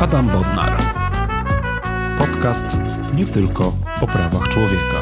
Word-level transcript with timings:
Adam 0.00 0.28
Bodnar. 0.32 0.82
Podcast 2.18 2.66
nie 3.14 3.26
tylko 3.26 3.76
o 4.00 4.06
prawach 4.06 4.48
człowieka. 4.48 5.00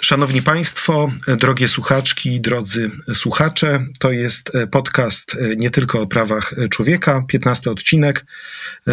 Szanowni 0.00 0.42
Państwo, 0.42 1.10
drogie 1.28 1.68
słuchaczki, 1.68 2.40
drodzy 2.40 2.90
słuchacze, 3.14 3.86
to 3.98 4.12
jest 4.12 4.52
podcast 4.70 5.36
nie 5.56 5.70
tylko 5.70 6.00
o 6.00 6.06
prawach 6.06 6.54
człowieka, 6.70 7.24
15 7.28 7.70
odcinek 7.70 8.26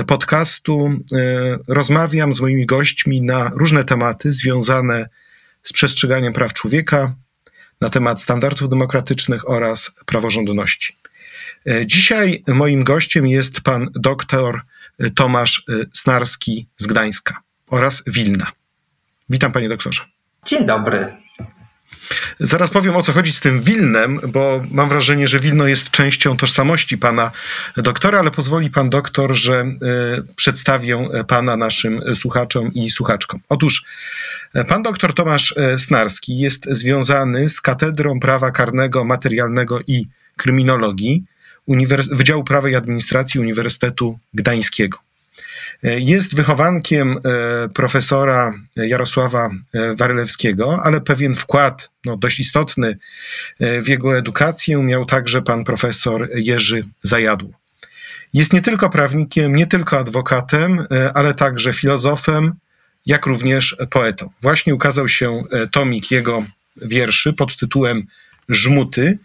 podcastu. 0.08 0.92
Rozmawiam 1.68 2.34
z 2.34 2.42
moimi 2.42 2.66
gośćmi 2.66 3.22
na 3.22 3.52
różne 3.56 3.84
tematy 3.84 4.34
związane 4.34 5.10
z 5.64 5.74
przestrzeganiem 5.74 6.34
praw 6.34 6.54
człowieka, 6.54 7.16
na 7.82 7.90
temat 7.90 8.22
standardów 8.22 8.70
demokratycznych 8.70 9.50
oraz 9.50 9.92
praworządności. 10.06 11.03
Dzisiaj 11.86 12.43
moim 12.48 12.84
gościem 12.84 13.27
jest 13.27 13.62
pan 13.62 13.90
doktor 13.95 14.62
Tomasz 15.16 15.66
Snarski 15.94 16.67
z 16.77 16.88
Gdańska 16.88 17.41
oraz 17.67 18.04
Wilna. 18.08 18.52
Witam 19.30 19.52
panie 19.52 19.70
doktorze. 19.70 20.02
Dzień 20.45 20.66
dobry. 20.66 21.07
Zaraz 22.40 22.70
powiem 22.70 22.95
o 22.95 23.02
co 23.02 23.12
chodzi 23.12 23.34
z 23.34 23.40
tym 23.40 23.62
Wilnem, 23.62 24.20
bo 24.27 24.63
mam 24.71 24.90
wrażenie, 24.90 25.27
że 25.27 25.40
Wilno 25.40 25.68
jest 25.68 25.91
częścią 25.91 26.38
tożsamości 26.38 26.98
pana 26.98 27.31
doktora, 27.77 28.20
ale 28.20 28.32
pozwoli 28.32 28.70
pan 28.70 28.90
doktor, 28.90 29.35
że 29.35 29.62
y, 29.62 30.34
przedstawię 30.35 31.07
pana 31.27 31.57
naszym 31.57 32.16
słuchaczom 32.16 32.73
i 32.73 32.90
słuchaczkom. 32.90 33.40
Otóż 33.49 33.85
pan 34.68 34.84
doktor 34.84 35.13
Tomasz 35.13 35.55
Snarski 35.77 36.40
jest 36.40 36.66
związany 36.71 37.49
z 37.49 37.62
Katedrą 37.62 38.20
Prawa 38.20 38.52
Karnego, 38.52 39.04
Materialnego 39.04 39.80
i 39.88 40.07
Kryminologii 40.38 41.23
Uniwers 41.66 42.08
Wydziału 42.08 42.44
Prawa 42.44 42.70
i 42.70 42.76
Administracji 42.76 43.40
Uniwersytetu 43.40 44.20
Gdańskiego. 44.34 44.99
Jest 45.84 46.35
wychowankiem 46.35 47.18
e, 47.18 47.70
profesora 47.70 48.54
Jarosława 48.76 49.49
e, 49.73 49.96
Warylewskiego, 49.96 50.79
ale 50.84 51.01
pewien 51.01 51.34
wkład, 51.35 51.90
no, 52.05 52.18
dość 52.18 52.40
istotny 52.40 52.98
e, 53.60 53.82
w 53.82 53.88
jego 53.88 54.18
edukację 54.18 54.77
miał 54.77 55.05
także 55.05 55.41
pan 55.41 55.63
profesor 55.63 56.29
Jerzy 56.35 56.84
Zajadło. 57.01 57.49
Jest 58.34 58.54
nie 58.54 58.62
tylko 58.62 58.90
prawnikiem, 58.90 59.55
nie 59.55 59.68
tylko 59.68 59.99
adwokatem, 59.99 60.85
ale 61.13 61.35
także 61.35 61.73
filozofem, 61.73 62.54
jak 63.05 63.26
również 63.26 63.77
poetą. 63.90 64.29
Właśnie 64.41 64.75
ukazał 64.75 65.07
się 65.07 65.44
tomik 65.72 66.12
jego 66.12 66.45
wierszy 66.81 67.34
pod 67.34 67.57
tytułem 67.57 68.07
Żmuty, 68.50 69.18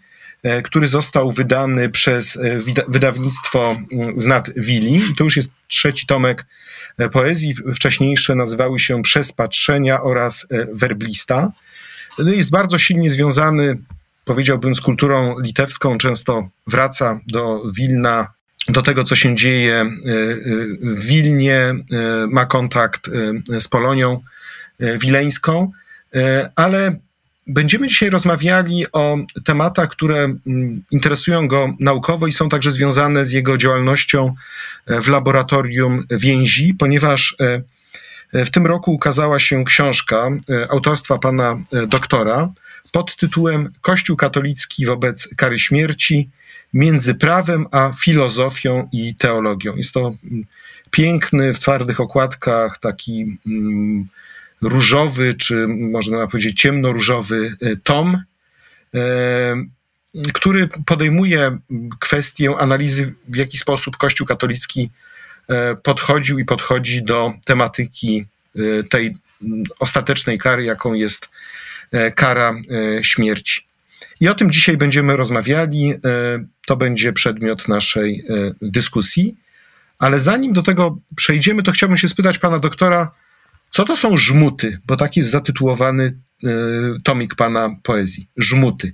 który 0.63 0.87
został 0.87 1.31
wydany 1.31 1.89
przez 1.89 2.39
wydawnictwo 2.87 3.77
Znat 4.15 4.49
Wili. 4.55 5.01
To 5.17 5.23
już 5.23 5.37
jest 5.37 5.51
trzeci 5.67 6.07
tomek 6.07 6.45
poezji. 7.11 7.55
Wcześniejsze 7.73 8.35
nazywały 8.35 8.79
się 8.79 9.01
Przez 9.01 9.33
patrzenia 9.33 10.01
oraz 10.01 10.47
Werblista. 10.73 11.51
No 12.19 12.31
jest 12.31 12.49
bardzo 12.49 12.77
silnie 12.77 13.11
związany, 13.11 13.77
powiedziałbym, 14.25 14.75
z 14.75 14.81
kulturą 14.81 15.39
litewską. 15.39 15.97
Często 15.97 16.49
wraca 16.67 17.19
do 17.27 17.61
Wilna, 17.71 18.27
do 18.69 18.81
tego, 18.81 19.03
co 19.03 19.15
się 19.15 19.35
dzieje 19.35 19.85
w 20.81 21.05
Wilnie, 21.05 21.75
ma 22.27 22.45
kontakt 22.45 23.09
z 23.59 23.67
Polonią 23.67 24.21
wileńską, 24.79 25.71
ale 26.55 26.95
Będziemy 27.51 27.87
dzisiaj 27.87 28.09
rozmawiali 28.09 28.85
o 28.91 29.17
tematach, 29.45 29.89
które 29.89 30.17
mm, 30.17 30.83
interesują 30.91 31.47
go 31.47 31.73
naukowo 31.79 32.27
i 32.27 32.31
są 32.31 32.49
także 32.49 32.71
związane 32.71 33.25
z 33.25 33.31
jego 33.31 33.57
działalnością 33.57 34.35
e, 34.85 35.01
w 35.01 35.07
laboratorium 35.07 36.03
więzi, 36.11 36.73
ponieważ 36.73 37.35
e, 37.39 37.61
e, 38.33 38.45
w 38.45 38.51
tym 38.51 38.67
roku 38.67 38.93
ukazała 38.93 39.39
się 39.39 39.63
książka 39.65 40.29
autorstwa 40.69 41.17
pana 41.17 41.57
doktora 41.87 42.49
pod 42.91 43.15
tytułem 43.15 43.71
Kościół 43.81 44.17
katolicki 44.17 44.85
wobec 44.85 45.29
kary 45.37 45.59
śmierci 45.59 46.29
między 46.73 47.15
prawem 47.15 47.65
a 47.71 47.91
filozofią 47.99 48.89
i 48.91 49.15
teologią. 49.15 49.75
Jest 49.75 49.93
to 49.93 49.99
mm, 50.23 50.45
piękny, 50.91 51.53
w 51.53 51.59
twardych 51.59 51.99
okładkach, 51.99 52.79
taki 52.79 53.37
mm, 53.47 54.07
różowy, 54.61 55.33
czy 55.33 55.67
można 55.67 56.27
powiedzieć 56.27 56.61
ciemnoróżowy 56.61 57.55
e, 57.61 57.75
tom, 57.75 58.23
e, 58.95 58.99
który 60.33 60.69
podejmuje 60.85 61.57
kwestię 61.99 62.51
analizy, 62.59 63.13
w 63.27 63.35
jaki 63.35 63.57
sposób 63.57 63.97
Kościół 63.97 64.27
katolicki 64.27 64.89
e, 65.47 65.75
podchodził 65.75 66.39
i 66.39 66.45
podchodzi 66.45 67.03
do 67.03 67.33
tematyki 67.45 68.25
tej 68.89 69.15
ostatecznej 69.79 70.37
kary, 70.37 70.63
jaką 70.63 70.93
jest 70.93 71.29
kara 72.15 72.55
śmierci. 73.01 73.61
I 74.19 74.27
o 74.27 74.35
tym 74.35 74.51
dzisiaj 74.51 74.77
będziemy 74.77 75.15
rozmawiali. 75.15 75.93
To 76.65 76.77
będzie 76.77 77.13
przedmiot 77.13 77.67
naszej 77.67 78.25
dyskusji. 78.61 79.35
Ale 79.99 80.19
zanim 80.19 80.53
do 80.53 80.63
tego 80.63 80.97
przejdziemy, 81.15 81.63
to 81.63 81.71
chciałbym 81.71 81.97
się 81.97 82.07
spytać 82.07 82.37
pana 82.37 82.59
doktora, 82.59 83.11
co 83.69 83.85
to 83.85 83.95
są 83.95 84.17
żmuty? 84.17 84.79
Bo 84.87 84.95
tak 84.95 85.17
jest 85.17 85.29
zatytułowany 85.29 86.19
e, 86.43 86.49
tomik 87.03 87.35
pana 87.35 87.69
poezji. 87.83 88.29
Żmuty. 88.37 88.93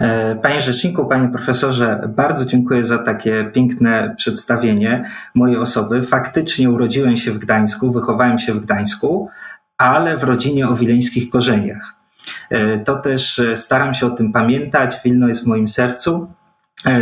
E, 0.00 0.36
panie 0.42 0.60
Rzeczniku, 0.60 1.04
Panie 1.04 1.28
Profesorze, 1.28 2.08
bardzo 2.16 2.44
dziękuję 2.44 2.86
za 2.86 2.98
takie 2.98 3.50
piękne 3.54 4.14
przedstawienie 4.18 5.10
mojej 5.34 5.56
osoby. 5.56 6.06
Faktycznie 6.06 6.70
urodziłem 6.70 7.16
się 7.16 7.32
w 7.32 7.38
Gdańsku, 7.38 7.92
wychowałem 7.92 8.38
się 8.38 8.54
w 8.54 8.60
Gdańsku, 8.60 9.28
ale 9.78 10.16
w 10.16 10.22
rodzinie 10.22 10.68
o 10.68 10.76
wileńskich 10.76 11.30
korzeniach. 11.30 11.94
E, 12.50 12.78
to 12.78 12.96
też 12.96 13.40
staram 13.54 13.94
się 13.94 14.06
o 14.06 14.10
tym 14.10 14.32
pamiętać. 14.32 14.94
Wilno 15.04 15.28
jest 15.28 15.44
w 15.44 15.46
moim 15.46 15.68
sercu. 15.68 16.32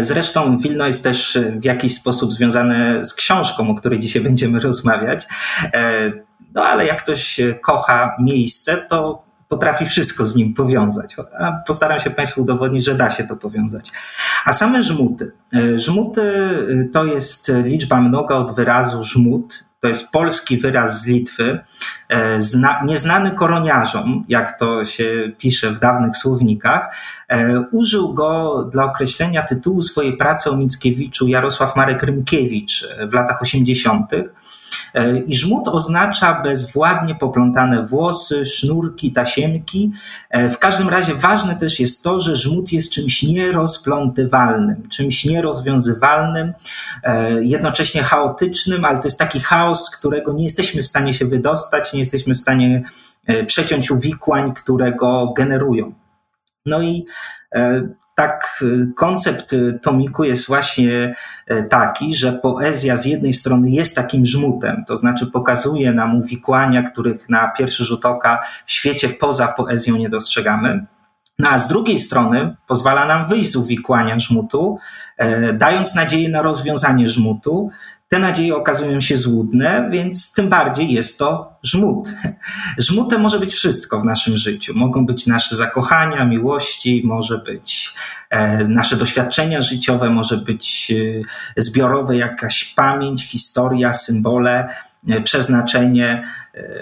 Zresztą 0.00 0.58
Wilno 0.58 0.86
jest 0.86 1.04
też 1.04 1.38
w 1.60 1.64
jakiś 1.64 1.94
sposób 1.94 2.32
związane 2.32 3.04
z 3.04 3.14
książką, 3.14 3.70
o 3.70 3.74
której 3.74 3.98
dzisiaj 3.98 4.22
będziemy 4.22 4.60
rozmawiać. 4.60 5.26
No 6.54 6.62
ale 6.62 6.86
jak 6.86 7.02
ktoś 7.02 7.40
kocha 7.62 8.16
miejsce, 8.18 8.76
to 8.76 9.30
potrafi 9.50 9.86
wszystko 9.86 10.26
z 10.26 10.36
nim 10.36 10.54
powiązać. 10.54 11.16
A 11.38 11.52
postaram 11.66 12.00
się 12.00 12.10
Państwu 12.10 12.42
udowodnić, 12.42 12.86
że 12.86 12.94
da 12.94 13.10
się 13.10 13.24
to 13.24 13.36
powiązać. 13.36 13.92
A 14.44 14.52
same 14.52 14.82
żmuty. 14.82 15.32
E, 15.54 15.78
żmuty 15.78 16.22
e, 16.22 16.84
to 16.92 17.04
jest 17.04 17.52
liczba 17.64 18.00
mnoga 18.00 18.34
od 18.34 18.56
wyrazu 18.56 19.02
żmut. 19.02 19.64
To 19.80 19.88
jest 19.88 20.12
polski 20.12 20.58
wyraz 20.58 21.02
z 21.02 21.06
Litwy, 21.06 21.58
e, 22.08 22.42
zna, 22.42 22.82
nieznany 22.84 23.30
koroniarzom, 23.30 24.24
jak 24.28 24.58
to 24.58 24.84
się 24.84 25.32
pisze 25.38 25.70
w 25.70 25.80
dawnych 25.80 26.16
słownikach. 26.16 26.94
Użył 27.72 28.14
go 28.14 28.62
dla 28.72 28.84
określenia 28.84 29.42
tytułu 29.42 29.82
swojej 29.82 30.16
pracy 30.16 30.50
o 30.50 30.56
Mickiewiczu 30.56 31.28
Jarosław 31.28 31.76
Marek 31.76 32.02
Rymkiewicz 32.02 32.88
w 33.08 33.12
latach 33.12 33.42
80. 33.42 34.12
E, 34.94 35.18
I 35.18 35.34
żmut 35.34 35.68
oznacza 35.68 36.40
bezwładnie 36.42 37.14
poplątane 37.14 37.86
włosy, 37.86 38.46
sznurki, 38.46 39.12
tasiemki. 39.12 39.92
E, 40.30 40.50
w 40.50 40.58
każdym 40.58 40.88
razie 40.88 41.14
ważne 41.14 41.56
też 41.56 41.80
jest 41.80 42.04
to, 42.04 42.20
że 42.20 42.36
żmut 42.36 42.72
jest 42.72 42.92
czymś 42.92 43.22
nierozplątywalnym, 43.22 44.88
czymś 44.88 45.24
nierozwiązywalnym, 45.24 46.52
e, 47.02 47.44
jednocześnie 47.44 48.02
chaotycznym, 48.02 48.84
ale 48.84 48.98
to 48.98 49.04
jest 49.04 49.18
taki 49.18 49.40
chaos, 49.40 49.84
z 49.86 49.98
którego 49.98 50.32
nie 50.32 50.44
jesteśmy 50.44 50.82
w 50.82 50.88
stanie 50.88 51.14
się 51.14 51.26
wydostać, 51.26 51.92
nie 51.92 51.98
jesteśmy 51.98 52.34
w 52.34 52.40
stanie 52.40 52.82
przeciąć 53.46 53.90
uwikłań, 53.90 54.54
które 54.54 54.92
go 54.92 55.32
generują. 55.36 55.92
No 56.66 56.82
i 56.82 57.06
tak 58.20 58.62
y, 58.62 58.92
koncept 58.96 59.52
y, 59.52 59.78
tomiku 59.82 60.24
jest 60.24 60.46
właśnie 60.46 61.14
y, 61.50 61.66
taki, 61.70 62.14
że 62.14 62.32
poezja 62.32 62.96
z 62.96 63.04
jednej 63.04 63.32
strony 63.32 63.70
jest 63.70 63.96
takim 63.96 64.26
żmutem, 64.26 64.84
to 64.86 64.96
znaczy 64.96 65.26
pokazuje 65.26 65.92
nam 65.92 66.20
uwikłania, 66.20 66.82
których 66.82 67.28
na 67.28 67.48
pierwszy 67.48 67.84
rzut 67.84 68.06
oka 68.06 68.42
w 68.66 68.72
świecie 68.72 69.08
poza 69.08 69.48
poezją 69.48 69.96
nie 69.96 70.08
dostrzegamy. 70.08 70.86
No 71.38 71.48
a 71.48 71.58
z 71.58 71.68
drugiej 71.68 71.98
strony 71.98 72.56
pozwala 72.66 73.06
nam 73.06 73.28
wyjść 73.28 73.50
z 73.50 73.56
uwikłania 73.56 74.18
żmutu, 74.18 74.78
dając 75.54 75.94
nadzieję 75.94 76.28
na 76.28 76.42
rozwiązanie 76.42 77.08
żmutu, 77.08 77.70
te 78.10 78.18
nadzieje 78.18 78.56
okazują 78.56 79.00
się 79.00 79.16
złudne, 79.16 79.88
więc 79.90 80.32
tym 80.32 80.48
bardziej 80.48 80.92
jest 80.92 81.18
to 81.18 81.52
żmut. 81.62 82.08
Żmutem 82.78 83.20
może 83.20 83.38
być 83.38 83.52
wszystko 83.54 84.00
w 84.00 84.04
naszym 84.04 84.36
życiu. 84.36 84.72
Mogą 84.76 85.06
być 85.06 85.26
nasze 85.26 85.56
zakochania, 85.56 86.24
miłości, 86.24 87.02
może 87.04 87.38
być 87.38 87.94
e, 88.30 88.64
nasze 88.64 88.96
doświadczenia 88.96 89.62
życiowe, 89.62 90.10
może 90.10 90.36
być 90.36 90.92
e, 91.56 91.62
zbiorowe 91.62 92.16
jakaś 92.16 92.64
pamięć, 92.64 93.26
historia, 93.30 93.92
symbole, 93.92 94.68
e, 95.08 95.20
przeznaczenie. 95.20 96.24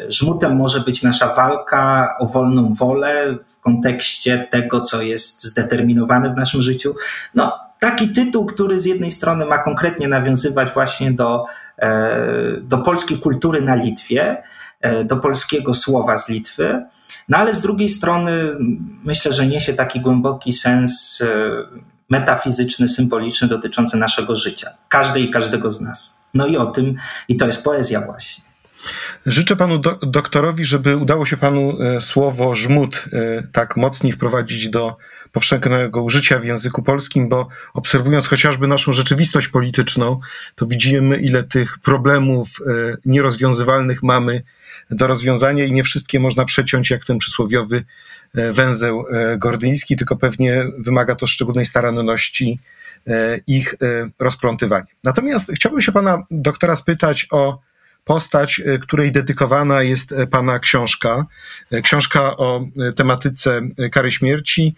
Żmutem 0.08 0.56
może 0.56 0.80
być 0.80 1.02
nasza 1.02 1.34
walka 1.34 2.14
o 2.18 2.26
wolną 2.26 2.74
wolę 2.74 3.38
w 3.48 3.60
kontekście 3.60 4.48
tego, 4.50 4.80
co 4.80 5.02
jest 5.02 5.44
zdeterminowane 5.44 6.34
w 6.34 6.36
naszym 6.36 6.62
życiu. 6.62 6.94
No, 7.34 7.67
taki 7.80 8.08
tytuł, 8.08 8.46
który 8.46 8.80
z 8.80 8.84
jednej 8.86 9.10
strony 9.10 9.46
ma 9.46 9.58
konkretnie 9.58 10.08
nawiązywać 10.08 10.74
właśnie 10.74 11.12
do, 11.12 11.44
e, 11.78 12.60
do 12.62 12.78
polskiej 12.78 13.18
kultury 13.18 13.62
na 13.62 13.74
Litwie, 13.74 14.42
e, 14.80 15.04
do 15.04 15.16
polskiego 15.16 15.74
słowa 15.74 16.18
z 16.18 16.28
Litwy, 16.28 16.82
no 17.28 17.38
ale 17.38 17.54
z 17.54 17.60
drugiej 17.60 17.88
strony 17.88 18.56
myślę, 19.04 19.32
że 19.32 19.46
niesie 19.46 19.74
taki 19.74 20.00
głęboki 20.00 20.52
sens 20.52 21.22
e, 21.22 21.28
metafizyczny, 22.10 22.88
symboliczny 22.88 23.48
dotyczący 23.48 23.96
naszego 23.96 24.36
życia, 24.36 24.70
każdej 24.88 25.24
i 25.24 25.30
każdego 25.30 25.70
z 25.70 25.80
nas. 25.80 26.20
No 26.34 26.46
i 26.46 26.56
o 26.56 26.66
tym, 26.66 26.94
i 27.28 27.36
to 27.36 27.46
jest 27.46 27.64
poezja 27.64 28.00
właśnie. 28.00 28.47
Życzę 29.26 29.56
panu 29.56 29.78
do, 29.78 29.94
doktorowi, 30.02 30.64
żeby 30.64 30.96
udało 30.96 31.26
się 31.26 31.36
panu 31.36 31.82
e, 31.82 32.00
słowo 32.00 32.54
żmud 32.54 33.04
e, 33.12 33.42
tak 33.52 33.76
mocniej 33.76 34.12
wprowadzić 34.12 34.70
do 34.70 34.96
powszechnego 35.32 36.02
użycia 36.02 36.38
w 36.38 36.44
języku 36.44 36.82
polskim, 36.82 37.28
bo 37.28 37.48
obserwując 37.74 38.26
chociażby 38.26 38.66
naszą 38.66 38.92
rzeczywistość 38.92 39.48
polityczną, 39.48 40.20
to 40.54 40.66
widzimy, 40.66 41.16
ile 41.16 41.42
tych 41.42 41.78
problemów 41.78 42.48
e, 42.48 42.96
nierozwiązywalnych 43.06 44.02
mamy 44.02 44.42
do 44.90 45.06
rozwiązania 45.06 45.64
i 45.64 45.72
nie 45.72 45.84
wszystkie 45.84 46.20
można 46.20 46.44
przeciąć 46.44 46.90
jak 46.90 47.04
ten 47.04 47.18
przysłowiowy 47.18 47.84
węzeł 48.34 49.04
gordyjski, 49.38 49.96
tylko 49.96 50.16
pewnie 50.16 50.66
wymaga 50.78 51.14
to 51.14 51.26
szczególnej 51.26 51.66
staranności 51.66 52.58
ich 53.46 53.74
rozplątywania. 54.18 54.86
Natomiast 55.04 55.52
chciałbym 55.54 55.82
się 55.82 55.92
pana 55.92 56.22
doktora 56.30 56.76
spytać 56.76 57.26
o 57.30 57.58
postać, 58.08 58.60
e, 58.60 58.78
której 58.78 59.12
dedykowana 59.12 59.82
jest 59.82 60.12
e, 60.12 60.26
pana 60.26 60.58
książka. 60.58 61.26
E, 61.70 61.82
książka 61.82 62.36
o 62.36 62.60
tematyce 62.96 63.60
kary 63.92 64.10
śmierci. 64.12 64.74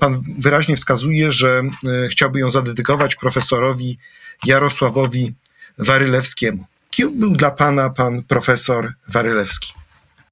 Pan 0.00 0.22
wyraźnie 0.38 0.76
wskazuje, 0.76 1.32
że 1.32 1.62
chciałby 2.10 2.40
ją 2.40 2.50
zadedykować 2.50 3.16
profesorowi 3.16 3.98
Jarosławowi 4.44 5.34
Warylewskiemu. 5.78 6.64
Kim 6.90 7.20
był 7.20 7.32
dla 7.36 7.50
pana 7.50 7.90
pan 7.90 8.22
profesor 8.22 8.92
Warylewski? 9.08 9.72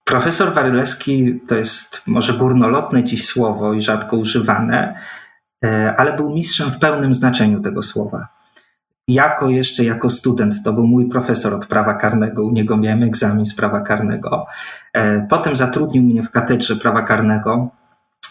Profesor 0.05 0.55
Warylewski 0.55 1.41
to 1.49 1.57
jest 1.57 2.03
może 2.07 2.33
górnolotne 2.33 3.05
dziś 3.05 3.27
słowo 3.27 3.75
i 3.75 3.83
rzadko 3.83 4.17
używane, 4.17 5.01
ale 5.97 6.17
był 6.17 6.35
mistrzem 6.35 6.71
w 6.71 6.79
pełnym 6.79 7.15
znaczeniu 7.15 7.61
tego 7.61 7.83
słowa 7.83 8.40
jako 9.13 9.49
jeszcze 9.51 9.85
jako 9.85 10.11
student, 10.11 10.63
to 10.65 10.73
był 10.73 10.87
mój 10.87 11.09
profesor 11.09 11.55
od 11.55 11.67
prawa 11.67 11.95
karnego, 11.95 12.45
u 12.45 12.51
niego 12.51 12.77
miałem 12.77 13.03
egzamin 13.03 13.45
z 13.45 13.55
prawa 13.55 13.81
karnego. 13.81 14.47
E, 14.93 15.27
potem 15.31 15.57
zatrudnił 15.57 16.03
mnie 16.03 16.23
w 16.23 16.31
katedrze 16.31 16.77
prawa 16.77 17.03
karnego, 17.03 17.69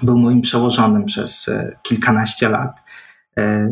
był 0.04 0.18
moim 0.18 0.42
przełożonym 0.42 1.06
przez 1.06 1.48
e, 1.48 1.76
kilkanaście 1.84 2.50
lat. 2.50 2.72
E, 3.38 3.70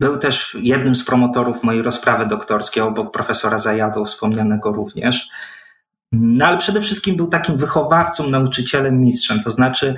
był 0.00 0.18
też 0.18 0.56
jednym 0.60 0.96
z 0.96 1.04
promotorów 1.04 1.62
mojej 1.62 1.82
rozprawy 1.82 2.26
doktorskiej 2.26 2.82
obok 2.82 3.12
profesora 3.12 3.58
Zajadu, 3.58 4.04
wspomnianego 4.04 4.72
również. 4.72 5.28
No 6.12 6.46
ale 6.46 6.58
przede 6.58 6.80
wszystkim 6.80 7.16
był 7.16 7.26
takim 7.26 7.56
wychowawcą, 7.56 8.30
nauczycielem, 8.30 9.00
mistrzem. 9.00 9.40
To 9.40 9.50
znaczy, 9.50 9.96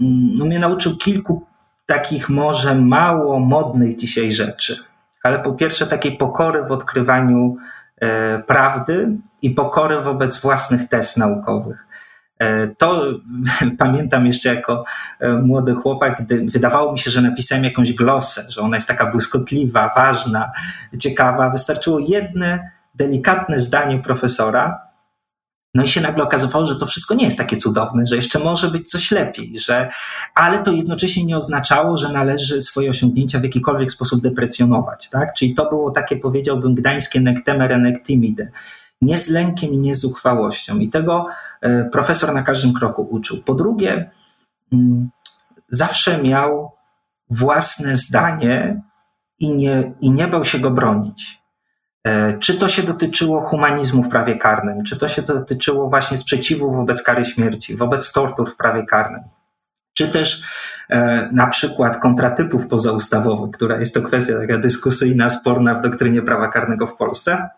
mm, 0.00 0.34
no, 0.34 0.44
mnie 0.44 0.58
nauczył 0.58 0.96
kilku 0.96 1.46
takich 1.86 2.28
może 2.28 2.74
mało 2.74 3.40
modnych 3.40 3.96
dzisiaj 3.96 4.32
rzeczy 4.32 4.93
ale 5.24 5.38
po 5.38 5.52
pierwsze 5.52 5.86
takiej 5.86 6.16
pokory 6.16 6.62
w 6.62 6.72
odkrywaniu 6.72 7.56
e, 8.00 8.38
prawdy 8.38 9.08
i 9.42 9.50
pokory 9.50 10.00
wobec 10.00 10.40
własnych 10.40 10.88
test 10.88 11.16
naukowych. 11.16 11.86
E, 12.38 12.66
to 12.66 13.06
pamiętam 13.78 14.26
jeszcze 14.26 14.54
jako 14.54 14.84
e, 15.20 15.32
młody 15.32 15.74
chłopak, 15.74 16.22
gdy 16.24 16.44
wydawało 16.44 16.92
mi 16.92 16.98
się, 16.98 17.10
że 17.10 17.20
napisałem 17.20 17.64
jakąś 17.64 17.92
glosę, 17.92 18.44
że 18.48 18.60
ona 18.60 18.76
jest 18.76 18.88
taka 18.88 19.06
błyskotliwa, 19.06 19.92
ważna, 19.96 20.52
ciekawa. 20.98 21.50
Wystarczyło 21.50 21.98
jedne 21.98 22.70
delikatne 22.94 23.60
zdanie 23.60 23.98
profesora, 23.98 24.80
no 25.74 25.82
i 25.82 25.88
się 25.88 26.00
nagle 26.00 26.24
okazywało, 26.24 26.66
że 26.66 26.76
to 26.76 26.86
wszystko 26.86 27.14
nie 27.14 27.24
jest 27.24 27.38
takie 27.38 27.56
cudowne, 27.56 28.06
że 28.06 28.16
jeszcze 28.16 28.38
może 28.38 28.70
być 28.70 28.90
coś 28.90 29.10
lepiej, 29.10 29.60
że, 29.60 29.90
ale 30.34 30.62
to 30.62 30.72
jednocześnie 30.72 31.24
nie 31.24 31.36
oznaczało, 31.36 31.96
że 31.96 32.12
należy 32.12 32.60
swoje 32.60 32.90
osiągnięcia 32.90 33.40
w 33.40 33.42
jakikolwiek 33.42 33.92
sposób 33.92 34.22
deprecjonować. 34.22 35.10
Tak? 35.10 35.34
Czyli 35.34 35.54
to 35.54 35.68
było 35.68 35.90
takie, 35.90 36.16
powiedziałbym, 36.16 36.74
gdańskie 36.74 37.20
nektemere 37.20 37.78
nektimide. 37.78 38.50
Nie 39.02 39.18
z 39.18 39.28
lękiem 39.28 39.72
i 39.72 39.78
nie 39.78 39.94
z 39.94 40.04
uchwałością. 40.04 40.78
I 40.78 40.88
tego 40.88 41.26
e, 41.60 41.84
profesor 41.84 42.34
na 42.34 42.42
każdym 42.42 42.72
kroku 42.72 43.08
uczył. 43.10 43.42
Po 43.42 43.54
drugie, 43.54 44.10
mm, 44.72 45.10
zawsze 45.68 46.22
miał 46.22 46.72
własne 47.30 47.96
zdanie 47.96 48.82
i 49.38 49.50
nie, 49.50 49.92
i 50.00 50.10
nie 50.10 50.28
bał 50.28 50.44
się 50.44 50.58
go 50.58 50.70
bronić. 50.70 51.43
E, 52.06 52.38
czy 52.38 52.58
to 52.58 52.68
się 52.68 52.82
dotyczyło 52.82 53.40
humanizmu 53.40 54.02
w 54.02 54.08
prawie 54.08 54.38
karnym, 54.38 54.84
czy 54.84 54.96
to 54.96 55.08
się 55.08 55.22
dotyczyło 55.22 55.90
właśnie 55.90 56.18
sprzeciwu 56.18 56.72
wobec 56.72 57.02
kary 57.02 57.24
śmierci, 57.24 57.76
wobec 57.76 58.12
tortur 58.12 58.50
w 58.52 58.56
prawie 58.56 58.86
karnym, 58.86 59.20
czy 59.94 60.08
też 60.08 60.42
e, 60.90 61.28
na 61.32 61.46
przykład 61.46 61.98
kontratypów 61.98 62.66
pozaustawowych, 62.66 63.50
która 63.50 63.78
jest 63.78 63.94
to 63.94 64.02
kwestia 64.02 64.38
taka 64.40 64.58
dyskusyjna, 64.58 65.30
sporna 65.30 65.74
w 65.74 65.82
doktrynie 65.82 66.22
prawa 66.22 66.48
karnego 66.48 66.86
w 66.86 66.96
Polsce, 66.96 67.48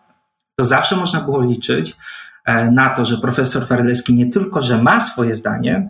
to 0.55 0.65
zawsze 0.65 0.95
można 0.95 1.21
było 1.21 1.41
liczyć 1.41 1.97
e, 2.45 2.71
na 2.71 2.89
to, 2.89 3.05
że 3.05 3.17
profesor 3.17 3.67
Warleski 3.67 4.15
nie 4.15 4.29
tylko, 4.29 4.61
że 4.61 4.77
ma 4.83 4.99
swoje 4.99 5.35
zdanie, 5.35 5.89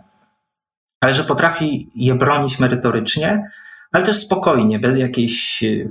ale 1.00 1.14
że 1.14 1.24
potrafi 1.24 1.90
je 1.94 2.14
bronić 2.14 2.58
merytorycznie, 2.58 3.50
ale 3.92 4.04
też 4.04 4.16
spokojnie, 4.16 4.78
bez 4.78 4.96
jakiejś 4.96 5.62
e, 5.62 5.88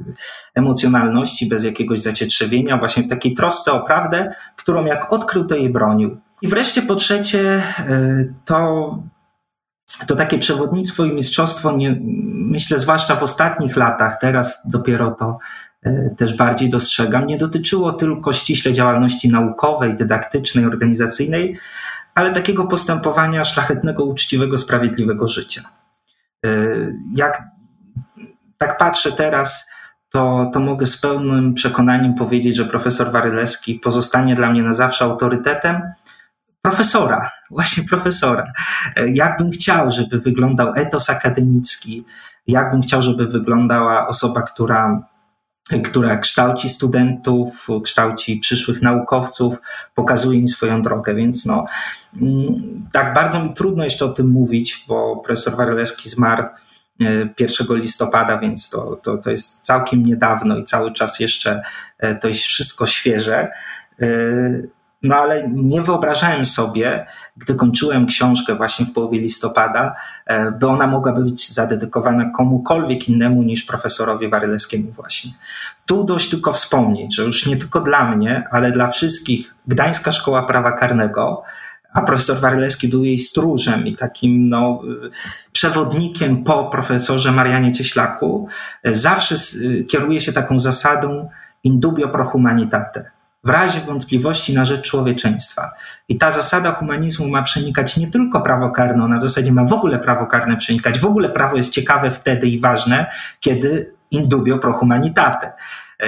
emocjonalności, 0.56 1.48
bez 1.48 1.64
jakiegoś 1.64 2.02
zacietrzewienia, 2.02 2.78
właśnie 2.78 3.04
w 3.04 3.10
takiej 3.10 3.34
trosce 3.34 3.72
o 3.72 3.80
prawdę, 3.80 4.34
którą 4.56 4.86
jak 4.86 5.14
odkrył, 5.14 5.46
to 5.46 5.56
jej 5.56 5.70
bronił. 5.70 6.18
I 6.42 6.48
wreszcie 6.48 6.82
po 6.82 6.96
trzecie, 6.96 7.64
e, 7.80 8.26
to, 8.46 9.04
to 10.08 10.16
takie 10.16 10.38
przewodnictwo 10.38 11.06
i 11.06 11.14
mistrzostwo, 11.14 11.72
nie, 11.72 12.00
myślę, 12.34 12.80
zwłaszcza 12.80 13.16
w 13.16 13.24
ostatnich 13.24 13.78
latach, 13.78 14.18
teraz 14.22 14.62
dopiero 14.66 15.12
to 15.12 15.38
e, 15.84 16.10
też 16.18 16.38
bardziej 16.38 16.70
dostrzegam, 16.70 17.28
nie 17.28 17.38
dotyczyło 17.38 17.94
tylko 17.94 18.34
ściśle 18.34 18.74
działalności 18.74 19.30
naukowej, 19.30 19.96
dydaktycznej, 19.96 20.66
organizacyjnej, 20.66 21.58
ale 22.16 22.34
takiego 22.34 22.66
postępowania 22.66 23.46
szlachetnego, 23.46 24.06
uczciwego, 24.06 24.58
sprawiedliwego 24.58 25.28
życia. 25.28 25.62
Jak 27.16 27.44
tak 28.58 28.78
patrzę 28.78 29.12
teraz, 29.12 29.70
to, 30.10 30.50
to 30.54 30.60
mogę 30.60 30.86
z 30.86 31.02
pełnym 31.02 31.54
przekonaniem 31.54 32.14
powiedzieć, 32.16 32.56
że 32.56 32.66
profesor 32.66 33.12
Waryleski 33.12 33.76
pozostanie 33.76 34.36
dla 34.36 34.52
mnie 34.52 34.64
na 34.64 34.74
zawsze 34.74 35.06
autorytetem 35.06 35.82
profesora, 36.62 37.32
właśnie 37.52 37.84
profesora. 37.84 38.52
Jakbym 39.14 39.52
chciał, 39.52 39.92
żeby 39.92 40.20
wyglądał 40.20 40.74
etos 40.76 41.10
akademicki, 41.10 42.06
jakbym 42.48 42.82
chciał, 42.82 43.02
żeby 43.02 43.28
wyglądała 43.28 44.08
osoba, 44.08 44.42
która, 44.42 45.02
która 45.84 46.18
kształci 46.18 46.70
studentów, 46.70 47.68
kształci 47.84 48.40
przyszłych 48.40 48.82
naukowców, 48.82 49.56
pokazuje 49.96 50.40
im 50.40 50.48
swoją 50.48 50.82
drogę. 50.82 51.16
Więc 51.16 51.46
no, 51.46 51.66
mm, 52.22 52.88
tak 52.92 53.14
bardzo 53.14 53.44
mi 53.44 53.54
trudno 53.54 53.84
jeszcze 53.84 54.06
o 54.06 54.10
tym 54.10 54.28
mówić, 54.28 54.86
bo 54.88 55.18
profesor 55.26 55.56
Waryleski 55.56 56.10
zmarł 56.10 56.44
1 57.00 57.78
listopada, 57.78 58.38
więc 58.38 58.70
to, 58.70 59.00
to, 59.04 59.18
to 59.18 59.32
jest 59.32 59.62
całkiem 59.62 60.04
niedawno 60.04 60.58
i 60.58 60.64
cały 60.64 60.94
czas 60.94 61.20
jeszcze 61.20 61.62
e, 62.00 62.16
to 62.16 62.28
jest 62.28 62.42
wszystko 62.42 62.86
świeże. 62.86 63.52
E, 64.02 64.08
no 65.04 65.16
ale 65.16 65.50
nie 65.50 65.82
wyobrażałem 65.82 66.46
sobie, 66.46 67.06
gdy 67.38 67.56
kończyłem 67.56 68.06
książkę 68.06 68.56
właśnie 68.56 68.86
w 68.86 68.94
połowie 68.94 69.20
listopada, 69.20 69.96
e, 70.26 70.52
by 70.52 70.68
ona 70.68 70.88
mogłaby 70.88 71.24
być 71.24 71.54
zadedykowana 71.54 72.32
komukolwiek 72.36 73.10
innemu 73.10 73.44
niż 73.44 73.64
profesorowi 73.64 74.30
Waryleskiemu 74.30 74.92
właśnie. 74.92 75.32
Tu 75.86 76.04
dość 76.04 76.30
tylko 76.30 76.54
wspomnieć, 76.54 77.16
że 77.16 77.24
już 77.24 77.46
nie 77.46 77.58
tylko 77.58 77.80
dla 77.80 78.16
mnie, 78.16 78.48
ale 78.52 78.72
dla 78.72 78.88
wszystkich 78.88 79.56
Gdańska 79.68 80.12
Szkoła 80.12 80.44
Prawa 80.44 80.72
Karnego 80.72 81.44
a 81.98 82.02
profesor 82.02 82.40
Warleski 82.40 82.88
był 82.88 83.04
jej 83.04 83.20
stróżem 83.20 83.88
i 83.88 83.96
takim 83.96 84.50
no, 84.50 84.82
przewodnikiem 85.52 86.44
po 86.44 86.66
profesorze 86.66 87.32
Marianie 87.32 87.74
Cieślaku, 87.74 88.48
zawsze 88.86 89.36
kieruje 89.88 90.22
się 90.22 90.34
taką 90.34 90.60
zasadą 90.60 91.30
indubio 91.64 92.10
pro 92.10 92.26
humanitate. 92.26 93.12
W 93.44 93.50
razie 93.50 93.80
wątpliwości 93.80 94.54
na 94.54 94.66
rzecz 94.66 94.82
człowieczeństwa. 94.82 95.72
I 96.10 96.18
ta 96.18 96.32
zasada 96.32 96.72
humanizmu 96.72 97.28
ma 97.28 97.44
przenikać 97.44 97.98
nie 97.98 98.12
tylko 98.12 98.42
prawo 98.42 98.70
karne, 98.70 99.04
ona 99.04 99.20
w 99.20 99.24
zasadzie 99.24 99.52
ma 99.52 99.64
w 99.64 99.74
ogóle 99.74 100.00
prawo 100.00 100.26
karne 100.26 100.58
przenikać. 100.58 101.00
W 101.00 101.06
ogóle 101.06 101.30
prawo 101.30 101.58
jest 101.58 101.74
ciekawe 101.74 102.12
wtedy 102.12 102.48
i 102.48 102.60
ważne, 102.60 103.06
kiedy 103.40 103.94
indubio 104.12 104.58
pro 104.58 104.74
humanitate. 104.74 105.52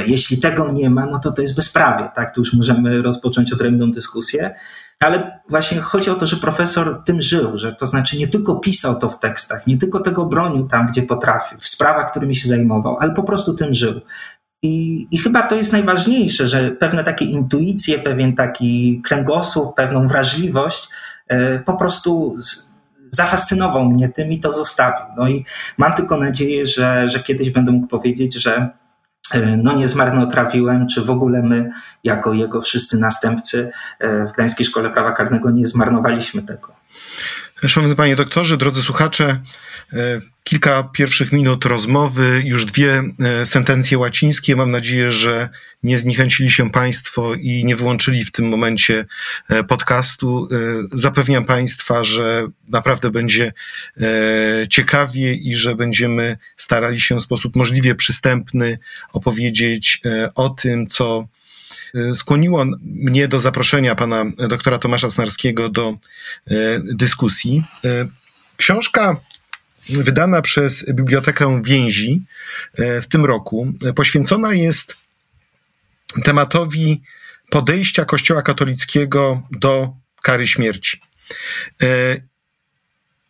Jeśli 0.06 0.40
tego 0.40 0.72
nie 0.72 0.90
ma, 0.90 1.06
no 1.06 1.20
to 1.20 1.32
to 1.32 1.42
jest 1.42 1.56
bezprawie, 1.56 2.10
tak? 2.16 2.36
Tu 2.36 2.42
już 2.42 2.54
możemy 2.54 3.02
rozpocząć 3.02 3.54
odrębną 3.54 3.92
dyskusję. 3.92 4.56
Ale 5.00 5.40
właśnie 5.50 5.82
chodzi 5.82 6.10
o 6.10 6.16
to, 6.16 6.28
że 6.28 6.38
profesor 6.38 7.02
tym 7.06 7.22
żył, 7.22 7.58
że 7.58 7.76
to 7.76 7.88
znaczy 7.88 8.18
nie 8.18 8.28
tylko 8.28 8.56
pisał 8.56 9.00
to 9.00 9.10
w 9.10 9.20
tekstach, 9.20 9.68
nie 9.68 9.78
tylko 9.78 10.00
tego 10.00 10.26
bronił 10.26 10.68
tam, 10.68 10.88
gdzie 10.88 11.02
potrafił, 11.02 11.60
w 11.60 11.68
sprawach, 11.68 12.12
którymi 12.12 12.36
się 12.36 12.48
zajmował, 12.48 12.98
ale 13.00 13.14
po 13.14 13.24
prostu 13.24 13.54
tym 13.54 13.74
żył. 13.74 14.02
I, 14.62 15.08
I, 15.12 15.18
chyba 15.18 15.42
to 15.42 15.56
jest 15.56 15.74
najważniejsze, 15.74 16.48
że 16.48 16.72
pewne 16.72 17.04
takie 17.04 17.26
intuicje, 17.26 18.00
pewien 18.00 18.36
taki 18.36 19.02
kręgosłup, 19.06 19.76
pewną 19.76 20.08
wrażliwość 20.08 20.88
e, 21.28 21.60
po 21.60 21.74
prostu 21.74 22.36
zafascynował 23.10 23.86
mnie 23.86 24.10
tym 24.10 24.32
i 24.32 24.40
to 24.40 24.52
zostawił. 24.52 25.06
No 25.18 25.28
i 25.28 25.46
mam 25.78 25.94
tylko 25.94 26.18
nadzieję, 26.18 26.68
że, 26.68 27.10
że 27.10 27.20
kiedyś 27.20 27.50
będę 27.50 27.72
mógł 27.72 27.88
powiedzieć, 27.88 28.36
że 28.36 28.70
no 29.58 29.74
nie 29.74 29.88
zmarnotrawiłem, 29.88 30.88
czy 30.88 31.02
w 31.02 31.10
ogóle 31.10 31.42
my, 31.42 31.72
jako 32.04 32.34
jego 32.34 32.62
wszyscy 32.62 32.98
następcy 32.98 33.72
e, 34.00 34.26
w 34.26 34.32
Gdańskiej 34.32 34.66
Szkole 34.66 34.90
Prawa 34.90 35.12
Karnego 35.12 35.52
nie 35.52 35.66
zmarnowaliśmy 35.66 36.42
tego. 36.42 36.74
Szanowny 37.68 37.96
panie 37.96 38.16
doktorze, 38.16 38.58
drodzy 38.58 38.82
słuchacze, 38.82 39.40
e, 39.94 39.98
kilka 40.50 40.84
pierwszych 40.84 41.32
minut 41.32 41.66
rozmowy, 41.66 42.42
już 42.46 42.66
dwie 42.66 43.04
e, 43.20 43.46
sentencje 43.46 43.98
łacińskie. 43.98 44.56
Mam 44.56 44.72
nadzieję, 44.72 45.12
że 45.12 45.50
nie 45.84 45.98
zniechęcili 45.98 46.52
się 46.52 46.70
państwo 46.70 47.36
i 47.36 47.66
nie 47.66 47.76
wyłączyli 47.76 48.26
w 48.26 48.32
tym 48.32 48.50
momencie 48.50 49.06
e, 49.50 49.64
podcastu. 49.64 50.48
Zapewniam 50.92 51.46
państwa, 51.46 52.04
że 52.04 52.48
naprawdę 52.70 53.10
będzie 53.10 53.54
ciekawie 54.70 55.34
i 55.34 55.54
że 55.54 55.76
będziemy 55.76 56.38
starali 56.58 57.02
się 57.02 57.16
w 57.16 57.22
sposób 57.22 57.56
możliwie 57.56 57.96
przystępny 57.96 58.80
opowiedzieć 59.14 60.02
o 60.36 60.50
tym, 60.50 60.88
co 60.88 61.28
E, 61.96 62.16
skłoniło 62.16 62.66
mnie 62.82 63.28
do 63.28 63.40
zaproszenia 63.40 63.96
pana 63.96 64.26
doktora 64.50 64.78
Tomasza 64.78 65.10
Snarskiego 65.10 65.70
do 65.70 65.90
e, 65.90 65.96
dyskusji. 66.80 67.64
E, 67.86 68.08
książka 68.58 69.18
wydana 69.90 70.42
przez 70.42 70.86
Bibliotekę 70.94 71.62
Więzi 71.64 72.22
w 72.78 73.08
tym 73.10 73.26
roku 73.26 73.74
poświęcona 73.96 74.54
jest 74.54 74.98
tematowi 76.24 77.02
podejścia 77.50 78.06
Kościoła 78.06 78.42
katolickiego 78.42 79.42
do 79.52 79.94
kary 80.22 80.48
śmierci. 80.48 81.02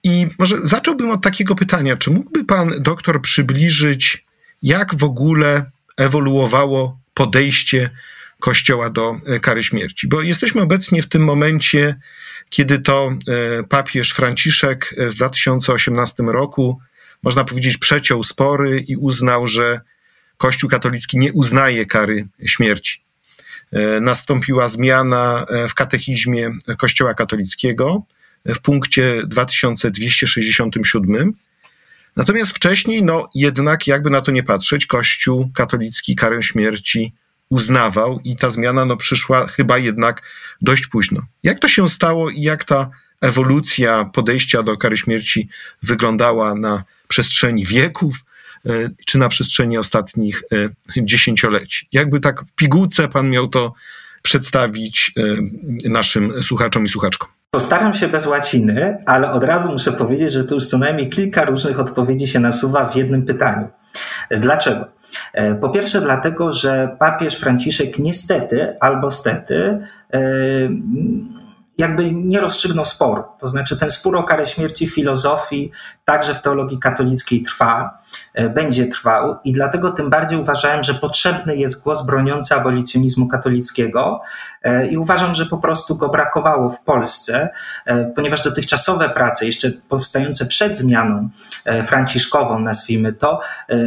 I 0.03 0.27
może 0.39 0.67
zacząłbym 0.67 1.11
od 1.11 1.23
takiego 1.23 1.55
pytania: 1.55 1.97
czy 1.97 2.11
mógłby 2.11 2.45
pan 2.45 2.73
doktor 2.79 3.21
przybliżyć, 3.21 4.25
jak 4.63 4.95
w 4.95 5.03
ogóle 5.03 5.71
ewoluowało 5.97 6.99
podejście 7.13 7.89
Kościoła 8.39 8.89
do 8.89 9.15
e, 9.25 9.39
kary 9.39 9.63
śmierci. 9.63 10.07
Bo 10.07 10.21
jesteśmy 10.21 10.61
obecnie 10.61 11.01
w 11.01 11.09
tym 11.09 11.23
momencie, 11.23 11.95
kiedy 12.49 12.79
to 12.79 13.09
e, 13.09 13.13
papież 13.63 14.11
Franciszek 14.11 14.95
e, 14.97 15.09
w 15.09 15.15
2018 15.15 16.23
roku, 16.23 16.79
można 17.23 17.43
powiedzieć, 17.43 17.77
przeciął 17.77 18.23
spory 18.23 18.79
i 18.79 18.95
uznał, 18.95 19.47
że 19.47 19.81
Kościół 20.37 20.69
katolicki 20.69 21.17
nie 21.17 21.33
uznaje 21.33 21.85
kary 21.85 22.27
śmierci. 22.45 23.03
Nastąpiła 24.01 24.67
zmiana 24.67 25.45
w 25.69 25.73
katechizmie 25.73 26.51
Kościoła 26.77 27.13
katolickiego 27.13 28.03
w 28.45 28.61
punkcie 28.61 29.21
2267. 29.27 31.33
Natomiast 32.15 32.51
wcześniej, 32.51 33.03
no 33.03 33.29
jednak, 33.35 33.87
jakby 33.87 34.09
na 34.09 34.21
to 34.21 34.31
nie 34.31 34.43
patrzeć, 34.43 34.85
Kościół 34.85 35.51
katolicki 35.55 36.15
karę 36.15 36.43
śmierci 36.43 37.13
uznawał 37.49 38.19
i 38.23 38.37
ta 38.37 38.49
zmiana 38.49 38.85
no, 38.85 38.97
przyszła 38.97 39.47
chyba 39.47 39.77
jednak 39.77 40.21
dość 40.61 40.87
późno. 40.87 41.21
Jak 41.43 41.59
to 41.59 41.67
się 41.67 41.89
stało 41.89 42.29
i 42.29 42.41
jak 42.41 42.63
ta 42.63 42.89
ewolucja 43.21 44.05
podejścia 44.05 44.63
do 44.63 44.77
kary 44.77 44.97
śmierci 44.97 45.49
wyglądała 45.83 46.55
na 46.55 46.83
przestrzeni 47.07 47.65
wieków, 47.65 48.15
e, 48.65 48.89
czy 49.05 49.17
na 49.17 49.29
przestrzeni 49.29 49.77
ostatnich 49.77 50.43
e, 50.97 51.03
dziesięcioleci? 51.03 51.87
Jakby 51.91 52.19
tak 52.19 52.43
w 52.43 52.53
pigułce 52.53 53.07
pan 53.07 53.29
miał 53.29 53.47
to 53.47 53.73
przedstawić 54.21 55.13
e, 55.17 55.89
naszym 55.89 56.43
słuchaczom 56.43 56.85
i 56.85 56.89
słuchaczkom? 56.89 57.29
Postaram 57.51 57.95
się 57.95 58.07
bez 58.07 58.27
łaciny, 58.27 58.97
ale 59.05 59.31
od 59.31 59.43
razu 59.43 59.71
muszę 59.71 59.91
powiedzieć, 59.91 60.33
że 60.33 60.43
tu 60.43 60.55
już 60.55 60.67
co 60.67 60.77
najmniej 60.77 61.09
kilka 61.09 61.45
różnych 61.45 61.79
odpowiedzi 61.79 62.27
się 62.27 62.39
nasuwa 62.39 62.89
w 62.89 62.95
jednym 62.95 63.25
pytaniu. 63.25 63.67
Dlaczego? 64.31 64.85
E, 65.33 65.55
po 65.55 65.69
pierwsze, 65.69 66.01
dlatego, 66.01 66.53
że 66.53 66.95
papież 66.99 67.35
Franciszek 67.35 67.99
niestety 67.99 68.77
albo 68.79 69.11
stety 69.11 69.87
e, 70.13 70.19
jakby 71.77 72.11
nie 72.11 72.39
rozstrzygnął 72.39 72.85
sporu. 72.85 73.23
To 73.39 73.47
znaczy 73.47 73.77
ten 73.77 73.91
spór 73.91 74.17
o 74.17 74.23
karę 74.23 74.47
śmierci 74.47 74.87
w 74.87 74.93
filozofii, 74.93 75.71
także 76.05 76.35
w 76.35 76.41
teologii 76.41 76.79
katolickiej 76.79 77.41
trwa, 77.41 77.97
będzie 78.55 78.85
trwał 78.85 79.37
i 79.43 79.53
dlatego 79.53 79.91
tym 79.91 80.09
bardziej 80.09 80.39
uważałem, 80.39 80.83
że 80.83 80.93
potrzebny 80.93 81.55
jest 81.55 81.83
głos 81.83 82.05
broniący 82.05 82.55
abolicjonizmu 82.55 83.27
katolickiego 83.27 84.21
e, 84.63 84.87
i 84.87 84.97
uważam, 84.97 85.35
że 85.35 85.45
po 85.45 85.57
prostu 85.57 85.95
go 85.95 86.09
brakowało 86.09 86.69
w 86.69 86.79
Polsce, 86.81 87.49
e, 87.85 88.05
ponieważ 88.05 88.43
dotychczasowe 88.43 89.09
prace, 89.09 89.45
jeszcze 89.45 89.71
powstające 89.89 90.45
przed 90.45 90.77
zmianą 90.77 91.29
franciszkową, 91.85 92.59
nazwijmy 92.59 93.13
to, 93.13 93.39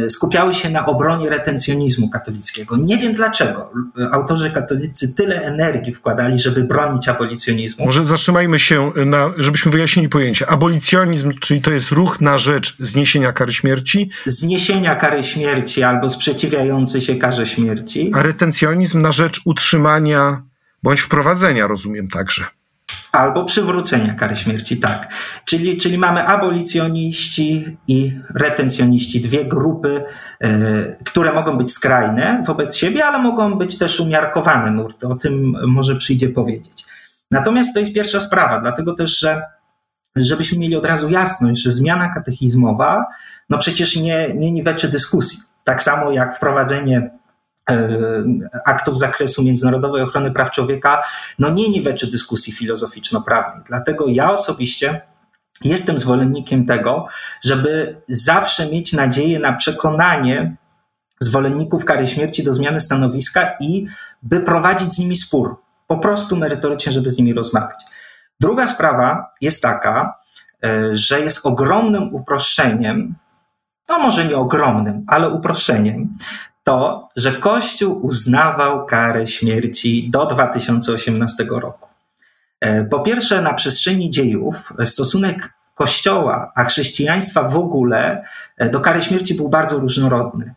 skupiały 0.09 0.53
się 0.53 0.69
na 0.69 0.85
obronie 0.85 1.29
retencjonizmu 1.29 2.09
katolickiego. 2.09 2.77
Nie 2.77 2.97
wiem 2.97 3.13
dlaczego 3.13 3.71
autorzy 4.11 4.51
katolicy 4.51 5.15
tyle 5.15 5.41
energii 5.41 5.93
wkładali, 5.93 6.39
żeby 6.39 6.63
bronić 6.63 7.09
abolicjonizmu, 7.09 7.85
może 7.85 8.05
zatrzymajmy 8.05 8.59
się, 8.59 8.91
na, 9.05 9.31
żebyśmy 9.37 9.71
wyjaśnili 9.71 10.09
pojęcie. 10.09 10.49
Abolicjonizm, 10.49 11.31
czyli 11.39 11.61
to 11.61 11.71
jest 11.71 11.91
ruch 11.91 12.21
na 12.21 12.37
rzecz 12.37 12.75
zniesienia 12.79 13.31
kary 13.31 13.53
śmierci. 13.53 14.09
Zniesienia 14.33 14.95
kary 14.95 15.23
śmierci 15.23 15.83
albo 15.83 16.09
sprzeciwiający 16.09 17.01
się 17.01 17.15
karze 17.15 17.45
śmierci. 17.45 18.11
A 18.13 18.23
retencjonizm 18.23 19.01
na 19.01 19.11
rzecz 19.11 19.41
utrzymania 19.45 20.41
bądź 20.83 20.99
wprowadzenia, 20.99 21.67
rozumiem 21.67 22.07
także. 22.07 22.45
Albo 23.11 23.45
przywrócenia 23.45 24.13
kary 24.13 24.35
śmierci, 24.35 24.77
tak. 24.77 25.13
Czyli, 25.45 25.77
czyli 25.77 25.97
mamy 25.97 26.27
abolicjoniści 26.27 27.77
i 27.87 28.11
retencjoniści, 28.35 29.21
dwie 29.21 29.45
grupy, 29.45 30.03
y, 30.43 30.95
które 31.05 31.33
mogą 31.33 31.57
być 31.57 31.71
skrajne 31.71 32.43
wobec 32.47 32.75
siebie, 32.75 33.05
ale 33.05 33.19
mogą 33.19 33.57
być 33.57 33.77
też 33.77 33.99
umiarkowane 33.99 34.71
nurty. 34.71 35.07
O 35.07 35.15
tym 35.15 35.55
może 35.67 35.95
przyjdzie 35.95 36.29
powiedzieć. 36.29 36.85
Natomiast 37.31 37.73
to 37.73 37.79
jest 37.79 37.95
pierwsza 37.95 38.19
sprawa, 38.19 38.59
dlatego 38.59 38.93
też, 38.93 39.19
że 39.19 39.41
żebyśmy 40.15 40.59
mieli 40.59 40.75
od 40.75 40.85
razu 40.85 41.09
jasność, 41.09 41.61
że 41.61 41.71
zmiana 41.71 42.09
katechizmowa, 42.13 43.05
no 43.49 43.57
przecież 43.57 43.95
nie, 43.95 44.33
nie 44.35 44.51
niweczy 44.51 44.89
dyskusji. 44.89 45.39
Tak 45.63 45.83
samo 45.83 46.11
jak 46.11 46.35
wprowadzenie 46.35 47.11
e, 47.69 47.89
aktów 48.65 48.97
z 48.97 48.99
zakresu 48.99 49.43
międzynarodowej 49.43 50.01
ochrony 50.01 50.31
praw 50.31 50.51
człowieka, 50.51 51.03
no 51.39 51.49
nie 51.49 51.69
niweczy 51.69 52.11
dyskusji 52.11 52.53
filozoficzno-prawnej. 52.53 53.63
Dlatego 53.67 54.05
ja 54.07 54.31
osobiście 54.31 55.01
jestem 55.63 55.97
zwolennikiem 55.97 56.65
tego, 56.65 57.07
żeby 57.43 58.01
zawsze 58.07 58.69
mieć 58.69 58.93
nadzieję 58.93 59.39
na 59.39 59.53
przekonanie 59.53 60.55
zwolenników 61.19 61.85
kary 61.85 62.07
śmierci 62.07 62.43
do 62.43 62.53
zmiany 62.53 62.79
stanowiska 62.79 63.51
i 63.59 63.87
by 64.23 64.39
prowadzić 64.39 64.93
z 64.93 64.99
nimi 64.99 65.15
spór 65.15 65.55
po 65.87 65.97
prostu 65.97 66.35
merytorycznie, 66.35 66.91
żeby 66.91 67.11
z 67.11 67.17
nimi 67.17 67.33
rozmawiać. 67.33 67.79
Druga 68.43 68.67
sprawa 68.67 69.33
jest 69.41 69.61
taka, 69.61 70.17
e, 70.63 70.95
że 70.95 71.21
jest 71.21 71.45
ogromnym 71.45 72.15
uproszczeniem, 72.15 73.15
no 73.89 73.99
może 73.99 74.25
nie 74.25 74.37
ogromnym, 74.37 75.05
ale 75.07 75.29
uproszczeniem, 75.29 76.11
to, 76.63 77.09
że 77.15 77.31
Kościół 77.31 78.05
uznawał 78.05 78.85
karę 78.85 79.27
śmierci 79.27 80.09
do 80.09 80.25
2018 80.25 81.45
roku. 81.49 81.89
E, 82.59 82.83
po 82.83 82.99
pierwsze, 82.99 83.41
na 83.41 83.53
przestrzeni 83.53 84.09
dziejów 84.09 84.73
stosunek 84.85 85.53
Kościoła, 85.75 86.51
a 86.55 86.63
chrześcijaństwa 86.63 87.43
w 87.43 87.55
ogóle 87.55 88.25
e, 88.57 88.69
do 88.69 88.79
kary 88.79 89.01
śmierci 89.01 89.33
był 89.35 89.49
bardzo 89.49 89.79
różnorodny. 89.79 90.53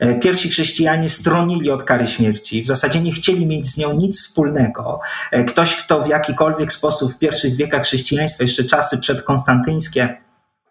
E, 0.00 0.14
pierwsi 0.14 0.48
chrześcijanie 0.48 1.08
stronili 1.08 1.70
od 1.70 1.82
kary 1.82 2.08
śmierci, 2.08 2.62
w 2.62 2.68
zasadzie 2.68 3.00
nie 3.00 3.12
chcieli 3.12 3.46
mieć 3.46 3.66
z 3.66 3.78
nią 3.78 3.92
nic 3.92 4.20
wspólnego. 4.20 5.00
E, 5.30 5.44
ktoś, 5.44 5.76
kto 5.76 6.02
w 6.02 6.08
jakikolwiek 6.08 6.72
sposób 6.72 7.12
w 7.12 7.18
pierwszych 7.18 7.56
wiekach 7.56 7.82
chrześcijaństwa, 7.82 8.44
jeszcze 8.44 8.64
czasy 8.64 8.98
przedkonstantyńskie, 8.98 10.16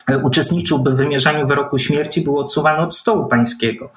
e, 0.08 0.18
uczestniczyłby 0.18 0.92
w 0.92 0.98
wymierzaniu 0.98 1.48
wyroku 1.48 1.78
śmierci, 1.78 2.22
był 2.22 2.40
odsuwany 2.40 2.80
od 2.80 2.96
stołu 2.96 3.26
pańskiego. 3.26 3.92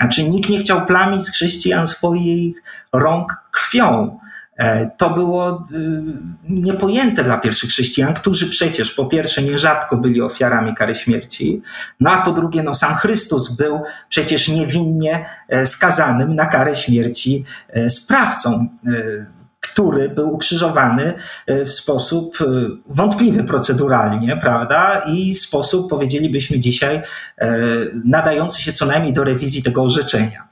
Znaczy 0.00 0.28
nikt 0.28 0.50
nie 0.50 0.58
chciał 0.58 0.86
plamić 0.86 1.24
z 1.24 1.30
chrześcijan 1.30 1.86
swoich 1.86 2.62
rąk 2.92 3.32
krwią. 3.50 4.18
E, 4.56 4.90
to 4.96 5.10
było 5.10 5.66
y, 5.72 6.02
niepojęte 6.48 7.24
dla 7.24 7.36
pierwszych 7.36 7.70
chrześcijan, 7.70 8.14
którzy 8.14 8.50
przecież 8.50 8.92
po 8.92 9.06
pierwsze 9.06 9.42
nierzadko 9.42 9.96
byli 9.96 10.22
ofiarami 10.22 10.74
kary 10.74 10.94
śmierci, 10.94 11.62
no 12.00 12.10
a 12.10 12.22
po 12.22 12.32
drugie 12.32 12.62
no 12.62 12.74
sam 12.74 12.94
Chrystus 12.94 13.56
był 13.56 13.80
przecież 14.08 14.48
niewinnie 14.48 15.26
e, 15.48 15.66
skazanym 15.66 16.34
na 16.34 16.46
karę 16.46 16.76
śmierci 16.76 17.44
e, 17.68 17.90
sprawcą 17.90 18.68
który 19.60 20.08
był 20.08 20.34
ukrzyżowany 20.34 21.14
w 21.46 21.72
sposób 21.72 22.38
wątpliwy 22.86 23.44
proceduralnie, 23.44 24.36
prawda? 24.36 25.02
I 25.06 25.34
w 25.34 25.40
sposób, 25.40 25.90
powiedzielibyśmy 25.90 26.58
dzisiaj, 26.58 27.02
nadający 28.04 28.62
się 28.62 28.72
co 28.72 28.86
najmniej 28.86 29.12
do 29.12 29.24
rewizji 29.24 29.62
tego 29.62 29.82
orzeczenia. 29.82 30.48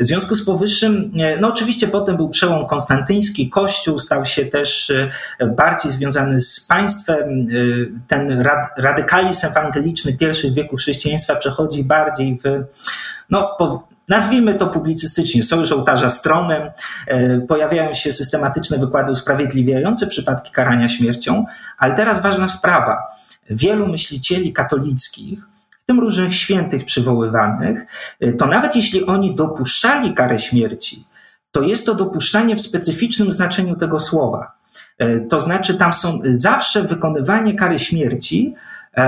W 0.00 0.04
związku 0.04 0.34
z 0.34 0.44
powyższym, 0.44 1.12
e, 1.18 1.40
no 1.40 1.48
oczywiście 1.48 1.88
potem 1.88 2.16
był 2.16 2.28
przełom 2.28 2.66
konstantyński, 2.66 3.50
Kościół 3.50 3.98
stał 3.98 4.24
się 4.24 4.46
też 4.46 4.90
e, 4.90 5.46
bardziej 5.46 5.92
związany 5.92 6.38
z 6.38 6.60
państwem. 6.60 7.18
E, 7.18 7.46
ten 8.08 8.44
radykalizm 8.76 9.46
ewangeliczny 9.46 10.16
pierwszych 10.16 10.54
wieków 10.54 10.80
chrześcijaństwa 10.80 11.36
przechodzi 11.36 11.84
bardziej 11.84 12.40
w, 12.44 12.64
no, 13.30 13.56
nazwijmy 14.08 14.54
to 14.54 14.66
publicystycznie, 14.66 15.42
sojusz 15.42 15.72
ołtarza 15.72 16.10
z 16.10 16.22
tronem, 16.22 16.62
pojawiają 17.48 17.94
się 17.94 18.12
systematyczne 18.12 18.78
wykłady 18.78 19.12
usprawiedliwiające 19.12 20.06
przypadki 20.06 20.52
karania 20.52 20.88
śmiercią, 20.88 21.44
ale 21.78 21.94
teraz 21.94 22.22
ważna 22.22 22.48
sprawa. 22.48 23.02
Wielu 23.50 23.86
myślicieli 23.86 24.52
katolickich 24.52 25.55
tym 25.86 26.00
różnych 26.00 26.34
świętych 26.34 26.84
przywoływanych, 26.84 27.86
y, 28.22 28.32
to 28.32 28.46
nawet 28.46 28.76
jeśli 28.76 29.06
oni 29.06 29.34
dopuszczali 29.34 30.14
karę 30.14 30.38
śmierci, 30.38 31.04
to 31.52 31.62
jest 31.62 31.86
to 31.86 31.94
dopuszczanie 31.94 32.56
w 32.56 32.60
specyficznym 32.60 33.30
znaczeniu 33.30 33.76
tego 33.76 34.00
słowa. 34.00 34.52
Y, 35.02 35.26
to 35.30 35.40
znaczy, 35.40 35.74
tam 35.74 35.94
są 35.94 36.20
zawsze 36.24 36.82
wykonywanie 36.82 37.54
kary 37.54 37.78
śmierci, 37.78 38.54
y, 38.98 39.02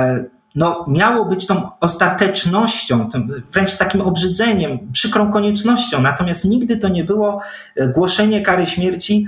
no, 0.55 0.85
miało 0.89 1.25
być 1.25 1.47
tą 1.47 1.71
ostatecznością, 1.81 3.09
wręcz 3.53 3.77
takim 3.77 4.01
obrzydzeniem, 4.01 4.79
przykrą 4.93 5.33
koniecznością. 5.33 6.03
Natomiast 6.03 6.45
nigdy 6.45 6.77
to 6.77 6.89
nie 6.89 7.05
było 7.05 7.41
głoszenie 7.95 8.43
kary 8.43 8.67
śmierci 8.67 9.27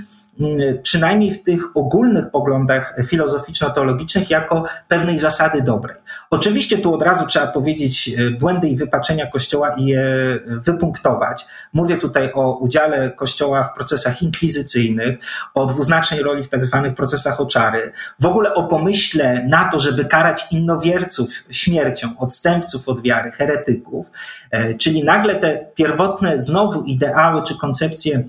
przynajmniej 0.83 1.33
w 1.33 1.43
tych 1.43 1.77
ogólnych 1.77 2.31
poglądach 2.31 2.95
filozoficzno-teologicznych, 3.07 4.29
jako 4.29 4.63
pewnej 4.87 5.17
zasady 5.17 5.61
dobrej. 5.61 5.95
Oczywiście 6.29 6.77
tu 6.77 6.93
od 6.93 7.03
razu 7.03 7.27
trzeba 7.27 7.47
powiedzieć 7.47 8.09
e, 8.09 8.29
błędy 8.29 8.69
i 8.69 8.77
wypaczenia 8.77 9.27
Kościoła 9.27 9.75
i 9.77 9.85
je 9.85 10.39
wypunktować. 10.45 11.45
Mówię 11.73 11.97
tutaj 11.97 12.31
o 12.33 12.57
udziale 12.57 13.11
Kościoła 13.11 13.63
w 13.63 13.75
procesach 13.75 14.21
inkwizycyjnych, 14.21 15.19
o 15.53 15.65
dwuznacznej 15.65 16.23
roli 16.23 16.43
w 16.43 16.49
tak 16.49 16.65
zwanych 16.65 16.93
procesach 16.93 17.41
oczary, 17.41 17.91
w 18.19 18.25
ogóle 18.25 18.53
o 18.53 18.63
pomyśle 18.63 19.45
na 19.47 19.69
to, 19.69 19.79
żeby 19.79 20.05
karać 20.05 20.45
innowierców 20.51 21.29
śmiercią, 21.49 22.17
odstępców 22.17 22.89
od 22.89 23.01
wiary, 23.01 23.31
heretyków, 23.31 24.07
e, 24.51 24.73
czyli 24.73 25.03
nagle 25.03 25.35
te 25.35 25.65
pierwotne 25.75 26.41
znowu 26.41 26.83
ideały 26.83 27.43
czy 27.43 27.57
koncepcje 27.57 28.23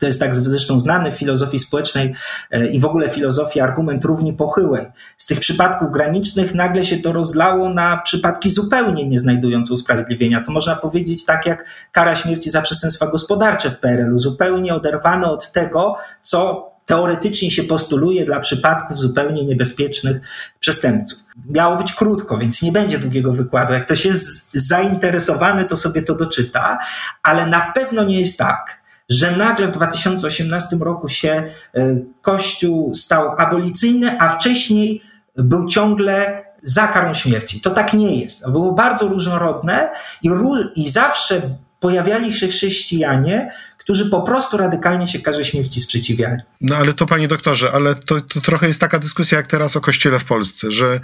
to 0.00 0.06
jest 0.06 0.20
tak 0.20 0.34
zresztą 0.34 0.78
znany 0.78 1.12
w 1.12 1.14
filozofii 1.14 1.58
społecznej 1.58 2.14
e, 2.50 2.66
i 2.66 2.80
w 2.80 2.84
ogóle 2.84 3.10
filozofii 3.10 3.60
argument 3.60 4.04
równi 4.04 4.32
pochyłej. 4.32 4.86
Z 5.16 5.26
tych 5.26 5.40
przypadków 5.40 5.92
granicznych 5.92 6.54
nagle 6.54 6.84
się 6.84 6.96
to 6.96 7.12
rozlało 7.12 7.74
na 7.74 7.96
przypadki 7.96 8.50
zupełnie 8.50 9.08
nie 9.08 9.18
znajdujące 9.18 9.74
usprawiedliwienia. 9.74 10.42
To 10.42 10.52
można 10.52 10.76
powiedzieć 10.76 11.24
tak 11.24 11.46
jak 11.46 11.64
kara 11.92 12.16
śmierci 12.16 12.50
za 12.50 12.62
przestępstwa 12.62 13.06
gospodarcze 13.06 13.70
w 13.70 13.78
PRL-u, 13.78 14.18
zupełnie 14.18 14.74
oderwane 14.74 15.30
od 15.30 15.52
tego, 15.52 15.96
co 16.22 16.70
teoretycznie 16.86 17.50
się 17.50 17.62
postuluje 17.62 18.24
dla 18.24 18.40
przypadków 18.40 19.00
zupełnie 19.00 19.44
niebezpiecznych 19.44 20.20
przestępców. 20.60 21.18
Miało 21.50 21.76
być 21.76 21.92
krótko, 21.92 22.38
więc 22.38 22.62
nie 22.62 22.72
będzie 22.72 22.98
długiego 22.98 23.32
wykładu. 23.32 23.72
Jak 23.72 23.86
ktoś 23.86 24.04
jest 24.04 24.50
zainteresowany, 24.52 25.64
to 25.64 25.76
sobie 25.76 26.02
to 26.02 26.14
doczyta, 26.14 26.78
ale 27.22 27.46
na 27.46 27.72
pewno 27.74 28.04
nie 28.04 28.20
jest 28.20 28.38
tak, 28.38 28.85
że 29.08 29.36
nagle 29.36 29.68
w 29.68 29.72
2018 29.72 30.76
roku 30.76 31.08
się 31.08 31.50
e, 31.74 31.96
Kościół 32.20 32.94
stał 32.94 33.34
abolicyjny, 33.38 34.20
a 34.20 34.28
wcześniej 34.28 35.02
był 35.36 35.66
ciągle 35.66 36.44
za 36.62 36.86
karą 36.86 37.14
śmierci. 37.14 37.60
To 37.60 37.70
tak 37.70 37.94
nie 37.94 38.20
jest. 38.20 38.50
Było 38.50 38.72
bardzo 38.72 39.08
różnorodne 39.08 39.88
i, 40.22 40.30
i 40.76 40.88
zawsze 40.88 41.42
pojawiali 41.80 42.32
się 42.32 42.48
chrześcijanie, 42.48 43.52
którzy 43.86 44.10
po 44.10 44.22
prostu 44.22 44.56
radykalnie 44.56 45.06
się 45.06 45.18
karze 45.18 45.44
śmierci 45.44 45.80
sprzeciwiali. 45.80 46.40
No 46.60 46.76
ale 46.76 46.94
to 46.94 47.06
panie 47.06 47.28
doktorze, 47.28 47.72
ale 47.72 47.94
to, 47.94 48.20
to 48.20 48.40
trochę 48.40 48.66
jest 48.66 48.80
taka 48.80 48.98
dyskusja 48.98 49.38
jak 49.38 49.46
teraz 49.46 49.76
o 49.76 49.80
kościele 49.80 50.18
w 50.18 50.24
Polsce, 50.24 50.72
że 50.72 51.00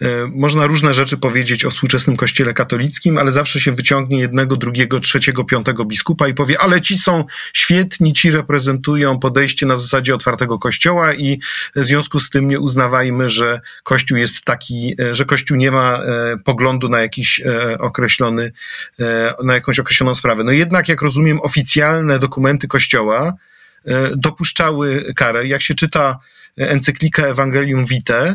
e, 0.00 0.06
można 0.26 0.66
różne 0.66 0.94
rzeczy 0.94 1.16
powiedzieć 1.16 1.64
o 1.64 1.70
współczesnym 1.70 2.16
kościele 2.16 2.54
katolickim, 2.54 3.18
ale 3.18 3.32
zawsze 3.32 3.60
się 3.60 3.72
wyciągnie 3.72 4.18
jednego, 4.18 4.56
drugiego, 4.56 5.00
trzeciego, 5.00 5.44
piątego 5.44 5.84
biskupa 5.84 6.28
i 6.28 6.34
powie, 6.34 6.60
ale 6.60 6.82
ci 6.82 6.98
są 6.98 7.24
świetni, 7.52 8.12
ci 8.12 8.30
reprezentują 8.30 9.18
podejście 9.18 9.66
na 9.66 9.76
zasadzie 9.76 10.14
otwartego 10.14 10.58
kościoła 10.58 11.14
i 11.14 11.40
w 11.76 11.84
związku 11.84 12.20
z 12.20 12.30
tym 12.30 12.48
nie 12.48 12.60
uznawajmy, 12.60 13.30
że 13.30 13.60
kościół 13.82 14.18
jest 14.18 14.44
taki, 14.44 14.94
e, 15.00 15.14
że 15.14 15.24
kościół 15.24 15.56
nie 15.56 15.70
ma 15.70 15.98
e, 15.98 16.36
poglądu 16.44 16.88
na 16.88 17.00
jakiś 17.00 17.40
e, 17.40 17.78
określony, 17.78 18.52
e, 19.00 19.34
na 19.44 19.54
jakąś 19.54 19.78
określoną 19.78 20.14
sprawę. 20.14 20.44
No 20.44 20.52
jednak, 20.52 20.88
jak 20.88 21.02
rozumiem, 21.02 21.40
oficjalne 21.40 22.25
dokumenty 22.26 22.68
Kościoła 22.68 23.34
e, 23.84 24.16
dopuszczały 24.16 25.12
karę. 25.16 25.46
Jak 25.46 25.62
się 25.62 25.74
czyta 25.74 26.18
encyklikę 26.56 27.28
Evangelium 27.28 27.84
Vitae, 27.84 28.34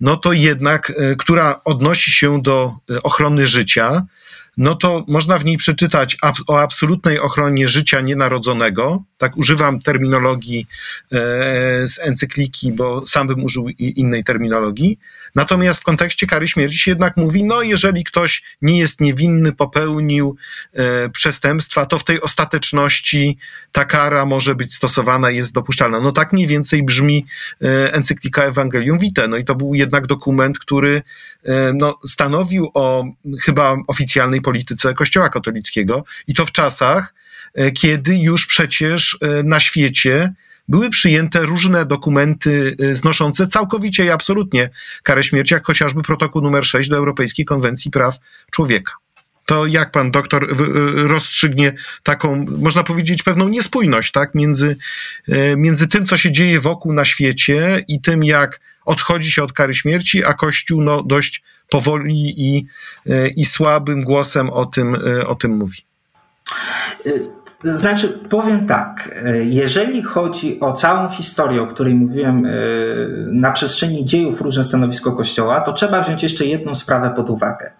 no 0.00 0.16
to 0.16 0.32
jednak, 0.32 0.92
e, 0.96 1.16
która 1.16 1.60
odnosi 1.64 2.12
się 2.12 2.42
do 2.42 2.74
e, 2.90 3.02
ochrony 3.02 3.46
życia, 3.46 4.06
no 4.56 4.74
to 4.74 5.04
można 5.08 5.38
w 5.38 5.44
niej 5.44 5.56
przeczytać 5.56 6.16
o 6.46 6.60
absolutnej 6.60 7.18
ochronie 7.18 7.68
życia 7.68 8.00
nienarodzonego. 8.00 9.02
Tak, 9.18 9.36
używam 9.36 9.80
terminologii 9.80 10.66
z 11.86 11.98
encykliki, 11.98 12.72
bo 12.72 13.06
sam 13.06 13.26
bym 13.26 13.44
użył 13.44 13.68
innej 13.78 14.24
terminologii. 14.24 14.98
Natomiast 15.34 15.80
w 15.80 15.84
kontekście 15.84 16.26
kary 16.26 16.48
śmierci 16.48 16.78
się 16.78 16.90
jednak 16.90 17.16
mówi, 17.16 17.44
no 17.44 17.62
jeżeli 17.62 18.04
ktoś 18.04 18.42
nie 18.62 18.78
jest 18.78 19.00
niewinny, 19.00 19.52
popełnił 19.52 20.36
e, 20.72 21.08
przestępstwa, 21.08 21.86
to 21.86 21.98
w 21.98 22.04
tej 22.04 22.20
ostateczności 22.20 23.38
ta 23.72 23.84
kara 23.84 24.26
może 24.26 24.54
być 24.54 24.74
stosowana, 24.74 25.30
jest 25.30 25.52
dopuszczalna. 25.52 26.00
No 26.00 26.12
tak 26.12 26.32
mniej 26.32 26.46
więcej 26.46 26.82
brzmi 26.82 27.26
e, 27.62 27.94
encyklika 27.94 28.42
Evangelium 28.42 28.98
Vitae. 28.98 29.28
No 29.28 29.36
i 29.36 29.44
to 29.44 29.54
był 29.54 29.74
jednak 29.74 30.06
dokument, 30.06 30.58
który 30.58 30.96
e, 30.96 31.02
no, 31.74 31.98
stanowił 32.06 32.70
o 32.74 33.04
chyba 33.40 33.76
oficjalnej 33.86 34.40
polityce 34.40 34.94
Kościoła 34.94 35.28
katolickiego 35.28 36.04
i 36.26 36.34
to 36.34 36.46
w 36.46 36.52
czasach, 36.52 37.14
e, 37.54 37.70
kiedy 37.70 38.18
już 38.18 38.46
przecież 38.46 39.18
e, 39.20 39.42
na 39.42 39.60
świecie 39.60 40.32
były 40.68 40.90
przyjęte 40.90 41.40
różne 41.40 41.86
dokumenty 41.86 42.76
znoszące 42.92 43.46
całkowicie 43.46 44.04
i 44.04 44.10
absolutnie 44.10 44.70
karę 45.02 45.24
śmierci, 45.24 45.54
jak 45.54 45.66
chociażby 45.66 46.02
protokół 46.02 46.42
numer 46.42 46.64
6 46.64 46.90
do 46.90 46.96
Europejskiej 46.96 47.44
Konwencji 47.44 47.90
Praw 47.90 48.18
Człowieka. 48.50 48.92
To 49.46 49.66
jak 49.66 49.90
pan 49.90 50.10
doktor 50.10 50.56
rozstrzygnie 50.94 51.72
taką, 52.02 52.46
można 52.58 52.84
powiedzieć, 52.84 53.22
pewną 53.22 53.48
niespójność, 53.48 54.12
tak, 54.12 54.34
między, 54.34 54.76
między 55.56 55.88
tym, 55.88 56.06
co 56.06 56.16
się 56.16 56.32
dzieje 56.32 56.60
wokół 56.60 56.92
na 56.92 57.04
świecie 57.04 57.84
i 57.88 58.00
tym, 58.00 58.24
jak 58.24 58.60
odchodzi 58.84 59.32
się 59.32 59.42
od 59.42 59.52
kary 59.52 59.74
śmierci, 59.74 60.24
a 60.24 60.34
Kościół 60.34 60.82
no, 60.82 61.02
dość 61.02 61.42
powoli 61.70 62.34
i, 62.36 62.66
i 63.36 63.44
słabym 63.44 64.02
głosem 64.02 64.50
o 64.50 64.66
tym, 64.66 64.96
o 65.26 65.34
tym 65.34 65.56
mówi? 65.56 65.78
Znaczy, 67.64 68.08
powiem 68.08 68.66
tak, 68.66 69.10
e, 69.24 69.44
jeżeli 69.44 70.02
chodzi 70.02 70.60
o 70.60 70.72
całą 70.72 71.08
historię, 71.08 71.62
o 71.62 71.66
której 71.66 71.94
mówiłem 71.94 72.46
e, 72.46 72.50
na 73.26 73.52
przestrzeni 73.52 74.04
dziejów 74.04 74.40
różne 74.40 74.64
stanowisko 74.64 75.12
Kościoła, 75.12 75.60
to 75.60 75.72
trzeba 75.72 76.02
wziąć 76.02 76.22
jeszcze 76.22 76.46
jedną 76.46 76.74
sprawę 76.74 77.12
pod 77.16 77.30
uwagę. 77.30 77.72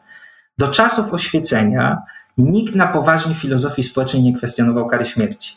Do 0.58 0.68
czasów 0.68 1.14
oświecenia 1.14 1.98
nikt 2.38 2.74
na 2.74 2.86
poważnie 2.86 3.34
filozofii 3.34 3.82
społecznej 3.82 4.22
nie 4.22 4.36
kwestionował 4.36 4.86
kary 4.86 5.04
śmierci. 5.04 5.56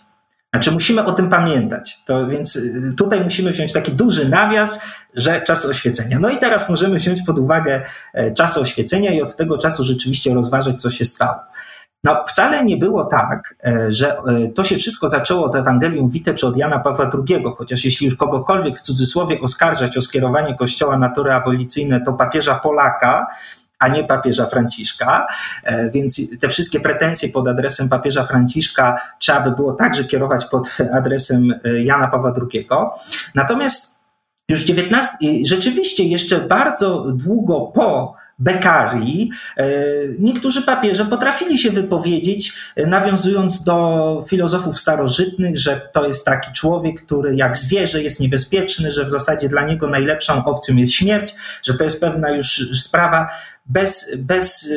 Znaczy, 0.56 0.72
musimy 0.72 1.06
o 1.06 1.14
tym 1.14 1.30
pamiętać. 1.30 2.04
To 2.06 2.28
więc 2.28 2.58
e, 2.58 2.96
tutaj 2.98 3.24
musimy 3.24 3.52
wziąć 3.52 3.74
taki 3.74 3.92
duży 3.92 4.30
nawias, 4.30 4.82
że 5.16 5.42
czasy 5.42 5.68
oświecenia. 5.68 6.20
No 6.20 6.30
i 6.30 6.38
teraz 6.38 6.70
możemy 6.70 6.96
wziąć 6.96 7.22
pod 7.22 7.40
uwagę 7.40 7.82
czasy 8.36 8.60
oświecenia 8.60 9.14
i 9.14 9.22
od 9.22 9.36
tego 9.36 9.58
czasu 9.58 9.84
rzeczywiście 9.84 10.34
rozważyć, 10.34 10.82
co 10.82 10.90
się 10.90 11.06
stało. 11.06 11.40
No, 12.06 12.24
wcale 12.28 12.66
nie 12.66 12.78
było 12.78 13.06
tak, 13.06 13.56
e, 13.64 13.92
że 13.92 14.18
e, 14.18 14.48
to 14.56 14.64
się 14.64 14.76
wszystko 14.76 15.08
zaczęło 15.08 15.46
od 15.46 15.56
Ewangelium 15.56 16.10
Wite 16.10 16.34
czy 16.34 16.48
od 16.48 16.58
Jana 16.58 16.80
Pawła 16.80 17.10
II, 17.14 17.44
chociaż 17.58 17.86
jeśli 17.86 18.06
już 18.06 18.16
kogokolwiek 18.16 18.78
w 18.78 18.82
cudzysłowie 18.82 19.42
oskarżać 19.42 19.98
o 19.98 20.02
skierowanie 20.02 20.56
Kościoła 20.56 20.98
na 20.98 21.10
tory 21.10 21.34
abolicyjne, 21.34 22.02
to 22.02 22.14
papieża 22.14 22.56
Polaka, 22.56 23.28
a 23.86 23.88
nie 23.88 24.04
papieża 24.04 24.46
Franciszka, 24.46 25.28
e, 25.64 25.92
więc 25.92 26.40
te 26.40 26.50
wszystkie 26.50 26.80
pretensje 26.80 27.30
pod 27.30 27.48
adresem 27.48 27.90
papieża 27.90 28.24
Franciszka 28.24 29.02
trzeba 29.20 29.40
by 29.40 29.52
było 29.52 29.74
także 29.74 30.04
kierować 30.04 30.46
pod 30.46 30.78
adresem 31.00 31.54
Jana 31.84 32.08
Pawła 32.08 32.34
II. 32.54 32.68
Natomiast 33.36 33.96
już 34.50 34.64
XIX, 34.64 35.06
rzeczywiście 35.44 36.04
jeszcze 36.04 36.40
bardzo 36.40 37.06
długo 37.12 37.62
po 37.62 38.16
Beccarii, 38.40 39.32
niektórzy 40.20 40.62
papieże 40.62 41.06
potrafili 41.06 41.58
się 41.58 41.72
wypowiedzieć, 41.72 42.54
nawiązując 42.88 43.64
do 43.64 44.24
filozofów 44.28 44.80
starożytnych, 44.80 45.58
że 45.58 45.90
to 45.94 46.08
jest 46.08 46.26
taki 46.26 46.54
człowiek, 46.54 47.02
który 47.02 47.36
jak 47.36 47.58
zwierzę 47.58 48.04
jest 48.04 48.20
niebezpieczny, 48.20 48.92
że 48.92 49.06
w 49.06 49.12
zasadzie 49.12 49.50
dla 49.50 49.66
niego 49.66 49.88
najlepszą 49.88 50.46
opcją 50.46 50.76
jest 50.76 50.92
śmierć, 50.92 51.36
że 51.64 51.74
to 51.74 51.84
jest 51.84 52.02
pewna 52.02 52.30
już 52.30 52.80
sprawa 52.84 53.30
bez, 53.66 54.18
bez, 54.18 54.74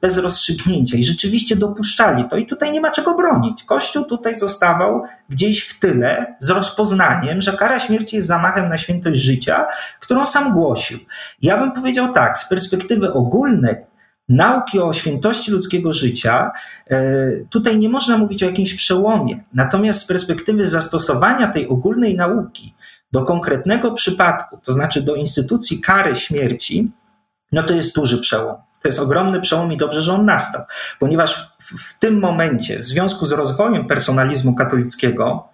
bez 0.00 0.18
rozstrzygnięcia 0.18 0.96
i 0.96 1.04
rzeczywiście 1.04 1.56
dopuszczali 1.56 2.24
to 2.30 2.36
i 2.36 2.46
tutaj 2.46 2.72
nie 2.72 2.80
ma 2.80 2.90
czego 2.90 3.14
bronić. 3.14 3.64
Kościół 3.64 4.04
tutaj 4.04 4.36
zostawał 4.36 5.02
gdzieś 5.28 5.64
w 5.64 5.80
tyle 5.80 6.34
z 6.40 6.50
rozpoznaniem, 6.50 7.40
że 7.40 7.52
kara 7.52 7.80
śmierci 7.80 8.16
jest 8.16 8.28
zamachem 8.28 8.68
na 8.68 8.78
świętość 8.78 9.20
życia, 9.20 9.66
którą 10.00 10.26
sam 10.26 10.52
głosił. 10.52 10.98
Ja 11.42 11.58
bym 11.58 11.72
powiedział 11.72 12.12
tak, 12.12 12.38
z 12.38 12.48
perspektywy 12.48 13.12
ogólnej, 13.12 13.76
nauki 14.28 14.80
o 14.80 14.92
świętości 14.92 15.50
ludzkiego 15.50 15.92
życia, 15.92 16.50
e, 16.90 17.30
tutaj 17.50 17.78
nie 17.78 17.88
można 17.88 18.18
mówić 18.18 18.42
o 18.42 18.46
jakimś 18.46 18.74
przełomie. 18.74 19.44
Natomiast 19.54 20.00
z 20.00 20.06
perspektywy 20.06 20.66
zastosowania 20.66 21.48
tej 21.48 21.68
ogólnej 21.68 22.16
nauki 22.16 22.74
do 23.12 23.24
konkretnego 23.24 23.92
przypadku, 23.92 24.58
to 24.62 24.72
znaczy 24.72 25.02
do 25.02 25.14
instytucji 25.14 25.80
kary 25.80 26.16
śmierci, 26.16 26.90
no 27.52 27.62
to 27.62 27.74
jest 27.74 27.94
duży 27.94 28.18
przełom. 28.18 28.56
To 28.82 28.88
jest 28.88 28.98
ogromny 28.98 29.40
przełom 29.40 29.72
i 29.72 29.76
dobrze, 29.76 30.02
że 30.02 30.14
on 30.14 30.24
nastał, 30.24 30.62
ponieważ 30.98 31.52
w, 31.60 31.90
w 31.90 31.98
tym 31.98 32.20
momencie, 32.20 32.78
w 32.78 32.84
związku 32.84 33.26
z 33.26 33.32
rozwojem 33.32 33.86
personalizmu 33.86 34.54
katolickiego, 34.54 35.48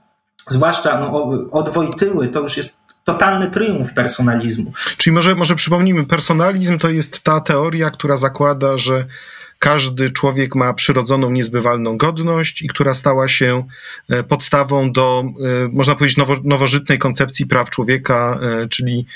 zwłaszcza 0.48 1.00
no, 1.00 1.30
od 1.50 1.68
Wojtyły, 1.68 2.28
to 2.28 2.40
już 2.40 2.56
jest 2.56 2.78
totalny 3.04 3.50
triumf 3.50 3.94
personalizmu. 3.94 4.72
Czyli 4.96 5.14
może, 5.14 5.34
może 5.34 5.54
przypomnijmy, 5.54 6.06
personalizm 6.06 6.78
to 6.78 6.88
jest 6.88 7.20
ta 7.20 7.40
teoria, 7.40 7.90
która 7.90 8.16
zakłada, 8.16 8.78
że 8.78 9.04
każdy 9.58 10.10
człowiek 10.10 10.54
ma 10.54 10.74
przyrodzoną, 10.74 11.30
niezbywalną 11.30 11.96
godność 11.96 12.62
i 12.62 12.68
która 12.68 12.94
stała 12.94 13.28
się 13.28 13.64
e, 14.10 14.22
podstawą 14.22 14.92
do, 14.92 15.24
e, 15.64 15.68
można 15.72 15.94
powiedzieć, 15.94 16.16
nowo, 16.16 16.36
nowożytnej 16.44 16.98
koncepcji 16.98 17.46
praw 17.46 17.70
człowieka, 17.70 18.38
e, 18.42 18.68
czyli 18.68 19.06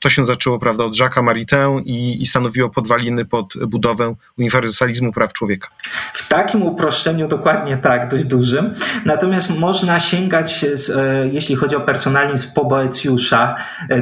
to 0.00 0.10
się 0.10 0.24
zaczęło, 0.24 0.58
prawda, 0.58 0.84
od 0.84 0.96
Jacques'a 0.96 1.22
Maritain 1.22 1.78
i, 1.78 2.22
i 2.22 2.26
stanowiło 2.26 2.70
podwaliny 2.70 3.24
pod 3.24 3.54
budowę 3.66 4.14
uniwersalizmu 4.38 5.12
praw 5.12 5.32
człowieka. 5.32 5.68
W 6.14 6.28
takim 6.28 6.62
uproszczeniu 6.62 7.28
dokładnie 7.28 7.76
tak, 7.76 8.10
dość 8.10 8.24
dużym. 8.24 8.74
Natomiast 9.04 9.58
można 9.58 10.00
sięgać, 10.00 10.64
jeśli 11.32 11.56
chodzi 11.56 11.76
o 11.76 11.80
personalizm, 11.80 12.48
po 12.54 12.64
Boecjusza, 12.64 13.56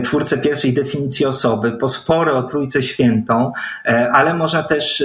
twórcę 0.04 0.38
pierwszej 0.38 0.72
definicji 0.72 1.26
osoby, 1.26 1.72
po 1.72 1.88
spory 1.88 2.33
o 2.33 2.42
Trójcę 2.42 2.83
Świętą, 2.83 3.52
ale 4.12 4.35
można 4.35 4.62
też 4.62 5.04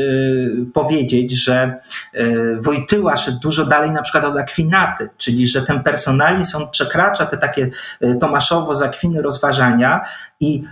powiedzieć, 0.74 1.44
że 1.44 1.78
e, 2.14 2.26
Wojtyła 2.62 3.18
szedł 3.18 3.40
dużo 3.40 3.66
dalej 3.66 3.92
na 3.92 4.02
przykład 4.02 4.26
od 4.26 4.38
Akwinaty, 4.38 5.10
czyli 5.18 5.48
że 5.48 5.62
ten 5.62 5.84
personalizm 5.84 6.58
on 6.58 6.70
przekracza 6.72 7.26
te 7.26 7.38
takie 7.38 7.70
e, 8.02 8.16
Tomaszowo 8.16 8.76
z 8.76 8.82
Akwiny 8.82 9.22
rozważania 9.22 10.02
i 10.40 10.64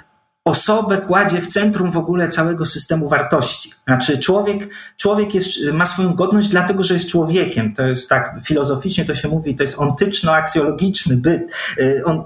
osobę 0.47 0.97
kładzie 0.97 1.41
w 1.41 1.47
centrum 1.47 1.91
w 1.91 1.97
ogóle 1.97 2.27
całego 2.27 2.65
systemu 2.65 3.09
wartości. 3.09 3.73
Znaczy 3.87 4.17
człowiek, 4.17 4.69
człowiek 4.97 5.33
jest, 5.33 5.49
ma 5.73 5.85
swoją 5.85 6.13
godność 6.13 6.49
dlatego, 6.49 6.83
że 6.83 6.93
jest 6.93 7.09
człowiekiem. 7.09 7.73
To 7.73 7.87
jest 7.87 8.09
tak, 8.09 8.35
filozoficznie 8.43 9.05
to 9.05 9.15
się 9.15 9.27
mówi, 9.27 9.55
to 9.55 9.63
jest 9.63 9.79
ontyczno-aksjologiczny 9.79 11.15
byt, 11.15 11.41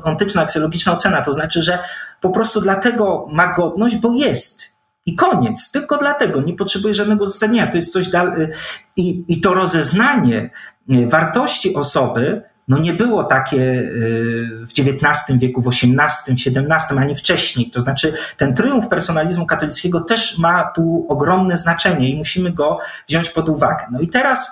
ontyczno-aksjologiczna 0.03 0.93
ocena. 0.93 1.21
To 1.21 1.33
znaczy, 1.33 1.61
że 1.61 1.79
po 2.21 2.29
prostu 2.29 2.61
dlatego 2.61 3.27
ma 3.31 3.53
godność, 3.53 3.97
bo 3.97 4.13
jest. 4.13 4.70
I 5.05 5.15
koniec. 5.15 5.71
Tylko 5.71 5.97
dlatego 5.97 6.41
nie 6.41 6.53
potrzebuje 6.53 6.93
żadnego 6.93 7.23
uzasadnienia. 7.23 7.67
To 7.67 7.77
jest 7.77 7.93
coś 7.93 8.09
dalej. 8.09 8.47
I, 8.95 9.23
I 9.27 9.41
to 9.41 9.53
rozeznanie 9.53 10.49
y, 10.89 11.07
wartości 11.07 11.75
osoby 11.75 12.41
no 12.67 12.77
nie 12.77 12.93
było 12.93 13.23
takie 13.23 13.61
y, 13.61 14.65
w 14.65 14.71
XIX 14.79 15.39
wieku, 15.39 15.61
w 15.61 15.67
XVIII, 15.67 15.97
XVII, 16.29 16.97
ani 16.97 17.15
wcześniej. 17.15 17.71
To 17.71 17.81
znaczy 17.81 18.13
ten 18.37 18.55
tryumf 18.55 18.87
personalizmu 18.87 19.45
katolickiego 19.45 20.01
też 20.01 20.37
ma 20.37 20.71
tu 20.75 21.05
ogromne 21.09 21.57
znaczenie 21.57 22.09
i 22.09 22.17
musimy 22.17 22.51
go 22.51 22.79
wziąć 23.09 23.29
pod 23.29 23.49
uwagę. 23.49 23.85
No 23.91 23.99
i 23.99 24.07
teraz 24.07 24.51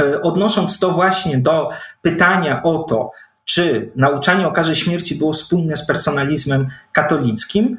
y, 0.00 0.22
odnosząc 0.22 0.78
to 0.78 0.92
właśnie 0.92 1.38
do 1.38 1.70
pytania 2.02 2.62
o 2.62 2.78
to, 2.78 3.10
czy 3.44 3.92
nauczanie 3.96 4.48
o 4.48 4.52
karze 4.52 4.76
śmierci 4.76 5.18
było 5.18 5.32
spójne 5.32 5.76
z 5.76 5.86
personalizmem 5.86 6.68
katolickim, 6.92 7.78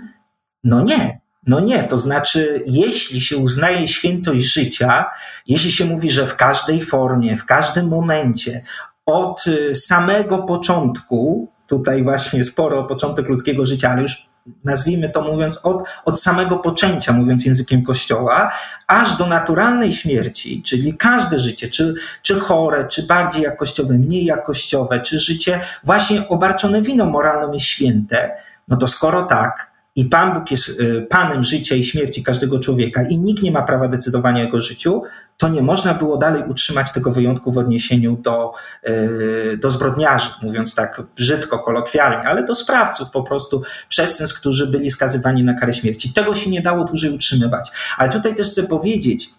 no 0.63 0.81
nie. 0.83 1.20
No 1.47 1.59
nie, 1.59 1.83
to 1.83 1.97
znaczy, 1.97 2.63
jeśli 2.65 3.21
się 3.21 3.37
uznaje 3.37 3.87
świętość 3.87 4.53
życia, 4.53 5.05
jeśli 5.47 5.71
się 5.71 5.85
mówi, 5.85 6.09
że 6.09 6.27
w 6.27 6.35
każdej 6.35 6.81
formie, 6.81 7.37
w 7.37 7.45
każdym 7.45 7.87
momencie, 7.87 8.63
od 9.05 9.47
y, 9.47 9.75
samego 9.75 10.43
początku, 10.43 11.51
tutaj 11.67 12.03
właśnie 12.03 12.43
sporo 12.43 12.83
początek 12.83 13.27
ludzkiego 13.27 13.65
życia, 13.65 13.89
ale 13.89 14.01
już 14.01 14.25
nazwijmy 14.63 15.09
to 15.09 15.21
mówiąc 15.21 15.59
od, 15.63 15.83
od 16.05 16.19
samego 16.19 16.57
poczęcia, 16.57 17.13
mówiąc 17.13 17.45
językiem 17.45 17.83
Kościoła, 17.83 18.51
aż 18.87 19.15
do 19.17 19.27
naturalnej 19.27 19.93
śmierci, 19.93 20.63
czyli 20.63 20.97
każde 20.97 21.39
życie, 21.39 21.67
czy, 21.67 21.93
czy 22.21 22.39
chore, 22.39 22.87
czy 22.87 23.07
bardziej 23.07 23.41
jakościowe, 23.41 23.93
mniej 23.93 24.25
jakościowe, 24.25 24.99
czy 24.99 25.19
życie 25.19 25.59
właśnie 25.83 26.27
obarczone 26.27 26.81
winą 26.81 27.05
moralną 27.05 27.53
jest 27.53 27.65
święte, 27.65 28.31
no 28.67 28.77
to 28.77 28.87
skoro 28.87 29.23
tak, 29.23 29.70
i 29.95 30.05
Pan 30.05 30.33
Bóg 30.33 30.51
jest 30.51 30.79
y, 30.79 31.07
Panem 31.09 31.43
życia 31.43 31.75
i 31.75 31.83
śmierci 31.83 32.23
każdego 32.23 32.59
człowieka 32.59 33.03
i 33.03 33.19
nikt 33.19 33.43
nie 33.43 33.51
ma 33.51 33.61
prawa 33.61 33.87
decydowania 33.87 34.41
o 34.41 34.45
jego 34.45 34.61
życiu, 34.61 35.03
to 35.37 35.49
nie 35.49 35.61
można 35.61 35.93
było 35.93 36.17
dalej 36.17 36.43
utrzymać 36.47 36.93
tego 36.93 37.11
wyjątku 37.11 37.51
w 37.51 37.57
odniesieniu 37.57 38.17
do, 38.17 38.53
y, 38.87 39.57
do 39.61 39.71
zbrodniarzy, 39.71 40.29
mówiąc 40.41 40.75
tak 40.75 41.01
brzydko, 41.15 41.59
kolokwialnie, 41.59 42.23
ale 42.23 42.43
do 42.43 42.55
sprawców 42.55 43.09
po 43.09 43.23
prostu 43.23 43.61
przestępstw, 43.89 44.39
którzy 44.39 44.67
byli 44.67 44.89
skazywani 44.89 45.43
na 45.43 45.53
karę 45.53 45.73
śmierci. 45.73 46.13
Tego 46.13 46.35
się 46.35 46.49
nie 46.49 46.61
dało 46.61 46.85
dłużej 46.85 47.11
utrzymywać. 47.11 47.71
Ale 47.97 48.09
tutaj 48.09 48.35
też 48.35 48.47
chcę 48.47 48.63
powiedzieć, 48.63 49.29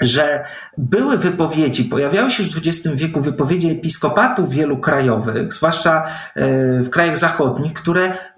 że 0.00 0.44
były 0.78 1.18
wypowiedzi, 1.18 1.84
pojawiały 1.84 2.30
się 2.30 2.42
w 2.42 2.56
XX 2.56 2.88
wieku 2.94 3.20
wypowiedzi 3.20 3.70
episkopatów 3.70 4.50
wielu 4.50 4.78
krajowych, 4.78 5.52
zwłaszcza 5.52 6.06
y, 6.06 6.40
w 6.82 6.90
krajach 6.90 7.18
zachodnich, 7.18 7.72
które 7.72 8.33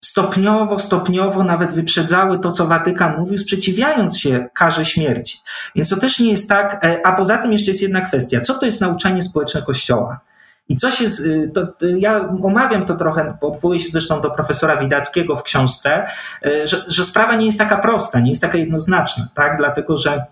stopniowo, 0.00 0.78
stopniowo 0.78 1.44
nawet 1.44 1.72
wyprzedzały 1.72 2.38
to, 2.38 2.50
co 2.50 2.66
Watykan 2.66 3.18
mówił, 3.18 3.38
sprzeciwiając 3.38 4.18
się 4.18 4.48
karze 4.54 4.84
śmierci. 4.84 5.38
Więc 5.74 5.88
to 5.88 5.96
też 5.96 6.20
nie 6.20 6.30
jest 6.30 6.48
tak, 6.48 6.84
e, 6.84 7.06
a 7.06 7.12
poza 7.12 7.38
tym 7.38 7.52
jeszcze 7.52 7.70
jest 7.70 7.82
jedna 7.82 8.00
kwestia. 8.00 8.40
Co 8.40 8.54
to 8.54 8.66
jest 8.66 8.80
nauczanie 8.80 9.22
społeczne 9.22 9.62
Kościoła? 9.62 10.20
I 10.68 10.76
co 10.76 10.90
się, 10.90 11.04
y, 11.04 11.50
to, 11.54 11.66
ja 11.96 12.28
omawiam 12.42 12.86
to 12.86 12.96
trochę, 12.96 13.36
odwołuję 13.40 13.80
się 13.80 13.88
zresztą 13.88 14.20
do 14.20 14.30
profesora 14.30 14.76
Widackiego 14.76 15.36
w 15.36 15.42
książce, 15.42 16.06
e, 16.44 16.66
że, 16.66 16.84
że 16.88 17.04
sprawa 17.04 17.36
nie 17.36 17.46
jest 17.46 17.58
taka 17.58 17.76
prosta, 17.76 18.20
nie 18.20 18.30
jest 18.30 18.42
taka 18.42 18.58
jednoznaczna, 18.58 19.28
tak? 19.34 19.56
Dlatego, 19.56 19.96
że 19.96 20.24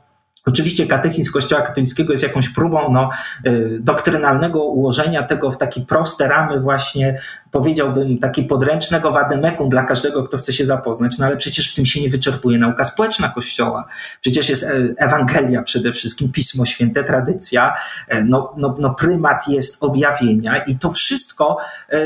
Oczywiście 0.47 0.87
katechizm 0.87 1.33
Kościoła 1.33 1.63
katolickiego 1.63 2.13
jest 2.13 2.23
jakąś 2.23 2.49
próbą 2.49 2.93
no, 2.93 3.11
y, 3.47 3.79
doktrynalnego 3.81 4.65
ułożenia 4.65 5.23
tego 5.23 5.51
w 5.51 5.59
takie 5.59 5.81
proste 5.81 6.29
ramy 6.29 6.61
właśnie, 6.61 7.19
powiedziałbym, 7.51 8.19
taki 8.19 8.43
podręcznego 8.43 9.13
wademekum 9.13 9.69
dla 9.69 9.85
każdego, 9.85 10.23
kto 10.23 10.39
chce 10.39 10.53
się 10.53 10.67
zapoznać. 10.67 11.19
No 11.19 11.27
ale 11.27 11.37
przecież 11.37 11.73
w 11.73 11.77
tym 11.77 11.87
się 11.87 12.03
nie 12.03 12.09
wyczerpuje 12.09 12.59
nauka 12.59 12.85
społeczna 12.85 13.29
Kościoła. 13.29 13.85
Przecież 14.21 14.49
jest 14.49 14.63
e, 14.63 14.69
Ewangelia 14.97 15.63
przede 15.63 15.93
wszystkim, 15.93 16.33
Pismo 16.33 16.65
Święte, 16.65 17.05
tradycja, 17.05 17.75
e, 18.09 18.25
no, 18.25 18.55
no, 18.57 18.75
no 18.79 18.95
prymat 18.95 19.49
jest 19.49 19.85
objawienia 19.85 20.65
i 20.65 20.79
to 20.79 20.93
wszystko, 20.93 21.59
e, 21.91 21.97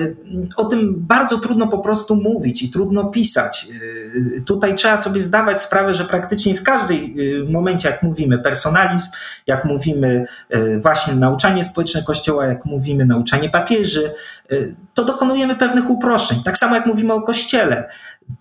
o 0.57 0.65
tym 0.65 0.95
bardzo 0.97 1.39
trudno 1.39 1.67
po 1.67 1.79
prostu 1.79 2.17
mówić 2.17 2.63
i 2.63 2.71
trudno 2.71 3.05
pisać. 3.05 3.69
Tutaj 4.47 4.75
trzeba 4.75 4.97
sobie 4.97 5.21
zdawać 5.21 5.63
sprawę, 5.63 5.95
że 5.95 6.05
praktycznie 6.05 6.55
w 6.55 6.63
każdej 6.63 7.17
momencie, 7.49 7.89
jak 7.89 8.03
mówimy, 8.03 8.30
mówimy 8.31 8.43
personalizm, 8.43 9.11
jak 9.47 9.65
mówimy 9.65 10.27
e, 10.51 10.79
właśnie 10.79 11.15
nauczanie 11.15 11.65
społeczne 11.65 12.03
Kościoła, 12.03 12.47
jak 12.47 12.65
mówimy 12.65 13.05
nauczanie 13.05 13.49
papieży, 13.49 14.13
e, 14.51 14.57
to 14.95 15.05
dokonujemy 15.05 15.57
pewnych 15.57 15.91
uproszczeń. 15.91 16.39
Tak 16.45 16.59
samo 16.59 16.77
jak 16.77 16.87
mówimy 16.87 17.13
o 17.13 17.23
Kościele. 17.23 17.89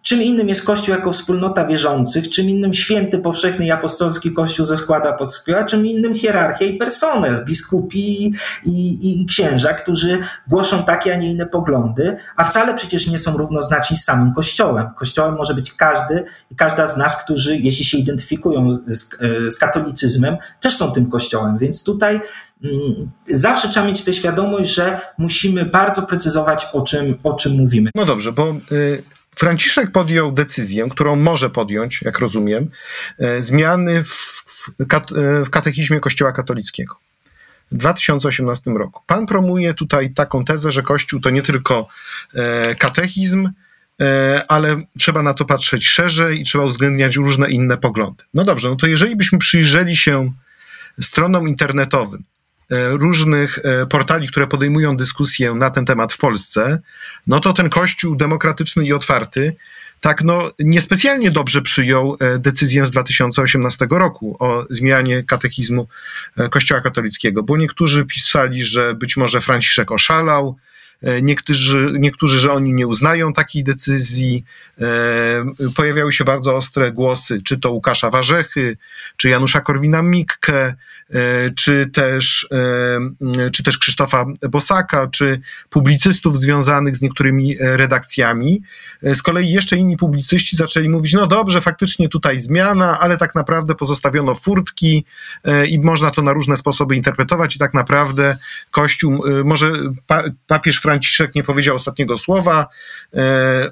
Czym 0.01 0.23
innym 0.23 0.49
jest 0.49 0.65
Kościół 0.65 0.95
jako 0.95 1.11
wspólnota 1.11 1.65
wierzących, 1.65 2.29
czym 2.29 2.49
innym 2.49 2.73
święty 2.73 3.17
powszechny 3.17 3.65
i 3.65 3.71
apostolski 3.71 4.33
Kościół 4.33 4.65
ze 4.65 4.77
składu 4.77 5.07
apostolskiego, 5.07 5.59
a 5.59 5.63
czym 5.63 5.85
innym 5.85 6.15
hierarchia 6.15 6.65
i 6.65 6.77
personel, 6.77 7.45
biskupi 7.45 8.25
i, 8.25 8.33
i, 8.65 9.21
i, 9.21 9.25
księża, 9.25 9.73
którzy 9.73 10.19
głoszą 10.47 10.83
takie, 10.83 11.13
a 11.13 11.17
nie 11.17 11.31
inne 11.31 11.45
poglądy, 11.45 12.17
a 12.35 12.43
wcale 12.43 12.73
przecież 12.73 13.07
nie 13.07 13.17
są 13.17 13.37
równoznaczni 13.37 13.97
z 13.97 14.03
samym 14.03 14.33
Kościołem. 14.33 14.89
Kościołem 14.97 15.35
może 15.35 15.53
być 15.53 15.73
każdy 15.73 16.23
i 16.51 16.55
każda 16.55 16.87
z 16.87 16.97
nas, 16.97 17.23
którzy, 17.23 17.57
jeśli 17.57 17.85
się 17.85 17.97
identyfikują 17.97 18.77
z, 18.87 19.09
z 19.53 19.57
katolicyzmem, 19.57 20.37
też 20.61 20.77
są 20.77 20.91
tym 20.91 21.09
Kościołem, 21.09 21.57
więc 21.57 21.83
tutaj 21.83 22.21
mm, 22.63 23.11
zawsze 23.27 23.69
trzeba 23.69 23.85
mieć 23.85 24.03
tę 24.03 24.13
świadomość, 24.13 24.69
że 24.69 25.01
musimy 25.17 25.65
bardzo 25.65 26.01
precyzować, 26.01 26.67
o 26.73 26.81
czym, 26.81 27.17
o 27.23 27.33
czym 27.33 27.53
mówimy. 27.53 27.89
No 27.95 28.05
dobrze, 28.05 28.31
bo 28.31 28.55
y, 28.71 29.03
Franciszek 29.35 29.91
podjął 29.91 30.31
decyzję, 30.31 30.87
którą 30.89 31.15
może 31.15 31.49
podjąć, 31.49 32.01
jak 32.01 32.19
rozumiem, 32.19 32.69
zmiany 33.39 34.03
w, 34.03 34.43
w 35.45 35.49
katechizmie 35.49 35.99
Kościoła 35.99 36.31
katolickiego. 36.31 36.95
W 37.71 37.77
2018 37.77 38.71
roku. 38.71 39.03
Pan 39.07 39.25
promuje 39.25 39.73
tutaj 39.73 40.13
taką 40.13 40.45
tezę, 40.45 40.71
że 40.71 40.83
Kościół 40.83 41.19
to 41.19 41.29
nie 41.29 41.41
tylko 41.41 41.87
katechizm, 42.79 43.49
ale 44.47 44.81
trzeba 44.99 45.23
na 45.23 45.33
to 45.33 45.45
patrzeć 45.45 45.87
szerzej 45.87 46.41
i 46.41 46.43
trzeba 46.43 46.65
uwzględniać 46.65 47.15
różne 47.15 47.51
inne 47.51 47.77
poglądy. 47.77 48.23
No 48.33 48.43
dobrze, 48.43 48.69
no 48.69 48.75
to 48.75 48.87
jeżeli 48.87 49.15
byśmy 49.15 49.39
przyjrzeli 49.39 49.97
się 49.97 50.31
stronom 51.01 51.49
internetowym 51.49 52.23
e, 52.23 52.23
różnych 52.69 53.59
e, 53.59 53.85
portali, 53.85 54.27
które 54.27 54.47
podejmują 54.47 54.97
dyskusję 54.97 55.53
na 55.53 55.69
ten 55.69 55.85
temat 55.85 56.13
w 56.13 56.17
Polsce, 56.17 56.79
no 57.27 57.39
to 57.39 57.53
ten 57.53 57.69
Kościół 57.69 58.15
demokratyczny 58.15 58.85
i 58.85 58.93
otwarty 58.93 59.55
tak 60.01 60.23
no 60.23 60.51
niespecjalnie 60.59 61.31
dobrze 61.31 61.61
przyjął 61.61 62.17
e, 62.19 62.39
decyzję 62.39 62.85
z 62.85 62.91
2018 62.91 63.87
roku 63.89 64.37
o 64.39 64.65
zmianie 64.69 65.23
katechizmu 65.23 65.87
Kościoła 66.51 66.81
katolickiego, 66.81 67.43
bo 67.43 67.57
niektórzy 67.57 68.05
pisali, 68.05 68.63
że 68.63 68.93
być 68.93 69.17
może 69.17 69.41
Franciszek 69.41 69.91
oszalał, 69.91 70.57
Niektórzy, 71.21 71.93
niektórzy, 71.99 72.39
że 72.39 72.53
oni 72.53 72.73
nie 72.73 72.87
uznają 72.87 73.33
takiej 73.33 73.63
decyzji. 73.63 74.43
Pojawiały 75.75 76.13
się 76.13 76.23
bardzo 76.23 76.55
ostre 76.55 76.91
głosy, 76.91 77.41
czy 77.43 77.59
to 77.59 77.71
Łukasza 77.71 78.09
Warzechy, 78.09 78.77
czy 79.17 79.29
Janusza 79.29 79.59
Korwina-Mikke, 79.59 80.73
E, 81.13 81.51
czy 81.51 81.89
też, 81.93 82.47
e, 83.31 83.49
czy 83.51 83.63
też 83.63 83.77
Krzysztofa 83.77 84.25
Bosaka, 84.49 85.07
czy 85.07 85.41
publicystów 85.69 86.39
związanych 86.39 86.95
z 86.95 87.01
niektórymi 87.01 87.61
e, 87.61 87.77
redakcjami. 87.77 88.61
Z 89.01 89.21
kolei 89.21 89.51
jeszcze 89.51 89.77
inni 89.77 89.97
publicyści 89.97 90.55
zaczęli 90.55 90.89
mówić, 90.89 91.13
no 91.13 91.27
dobrze, 91.27 91.61
faktycznie 91.61 92.09
tutaj 92.09 92.39
zmiana, 92.39 92.99
ale 92.99 93.17
tak 93.17 93.35
naprawdę 93.35 93.75
pozostawiono 93.75 94.35
furtki 94.35 95.05
i 95.67 95.79
można 95.79 96.11
to 96.11 96.21
na 96.21 96.33
różne 96.33 96.57
sposoby 96.57 96.95
interpretować 96.95 97.55
i 97.55 97.59
tak 97.59 97.73
naprawdę 97.73 98.37
Kościół, 98.71 99.23
może 99.45 99.73
papież 100.47 100.79
nie 101.35 101.43
powiedział 101.43 101.75
ostatniego 101.75 102.17
słowa. 102.17 102.67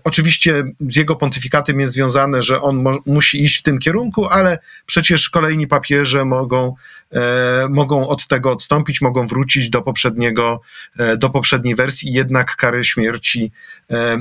Oczywiście 0.03 0.63
z 0.79 0.95
jego 0.95 1.15
pontyfikatem 1.15 1.79
jest 1.79 1.93
związane, 1.93 2.41
że 2.41 2.61
on 2.61 2.85
musi 3.05 3.43
iść 3.43 3.59
w 3.59 3.63
tym 3.63 3.79
kierunku, 3.79 4.25
ale 4.25 4.59
przecież 4.85 5.29
kolejni 5.29 5.67
papieże 5.67 6.25
mogą 6.25 6.75
E, 7.13 7.67
mogą 7.69 8.07
od 8.07 8.27
tego 8.27 8.51
odstąpić, 8.51 9.01
mogą 9.01 9.27
wrócić 9.27 9.69
do 9.69 9.81
poprzedniego, 9.81 10.61
e, 10.99 11.17
do 11.17 11.29
poprzedniej 11.29 11.75
wersji 11.75 12.09
i 12.09 12.13
jednak 12.13 12.55
karę 12.55 12.83
śmierci 12.83 13.51
e, 13.91 14.17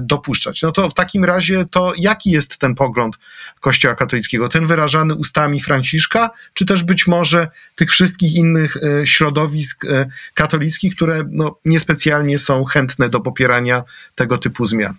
dopuszczać. 0.00 0.62
No 0.62 0.72
to 0.72 0.90
w 0.90 0.94
takim 0.94 1.24
razie 1.24 1.64
to 1.70 1.92
jaki 1.96 2.30
jest 2.30 2.58
ten 2.58 2.74
pogląd 2.74 3.18
Kościoła 3.60 3.94
katolickiego? 3.94 4.48
Ten 4.48 4.66
wyrażany 4.66 5.14
ustami 5.14 5.60
Franciszka, 5.60 6.30
czy 6.54 6.66
też 6.66 6.82
być 6.82 7.06
może 7.06 7.48
tych 7.76 7.90
wszystkich 7.90 8.34
innych 8.34 8.76
środowisk 9.04 9.84
katolickich, 10.34 10.96
które 10.96 11.24
no, 11.30 11.58
niespecjalnie 11.64 12.29
są 12.38 12.64
chętne 12.64 13.08
do 13.08 13.20
popierania 13.20 13.82
tego 14.14 14.38
typu 14.38 14.66
zmian? 14.66 14.94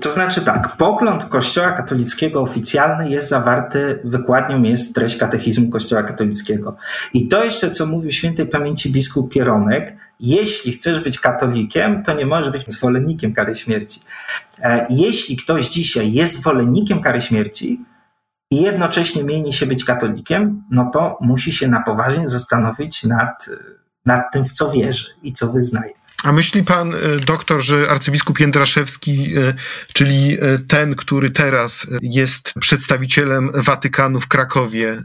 To 0.00 0.10
znaczy 0.10 0.40
tak, 0.40 0.76
pogląd 0.76 1.24
Kościoła 1.24 1.72
katolickiego 1.72 2.40
oficjalny 2.40 3.10
jest 3.10 3.28
zawarty, 3.28 4.00
wykładnią 4.04 4.62
jest 4.62 4.94
treść 4.94 5.16
katechizmu 5.16 5.70
Kościoła 5.70 6.02
katolickiego. 6.02 6.76
I 7.14 7.28
to 7.28 7.44
jeszcze, 7.44 7.70
co 7.70 7.86
mówił 7.86 8.10
świętej 8.10 8.46
pamięci 8.46 8.92
biskup 8.92 9.32
Pieronek, 9.32 9.96
jeśli 10.20 10.72
chcesz 10.72 11.00
być 11.00 11.18
katolikiem, 11.18 12.02
to 12.02 12.14
nie 12.14 12.26
możesz 12.26 12.50
być 12.50 12.72
zwolennikiem 12.72 13.32
kary 13.32 13.54
śmierci. 13.54 14.00
E, 14.62 14.86
jeśli 14.90 15.36
ktoś 15.36 15.68
dzisiaj 15.68 16.12
jest 16.12 16.32
zwolennikiem 16.32 17.00
kary 17.00 17.20
śmierci 17.20 17.80
i 18.50 18.62
jednocześnie 18.62 19.24
mieni 19.24 19.52
się 19.52 19.66
być 19.66 19.84
katolikiem, 19.84 20.62
no 20.70 20.90
to 20.92 21.18
musi 21.20 21.52
się 21.52 21.68
na 21.68 21.82
poważnie 21.82 22.28
zastanowić 22.28 23.04
nad, 23.04 23.48
nad 24.06 24.32
tym, 24.32 24.44
w 24.44 24.52
co 24.52 24.70
wierzy 24.70 25.06
i 25.22 25.32
co 25.32 25.52
wyznaje. 25.52 25.92
A 26.22 26.32
myśli 26.32 26.64
pan 26.64 26.94
e, 26.94 26.98
doktor, 27.16 27.60
że 27.60 27.90
arcybiskup 27.90 28.40
Jędraszewski, 28.40 29.34
e, 29.36 29.54
czyli 29.92 30.38
e, 30.40 30.58
ten, 30.58 30.94
który 30.94 31.30
teraz 31.30 31.86
jest 32.02 32.54
przedstawicielem 32.60 33.50
Watykanu 33.54 34.20
w 34.20 34.28
Krakowie, 34.28 35.02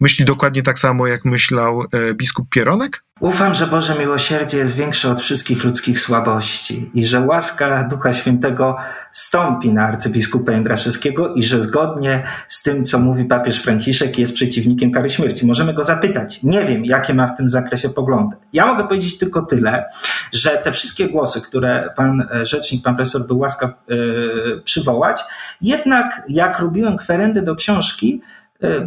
myśli 0.00 0.24
dokładnie 0.24 0.62
tak 0.62 0.78
samo, 0.78 1.06
jak 1.06 1.24
myślał 1.24 1.84
biskup 2.14 2.48
Pieronek? 2.50 3.04
Ufam, 3.20 3.54
że 3.54 3.66
Boże 3.66 3.98
miłosierdzie 3.98 4.58
jest 4.58 4.76
większe 4.76 5.10
od 5.10 5.20
wszystkich 5.20 5.64
ludzkich 5.64 5.98
słabości 5.98 6.90
i 6.94 7.06
że 7.06 7.20
łaska 7.20 7.88
Ducha 7.88 8.12
Świętego 8.12 8.76
stąpi 9.12 9.72
na 9.72 9.86
arcybiskupa 9.86 10.52
Jędraszewskiego 10.52 11.34
i 11.34 11.42
że 11.42 11.60
zgodnie 11.60 12.26
z 12.48 12.62
tym, 12.62 12.84
co 12.84 12.98
mówi 12.98 13.24
papież 13.24 13.62
Franciszek, 13.62 14.18
jest 14.18 14.34
przeciwnikiem 14.34 14.92
kary 14.92 15.10
śmierci. 15.10 15.46
Możemy 15.46 15.74
go 15.74 15.84
zapytać. 15.84 16.42
Nie 16.42 16.64
wiem, 16.64 16.84
jakie 16.84 17.14
ma 17.14 17.26
w 17.26 17.36
tym 17.36 17.48
zakresie 17.48 17.90
poglądy. 17.90 18.36
Ja 18.52 18.66
mogę 18.66 18.84
powiedzieć 18.88 19.18
tylko 19.18 19.42
tyle, 19.42 19.84
że 20.32 20.50
te 20.50 20.72
wszystkie 20.72 21.08
głosy, 21.08 21.40
które 21.40 21.90
pan 21.96 22.28
e, 22.32 22.46
rzecznik, 22.46 22.84
pan 22.84 22.96
profesor 22.96 23.26
był 23.26 23.38
łaskaw 23.38 23.70
yy, 23.88 24.60
przywołać, 24.64 25.20
jednak 25.60 26.22
jak 26.28 26.58
robiłem 26.58 26.96
kwerendy 26.96 27.42
do 27.42 27.54
książki, 27.54 28.20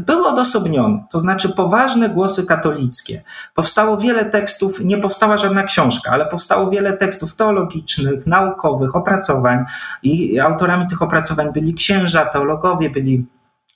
były 0.05 0.27
odosobnione, 0.27 1.03
to 1.11 1.19
znaczy 1.19 1.49
poważne 1.49 2.09
głosy 2.09 2.45
katolickie. 2.45 3.21
Powstało 3.55 3.97
wiele 3.97 4.25
tekstów, 4.25 4.79
nie 4.79 4.97
powstała 4.97 5.37
żadna 5.37 5.63
książka, 5.63 6.11
ale 6.11 6.25
powstało 6.25 6.69
wiele 6.69 6.93
tekstów 6.93 7.35
teologicznych, 7.35 8.27
naukowych, 8.27 8.95
opracowań 8.95 9.65
i 10.03 10.39
autorami 10.39 10.87
tych 10.87 11.01
opracowań 11.01 11.53
byli 11.53 11.73
księża, 11.73 12.25
teologowie, 12.25 12.89
byli 12.89 13.25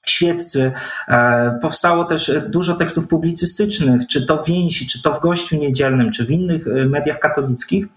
świeccy. 0.05 0.71
E, 1.07 1.59
powstało 1.61 2.05
też 2.05 2.31
dużo 2.49 2.75
tekstów 2.75 3.07
publicystycznych, 3.07 4.07
czy 4.07 4.25
to 4.25 4.43
w 4.43 4.47
Więzi, 4.47 4.87
czy 4.87 5.01
to 5.01 5.13
w 5.13 5.19
Gościu 5.19 5.57
Niedzielnym, 5.57 6.11
czy 6.11 6.25
w 6.25 6.31
innych 6.31 6.67
e, 6.67 6.85
mediach 6.85 7.19
katolickich. 7.19 7.87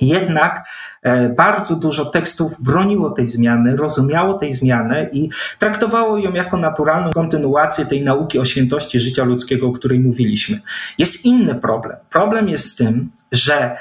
Jednak 0.00 0.64
e, 1.02 1.28
bardzo 1.28 1.76
dużo 1.76 2.04
tekstów 2.04 2.52
broniło 2.58 3.10
tej 3.10 3.28
zmiany, 3.28 3.76
rozumiało 3.76 4.38
tej 4.38 4.52
zmiany 4.52 5.08
i 5.12 5.28
traktowało 5.58 6.18
ją 6.18 6.32
jako 6.32 6.56
naturalną 6.56 7.12
kontynuację 7.12 7.86
tej 7.86 8.02
nauki 8.02 8.38
o 8.38 8.44
świętości 8.44 9.00
życia 9.00 9.24
ludzkiego, 9.24 9.66
o 9.66 9.72
której 9.72 10.00
mówiliśmy. 10.00 10.60
Jest 10.98 11.24
inny 11.24 11.54
problem. 11.54 11.96
Problem 12.10 12.48
jest 12.48 12.68
z 12.68 12.76
tym, 12.76 13.10
że 13.32 13.76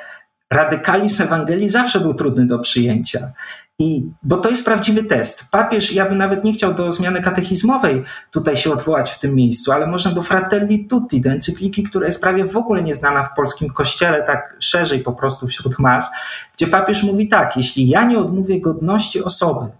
radykalizm 0.51 1.23
Ewangelii 1.23 1.69
zawsze 1.69 1.99
był 1.99 2.13
trudny 2.13 2.47
do 2.47 2.59
przyjęcia. 2.59 3.31
I, 3.79 4.09
bo 4.23 4.37
to 4.37 4.49
jest 4.49 4.65
prawdziwy 4.65 5.03
test. 5.03 5.45
Papież, 5.51 5.93
ja 5.93 6.09
bym 6.09 6.17
nawet 6.17 6.43
nie 6.43 6.53
chciał 6.53 6.73
do 6.73 6.91
zmiany 6.91 7.21
katechizmowej 7.21 8.03
tutaj 8.31 8.57
się 8.57 8.73
odwołać 8.73 9.11
w 9.11 9.19
tym 9.19 9.35
miejscu, 9.35 9.71
ale 9.71 9.87
można 9.87 10.11
do 10.11 10.23
Fratelli 10.23 10.87
Tutti, 10.87 11.21
do 11.21 11.29
encykliki, 11.29 11.83
która 11.83 12.07
jest 12.07 12.21
prawie 12.21 12.45
w 12.45 12.57
ogóle 12.57 12.83
nieznana 12.83 13.23
w 13.23 13.35
polskim 13.35 13.69
kościele, 13.69 14.23
tak 14.23 14.55
szerzej 14.59 14.99
po 14.99 15.13
prostu 15.13 15.47
wśród 15.47 15.79
mas, 15.79 16.11
gdzie 16.53 16.67
papież 16.67 17.03
mówi 17.03 17.27
tak, 17.27 17.57
jeśli 17.57 17.87
ja 17.87 18.05
nie 18.05 18.19
odmówię 18.19 18.61
godności 18.61 19.23
osoby 19.23 19.71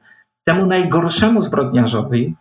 temu 0.44 0.66
najgorszemu 0.66 1.42
zbrodniarzowi, 1.42 2.36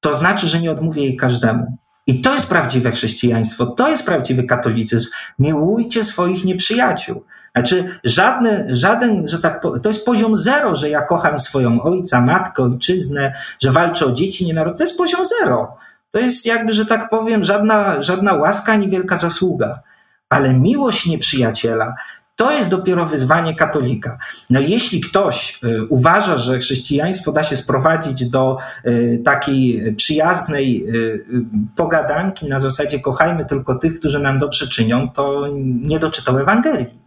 to 0.00 0.14
znaczy, 0.14 0.46
że 0.46 0.60
nie 0.60 0.70
odmówię 0.70 1.02
jej 1.02 1.16
każdemu. 1.16 1.78
I 2.06 2.20
to 2.20 2.34
jest 2.34 2.48
prawdziwe 2.48 2.90
chrześcijaństwo, 2.90 3.66
to 3.66 3.88
jest 3.88 4.06
prawdziwy 4.06 4.44
katolicyzm. 4.44 5.10
Miłujcie 5.38 6.04
swoich 6.04 6.44
nieprzyjaciół. 6.44 7.24
Znaczy, 7.54 7.98
żadny, 8.04 8.66
żaden, 8.68 9.28
że 9.28 9.38
tak, 9.38 9.62
to 9.82 9.88
jest 9.88 10.06
poziom 10.06 10.36
zero, 10.36 10.76
że 10.76 10.90
ja 10.90 11.02
kocham 11.02 11.38
swoją 11.38 11.82
ojca, 11.82 12.20
matkę, 12.20 12.62
ojczyznę, 12.62 13.34
że 13.62 13.70
walczę 13.70 14.06
o 14.06 14.12
dzieci 14.12 14.46
nienarodzone. 14.46 14.78
To 14.78 14.84
jest 14.84 14.98
poziom 14.98 15.20
zero. 15.24 15.76
To 16.10 16.18
jest 16.18 16.46
jakby, 16.46 16.72
że 16.72 16.86
tak 16.86 17.10
powiem, 17.10 17.44
żadna, 17.44 18.02
żadna 18.02 18.34
łaska 18.34 18.72
ani 18.72 18.88
wielka 18.88 19.16
zasługa. 19.16 19.82
Ale 20.28 20.54
miłość 20.54 21.06
nieprzyjaciela 21.06 21.94
to 22.36 22.52
jest 22.52 22.70
dopiero 22.70 23.06
wyzwanie 23.06 23.54
katolika. 23.56 24.18
No 24.50 24.60
jeśli 24.60 25.00
ktoś 25.00 25.60
y, 25.64 25.84
uważa, 25.88 26.38
że 26.38 26.58
chrześcijaństwo 26.58 27.32
da 27.32 27.42
się 27.42 27.56
sprowadzić 27.56 28.30
do 28.30 28.58
y, 28.86 29.22
takiej 29.24 29.94
przyjaznej 29.94 30.86
y, 30.88 31.24
pogadanki 31.76 32.48
na 32.48 32.58
zasadzie 32.58 33.00
kochajmy 33.00 33.44
tylko 33.44 33.74
tych, 33.74 33.98
którzy 33.98 34.20
nam 34.20 34.38
dobrze 34.38 34.68
czynią, 34.68 35.10
to 35.10 35.48
nie 35.64 35.98
doczytał 35.98 36.38
Ewangelii. 36.38 37.03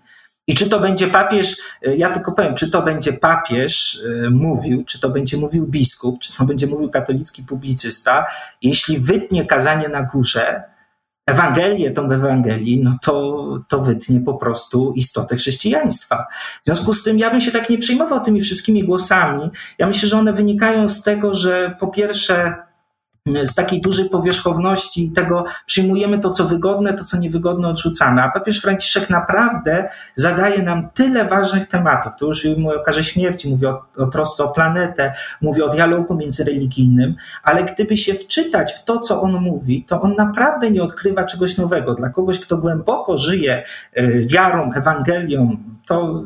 I 0.47 0.55
czy 0.55 0.69
to 0.69 0.79
będzie 0.79 1.07
papież, 1.07 1.57
ja 1.97 2.11
tylko 2.11 2.31
powiem, 2.31 2.55
czy 2.55 2.71
to 2.71 2.81
będzie 2.81 3.13
papież 3.13 4.01
mówił, 4.31 4.83
czy 4.85 4.99
to 4.99 5.09
będzie 5.09 5.37
mówił 5.37 5.67
biskup, 5.67 6.19
czy 6.19 6.37
to 6.37 6.45
będzie 6.45 6.67
mówił 6.67 6.89
katolicki 6.89 7.43
publicysta, 7.43 8.25
jeśli 8.61 8.99
wytnie 8.99 9.45
kazanie 9.45 9.89
na 9.89 10.03
górze, 10.03 10.63
Ewangelię, 11.25 11.91
tą 11.91 12.11
Ewangelii, 12.11 12.83
no 12.83 12.97
to, 13.03 13.37
to 13.67 13.79
wytnie 13.79 14.19
po 14.19 14.33
prostu 14.33 14.93
istotę 14.95 15.35
chrześcijaństwa. 15.35 16.25
W 16.61 16.65
związku 16.65 16.93
z 16.93 17.03
tym 17.03 17.19
ja 17.19 17.29
bym 17.29 17.41
się 17.41 17.51
tak 17.51 17.69
nie 17.69 17.77
przejmował 17.77 18.25
tymi 18.25 18.41
wszystkimi 18.41 18.83
głosami. 18.83 19.49
Ja 19.77 19.87
myślę, 19.87 20.09
że 20.09 20.19
one 20.19 20.33
wynikają 20.33 20.87
z 20.87 21.03
tego, 21.03 21.33
że 21.33 21.75
po 21.79 21.87
pierwsze 21.87 22.55
z 23.45 23.55
takiej 23.55 23.81
dużej 23.81 24.09
powierzchowności 24.09 25.05
i 25.05 25.11
tego 25.11 25.45
przyjmujemy 25.65 26.19
to, 26.19 26.29
co 26.29 26.45
wygodne, 26.45 26.93
to, 26.93 27.03
co 27.03 27.17
niewygodne 27.17 27.67
odrzucamy. 27.67 28.21
A 28.23 28.31
papież 28.31 28.61
Franciszek 28.61 29.09
naprawdę 29.09 29.89
zadaje 30.15 30.61
nam 30.61 30.89
tyle 30.93 31.25
ważnych 31.25 31.65
tematów. 31.65 32.13
To 32.19 32.25
już 32.25 32.45
mówi 32.45 32.77
o 32.77 32.83
karze 32.83 33.03
śmierci, 33.03 33.49
mówi 33.49 33.65
o, 33.65 33.81
o 33.97 34.05
trosce 34.05 34.43
o 34.43 34.49
planetę, 34.49 35.13
mówi 35.41 35.61
o 35.61 35.69
dialogu 35.69 36.15
międzyreligijnym, 36.15 37.15
ale 37.43 37.63
gdyby 37.63 37.97
się 37.97 38.13
wczytać 38.13 38.73
w 38.73 38.85
to, 38.85 38.99
co 38.99 39.21
on 39.21 39.31
mówi, 39.31 39.83
to 39.83 40.01
on 40.01 40.15
naprawdę 40.15 40.71
nie 40.71 40.83
odkrywa 40.83 41.23
czegoś 41.23 41.57
nowego. 41.57 41.93
Dla 41.93 42.09
kogoś, 42.09 42.39
kto 42.39 42.57
głęboko 42.57 43.17
żyje 43.17 43.63
e, 43.93 44.11
wiarą, 44.25 44.71
Ewangelią, 44.73 45.57
to 45.85 46.23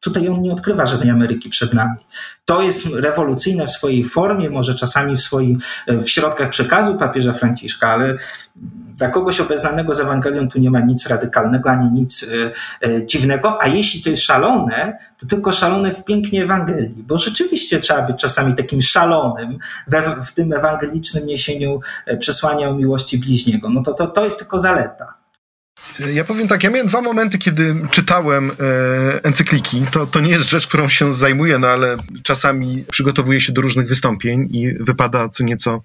Tutaj 0.00 0.28
on 0.28 0.42
nie 0.42 0.52
odkrywa 0.52 0.86
żadnej 0.86 1.10
Ameryki 1.10 1.48
przed 1.48 1.74
nami. 1.74 1.96
To 2.44 2.62
jest 2.62 2.86
rewolucyjne 2.86 3.66
w 3.66 3.70
swojej 3.70 4.04
formie, 4.04 4.50
może 4.50 4.74
czasami 4.74 5.16
w 5.16 5.22
swoim, 5.22 5.58
w 5.88 6.08
środkach 6.08 6.50
przekazu 6.50 6.94
papieża 6.94 7.32
Franciszka, 7.32 7.88
ale 7.88 8.16
dla 9.00 9.08
kogoś 9.08 9.40
obeznanego 9.40 9.94
z 9.94 10.00
Ewangelią 10.00 10.48
tu 10.48 10.60
nie 10.60 10.70
ma 10.70 10.80
nic 10.80 11.06
radykalnego 11.06 11.70
ani 11.70 11.92
nic 11.92 12.26
e, 12.82 12.88
e, 12.88 13.06
dziwnego, 13.06 13.62
a 13.62 13.66
jeśli 13.66 14.02
to 14.02 14.10
jest 14.10 14.22
szalone, 14.22 14.98
to 15.18 15.26
tylko 15.26 15.52
szalone 15.52 15.94
w 15.94 16.04
pięknie 16.04 16.42
Ewangelii, 16.42 17.04
bo 17.06 17.18
rzeczywiście 17.18 17.80
trzeba 17.80 18.02
być 18.02 18.16
czasami 18.16 18.54
takim 18.54 18.82
szalonym 18.82 19.58
we, 19.88 20.16
w 20.24 20.32
tym 20.32 20.52
ewangelicznym 20.52 21.26
niesieniu 21.26 21.80
e, 22.06 22.16
przesłania 22.16 22.68
o 22.68 22.74
miłości 22.74 23.18
bliźniego. 23.18 23.70
No 23.70 23.82
to, 23.82 23.94
to, 23.94 24.06
to 24.06 24.24
jest 24.24 24.38
tylko 24.38 24.58
zaleta. 24.58 25.19
Ja 26.14 26.24
powiem 26.24 26.48
tak, 26.48 26.64
ja 26.64 26.70
miałem 26.70 26.86
dwa 26.86 27.02
momenty, 27.02 27.38
kiedy 27.38 27.76
czytałem 27.90 28.50
e, 28.50 29.24
encykliki. 29.24 29.82
To, 29.90 30.06
to 30.06 30.20
nie 30.20 30.30
jest 30.30 30.48
rzecz, 30.50 30.66
którą 30.66 30.88
się 30.88 31.12
zajmuję, 31.12 31.58
no 31.58 31.66
ale 31.66 31.96
czasami 32.22 32.84
przygotowuję 32.90 33.40
się 33.40 33.52
do 33.52 33.60
różnych 33.60 33.88
wystąpień 33.88 34.48
i 34.50 34.74
wypada 34.80 35.28
co 35.28 35.44
nieco 35.44 35.82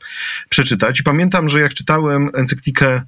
przeczytać. 0.49 0.99
I 0.99 1.03
pamiętam, 1.03 1.49
że 1.49 1.59
jak 1.59 1.73
czytałem 1.73 2.29
encyklikę 2.33 3.01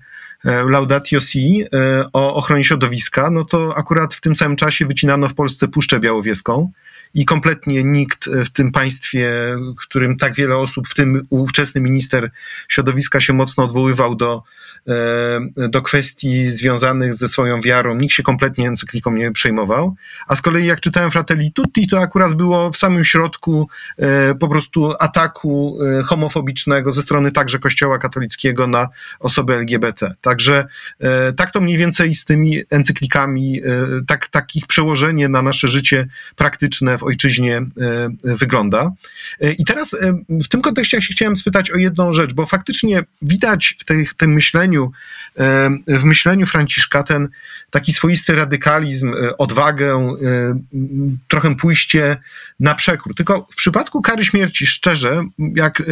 e, 0.46 0.64
Laudatio 0.70 1.20
Si 1.20 1.64
e, 1.74 2.06
o 2.14 2.36
ochronie 2.36 2.64
środowiska, 2.64 3.30
no 3.30 3.46
to 3.46 3.78
akurat 3.78 4.14
w 4.14 4.22
tym 4.22 4.36
samym 4.36 4.58
czasie 4.58 4.86
wycinano 4.86 5.28
w 5.28 5.34
Polsce 5.34 5.68
Puszczę 5.68 6.00
Białowieską 6.00 6.72
i 7.14 7.26
kompletnie 7.26 7.84
nikt 7.84 8.30
w 8.46 8.50
tym 8.50 8.72
państwie, 8.72 9.30
w 9.82 9.88
którym 9.88 10.18
tak 10.18 10.36
wiele 10.36 10.58
osób, 10.58 10.88
w 10.88 10.94
tym 10.94 11.28
ówczesny 11.30 11.82
minister 11.82 12.32
środowiska 12.68 13.20
się 13.20 13.34
mocno 13.34 13.64
odwoływał 13.64 14.16
do 14.16 14.44
do 15.70 15.82
kwestii 15.82 16.52
związanych 16.52 17.16
ze 17.16 17.28
swoją 17.28 17.62
wiarą. 17.62 17.96
Nikt 17.96 18.14
się 18.14 18.24
kompletnie 18.24 18.68
encykliką 18.68 19.12
nie 19.12 19.32
przejmował. 19.32 19.96
A 20.28 20.36
z 20.36 20.42
kolei 20.42 20.66
jak 20.66 20.80
czytałem 20.80 21.12
Fratelli 21.12 21.52
Tutti, 21.52 21.88
to 21.88 22.00
akurat 22.00 22.34
było 22.34 22.72
w 22.72 22.78
samym 22.78 23.04
środku 23.04 23.70
e, 23.98 24.36
po 24.36 24.48
prostu 24.48 24.94
ataku 25.00 25.78
e, 26.00 26.04
homofobicznego 26.04 26.92
ze 26.92 27.02
strony 27.02 27.32
także 27.32 27.60
Kościoła 27.60 27.98
katolickiego 27.98 28.68
na 28.68 28.90
osoby 29.20 29.54
LGBT. 29.54 30.14
Także 30.22 30.68
tak 31.38 31.52
to 31.52 31.62
mniej 31.62 31.78
więcej 31.78 32.16
z 32.16 32.26
tymi 32.26 32.62
encyklikami, 32.70 33.62
tak, 34.08 34.28
takich 34.28 34.68
przełożenie 34.68 35.30
na 35.30 35.42
nasze 35.42 35.68
życie 35.68 36.08
praktyczne 36.36 36.98
w 36.98 37.04
ojczyźnie 37.04 37.62
wygląda. 38.24 38.92
I 39.58 39.66
teraz 39.66 39.96
w 40.30 40.48
tym 40.48 40.62
kontekście 40.62 40.98
ja 40.98 41.02
się 41.02 41.14
chciałem 41.14 41.36
spytać 41.36 41.72
o 41.72 41.78
jedną 41.78 42.14
rzecz, 42.14 42.34
bo 42.34 42.46
faktycznie 42.46 43.04
widać 43.22 43.76
w 44.10 44.16
tym 44.16 44.34
myśleniu, 44.34 44.77
myśleniu, 44.78 46.00
w 46.00 46.04
myśleniu 46.04 46.46
Franciszka 46.46 47.04
ten 47.04 47.30
taki 47.70 47.94
swoisty 47.94 48.36
radykalizm, 48.36 49.14
e, 49.14 49.38
odwagę, 49.38 49.96
e, 49.96 50.18
trochę 51.28 51.56
pójście 51.56 52.18
na 52.60 52.76
przekór. 52.76 53.16
Tylko 53.16 53.48
w 53.52 53.56
przypadku 53.56 54.02
kary 54.02 54.26
śmierci, 54.26 54.66
szczerze, 54.68 55.24
jak 55.56 55.82
e, 55.82 55.86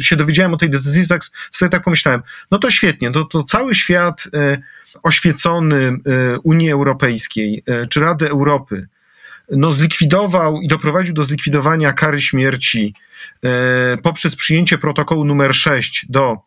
się 0.00 0.16
dowiedziałem 0.16 0.54
o 0.54 0.56
tej 0.56 0.70
decyzji, 0.70 1.08
tak 1.08 1.22
sobie 1.52 1.70
tak 1.70 1.84
pomyślałem, 1.84 2.22
no 2.50 2.58
to 2.58 2.70
świetnie, 2.70 3.12
to, 3.12 3.24
to 3.24 3.42
cały 3.42 3.74
świat 3.74 4.28
oświecony 5.02 5.98
Unii 6.42 6.70
Europejskiej 6.70 7.64
czy 7.90 8.00
Rady 8.00 8.30
Europy, 8.30 8.88
no, 9.50 9.72
zlikwidował 9.72 10.60
i 10.60 10.68
doprowadził 10.68 11.14
do 11.14 11.22
zlikwidowania 11.22 11.92
kary 11.92 12.20
śmierci 12.20 12.94
poprzez 14.02 14.36
przyjęcie 14.36 14.78
protokołu 14.78 15.24
numer 15.24 15.54
6 15.54 16.06
do 16.08 16.42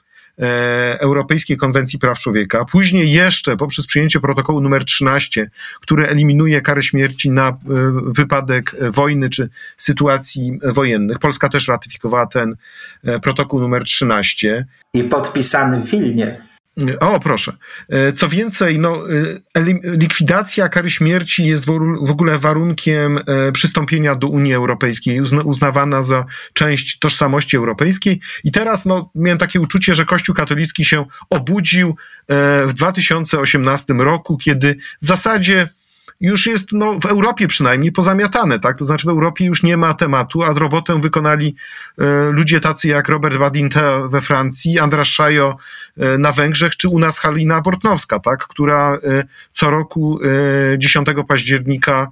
Europejskiej 1.00 1.58
Konwencji 1.58 2.00
Praw 2.00 2.20
Człowieka, 2.20 2.66
później 2.66 3.12
jeszcze 3.12 3.58
poprzez 3.58 3.88
przyjęcie 3.88 4.20
protokołu 4.20 4.62
numer 4.62 4.86
13, 4.86 5.50
który 5.82 6.08
eliminuje 6.08 6.62
karę 6.62 6.84
śmierci 6.84 7.30
na 7.32 7.48
e, 7.50 7.56
wypadek 8.06 8.76
wojny 8.92 9.30
czy 9.30 9.50
sytuacji 9.78 10.60
wojennych. 10.64 11.20
Polska 11.20 11.50
też 11.50 11.68
ratyfikowała 11.68 12.28
ten 12.28 12.56
e, 13.04 13.20
protokół 13.20 13.60
numer 13.60 13.84
13. 13.84 14.66
I 14.94 15.04
podpisany 15.04 15.82
w 15.82 15.90
Wilnie. 15.90 16.55
O, 17.00 17.20
proszę. 17.20 17.54
E, 17.90 18.12
co 18.12 18.30
więcej, 18.30 18.80
no, 18.80 19.10
e, 19.58 19.64
likwidacja 19.84 20.70
kary 20.70 20.90
śmierci 20.90 21.48
jest 21.48 21.66
w 22.02 22.12
ogóle 22.12 22.38
warunkiem 22.40 23.18
e, 23.18 23.52
przystąpienia 23.52 24.16
do 24.16 24.28
Unii 24.28 24.54
Europejskiej, 24.54 25.22
uznawana 25.22 26.04
za 26.04 26.26
część 26.54 27.00
tożsamości 27.00 27.58
europejskiej. 27.58 28.20
I 28.44 28.52
teraz 28.52 28.86
no, 28.86 29.12
miałem 29.16 29.38
takie 29.38 29.60
uczucie, 29.62 29.96
że 29.96 30.06
Kościół 30.06 30.36
katolicki 30.36 30.86
się 30.86 31.06
obudził 31.30 31.96
w 32.68 32.74
2018 32.74 33.94
roku, 33.94 34.38
kiedy 34.38 34.76
w 35.02 35.06
zasadzie 35.06 35.70
już 36.22 36.48
jest 36.48 36.72
no, 36.72 37.00
w 37.00 37.06
Europie 37.06 37.48
przynajmniej 37.48 37.92
pozamiatane, 37.92 38.60
tak? 38.60 38.78
To 38.78 38.86
znaczy 38.86 39.06
w 39.06 39.10
Europie 39.10 39.46
już 39.46 39.64
nie 39.64 39.78
ma 39.78 39.94
tematu, 39.94 40.44
a 40.44 40.54
robotę 40.54 41.02
wykonali 41.02 41.56
e, 41.98 42.32
ludzie 42.32 42.60
tacy 42.60 42.88
jak 42.88 43.10
Robert 43.10 43.38
Badinter 43.38 44.10
we 44.10 44.22
Francji, 44.22 44.80
Andras 44.80 45.08
Szajo 45.08 45.58
e, 45.98 46.18
na 46.18 46.32
Węgrzech, 46.32 46.78
czy 46.78 46.90
u 46.90 47.00
nas 47.00 47.20
Halina 47.20 47.62
Bortnowska, 47.62 48.20
tak? 48.20 48.48
Która 48.48 48.94
e, 48.94 49.24
co 49.54 49.70
roku 49.70 50.20
e, 50.74 50.78
10 50.78 51.08
października 51.28 52.08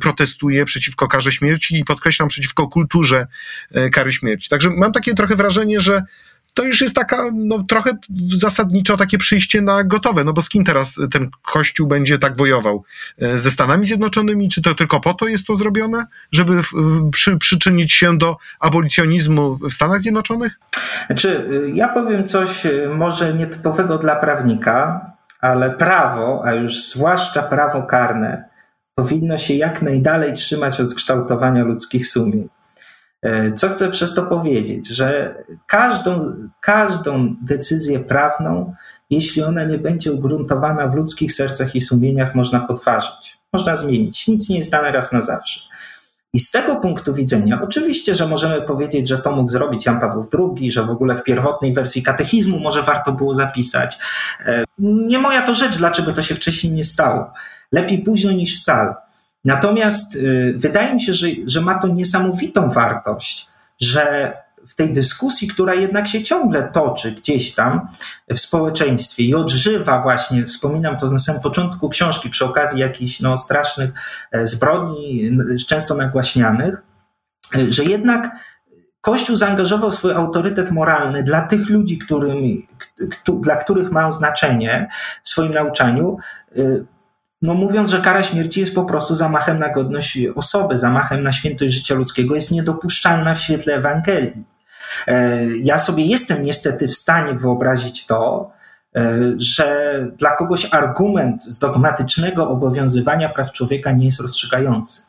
protestuje 0.00 0.64
przeciwko 0.64 1.08
karze 1.08 1.32
śmierci 1.32 1.78
i 1.78 1.84
podkreślam 1.84 2.28
przeciwko 2.28 2.68
kulturze 2.68 3.26
kary 3.92 4.12
śmierci. 4.12 4.48
Także 4.48 4.70
mam 4.70 4.92
takie 4.92 5.14
trochę 5.14 5.36
wrażenie, 5.36 5.80
że 5.80 6.02
to 6.54 6.64
już 6.64 6.80
jest 6.80 6.94
taka, 6.94 7.30
no 7.34 7.62
trochę 7.62 7.90
zasadniczo 8.36 8.96
takie 8.96 9.18
przyjście 9.18 9.60
na 9.60 9.84
gotowe, 9.84 10.24
no 10.24 10.32
bo 10.32 10.42
z 10.42 10.48
kim 10.48 10.64
teraz 10.64 11.00
ten 11.12 11.30
Kościół 11.42 11.86
będzie 11.86 12.18
tak 12.18 12.36
wojował? 12.36 12.84
E, 13.18 13.38
ze 13.38 13.50
Stanami 13.50 13.84
Zjednoczonymi? 13.84 14.48
Czy 14.48 14.62
to 14.62 14.74
tylko 14.74 15.00
po 15.00 15.14
to 15.14 15.28
jest 15.28 15.46
to 15.46 15.56
zrobione? 15.56 16.06
Żeby 16.32 16.62
w, 16.62 16.72
w, 16.72 17.10
przy, 17.10 17.38
przyczynić 17.38 17.92
się 17.92 18.18
do 18.18 18.36
abolicjonizmu 18.60 19.56
w 19.56 19.72
Stanach 19.72 20.00
Zjednoczonych? 20.00 20.58
Znaczy, 21.06 21.48
y, 21.50 21.70
ja 21.74 21.88
powiem 21.88 22.26
coś 22.26 22.66
y, 22.66 22.88
może 22.96 23.34
nietypowego 23.34 23.98
dla 23.98 24.16
prawnika, 24.16 25.06
ale 25.40 25.70
prawo, 25.70 26.42
a 26.44 26.52
już 26.52 26.84
zwłaszcza 26.84 27.42
prawo 27.42 27.82
karne, 27.82 28.44
powinno 28.94 29.38
się 29.38 29.54
jak 29.54 29.82
najdalej 29.82 30.34
trzymać 30.34 30.80
od 30.80 30.94
kształtowania 30.94 31.64
ludzkich 31.64 32.08
sumień. 32.08 32.48
E, 33.24 33.52
co 33.52 33.68
chcę 33.68 33.90
przez 33.90 34.14
to 34.14 34.22
powiedzieć? 34.22 34.88
Że 34.88 35.34
każdą, 35.66 36.34
każdą 36.60 37.34
decyzję 37.42 38.00
prawną, 38.00 38.74
jeśli 39.10 39.42
ona 39.42 39.64
nie 39.64 39.78
będzie 39.78 40.12
ugruntowana 40.12 40.88
w 40.88 40.94
ludzkich 40.94 41.32
sercach 41.32 41.74
i 41.74 41.80
sumieniach, 41.80 42.34
można 42.34 42.60
podważyć, 42.60 43.38
można 43.52 43.76
zmienić. 43.76 44.28
Nic 44.28 44.48
nie 44.48 44.56
jest 44.56 44.70
dane 44.70 44.92
raz 44.92 45.12
na 45.12 45.20
zawsze. 45.20 45.60
I 46.32 46.38
z 46.38 46.50
tego 46.50 46.76
punktu 46.76 47.14
widzenia, 47.14 47.60
oczywiście, 47.62 48.14
że 48.14 48.28
możemy 48.28 48.62
powiedzieć, 48.62 49.08
że 49.08 49.18
to 49.18 49.32
mógł 49.32 49.50
zrobić 49.50 49.86
Jan 49.86 50.00
Paweł 50.00 50.26
II, 50.38 50.72
że 50.72 50.82
w 50.82 50.90
ogóle 50.90 51.16
w 51.16 51.22
pierwotnej 51.22 51.72
wersji 51.72 52.02
katechizmu 52.02 52.58
może 52.58 52.82
warto 52.82 53.12
było 53.12 53.34
zapisać. 53.34 53.98
E, 54.46 54.64
nie 54.78 55.18
moja 55.18 55.42
to 55.42 55.54
rzecz, 55.54 55.78
dlaczego 55.78 56.12
to 56.12 56.22
się 56.22 56.34
wcześniej 56.34 56.72
nie 56.72 56.84
stało. 56.84 57.30
Lepiej 57.72 57.98
późno 57.98 58.32
niż 58.32 58.60
wcale. 58.60 58.94
Natomiast 59.44 60.16
y, 60.16 60.54
wydaje 60.56 60.94
mi 60.94 61.02
się, 61.02 61.14
że, 61.14 61.26
że 61.46 61.60
ma 61.60 61.78
to 61.78 61.88
niesamowitą 61.88 62.70
wartość, 62.70 63.48
że 63.80 64.32
w 64.68 64.74
tej 64.74 64.92
dyskusji, 64.92 65.48
która 65.48 65.74
jednak 65.74 66.08
się 66.08 66.22
ciągle 66.22 66.62
toczy 66.62 67.12
gdzieś 67.12 67.54
tam 67.54 67.88
w 68.30 68.40
społeczeństwie 68.40 69.24
i 69.24 69.34
odżywa 69.34 70.02
właśnie, 70.02 70.44
wspominam 70.44 70.96
to 70.96 71.06
na 71.06 71.18
samym 71.18 71.42
początku 71.42 71.88
książki 71.88 72.30
przy 72.30 72.44
okazji 72.44 72.80
jakichś 72.80 73.20
no, 73.20 73.38
strasznych 73.38 73.90
e, 74.32 74.46
zbrodni, 74.46 75.30
często 75.68 75.94
nagłaśnianych, 75.94 76.82
e, 77.56 77.72
że 77.72 77.84
jednak 77.84 78.30
Kościół 79.00 79.36
zaangażował 79.36 79.92
swój 79.92 80.12
autorytet 80.12 80.70
moralny 80.70 81.22
dla 81.22 81.42
tych 81.42 81.70
ludzi, 81.70 81.98
którym, 81.98 82.62
dla 83.40 83.56
których 83.56 83.90
ma 83.90 84.12
znaczenie 84.12 84.88
w 85.22 85.28
swoim 85.28 85.52
nauczaniu, 85.52 86.16
e, 86.56 86.60
no 87.44 87.54
mówiąc, 87.54 87.90
że 87.90 88.00
kara 88.00 88.22
śmierci 88.22 88.60
jest 88.60 88.74
po 88.74 88.84
prostu 88.84 89.14
zamachem 89.14 89.58
na 89.58 89.68
godność 89.68 90.18
osoby, 90.34 90.76
zamachem 90.76 91.22
na 91.22 91.32
świętość 91.32 91.74
życia 91.74 91.94
ludzkiego, 91.94 92.34
jest 92.34 92.50
niedopuszczalna 92.50 93.34
w 93.34 93.40
świetle 93.40 93.74
Ewangelii. 93.74 94.44
E, 95.06 95.46
ja 95.56 95.78
sobie 95.78 96.06
jestem 96.06 96.44
niestety 96.44 96.88
w 96.88 96.94
stanie 96.94 97.34
wyobrazić 97.34 98.06
to, 98.06 98.50
e, 98.96 99.20
że 99.36 99.98
dla 100.18 100.30
kogoś 100.36 100.74
argument 100.74 101.44
z 101.44 101.58
dogmatycznego 101.58 102.48
obowiązywania 102.48 103.28
praw 103.28 103.52
człowieka 103.52 103.92
nie 103.92 104.06
jest 104.06 104.20
rozstrzygający. 104.20 105.02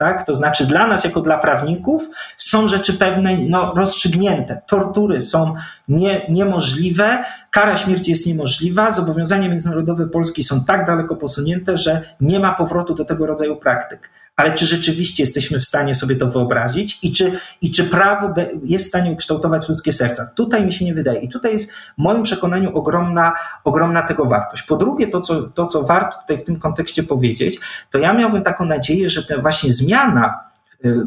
Tak? 0.00 0.26
To 0.26 0.34
znaczy, 0.34 0.66
dla 0.66 0.86
nas, 0.86 1.04
jako 1.04 1.20
dla 1.20 1.38
prawników, 1.38 2.08
są 2.36 2.68
rzeczy 2.68 2.94
pewne 2.94 3.38
no, 3.38 3.72
rozstrzygnięte. 3.76 4.62
Tortury 4.66 5.20
są 5.20 5.54
nie, 5.88 6.26
niemożliwe, 6.28 7.24
kara 7.50 7.76
śmierci 7.76 8.10
jest 8.10 8.26
niemożliwa, 8.26 8.90
zobowiązania 8.90 9.48
międzynarodowe 9.48 10.08
Polski 10.08 10.42
są 10.42 10.64
tak 10.64 10.86
daleko 10.86 11.16
posunięte, 11.16 11.78
że 11.78 12.02
nie 12.20 12.40
ma 12.40 12.54
powrotu 12.54 12.94
do 12.94 13.04
tego 13.04 13.26
rodzaju 13.26 13.56
praktyk 13.56 14.10
ale 14.40 14.54
czy 14.54 14.66
rzeczywiście 14.66 15.22
jesteśmy 15.22 15.58
w 15.58 15.64
stanie 15.64 15.94
sobie 15.94 16.16
to 16.16 16.26
wyobrazić 16.26 16.98
i 17.02 17.12
czy, 17.12 17.32
i 17.62 17.70
czy 17.70 17.84
prawo 17.84 18.34
jest 18.64 18.84
w 18.84 18.88
stanie 18.88 19.10
ukształtować 19.10 19.68
ludzkie 19.68 19.92
serca? 19.92 20.30
Tutaj 20.36 20.66
mi 20.66 20.72
się 20.72 20.84
nie 20.84 20.94
wydaje. 20.94 21.20
I 21.20 21.28
tutaj 21.28 21.52
jest 21.52 21.72
w 21.72 21.98
moim 21.98 22.22
przekonaniu 22.22 22.76
ogromna, 22.76 23.32
ogromna 23.64 24.02
tego 24.02 24.24
wartość. 24.24 24.62
Po 24.62 24.76
drugie, 24.76 25.08
to 25.08 25.20
co, 25.20 25.42
to, 25.42 25.66
co 25.66 25.82
warto 25.82 26.18
tutaj 26.20 26.38
w 26.38 26.44
tym 26.44 26.58
kontekście 26.58 27.02
powiedzieć, 27.02 27.60
to 27.90 27.98
ja 27.98 28.12
miałbym 28.12 28.42
taką 28.42 28.64
nadzieję, 28.64 29.10
że 29.10 29.22
ta 29.22 29.38
właśnie 29.42 29.72
zmiana 29.72 30.40
y, 30.84 31.00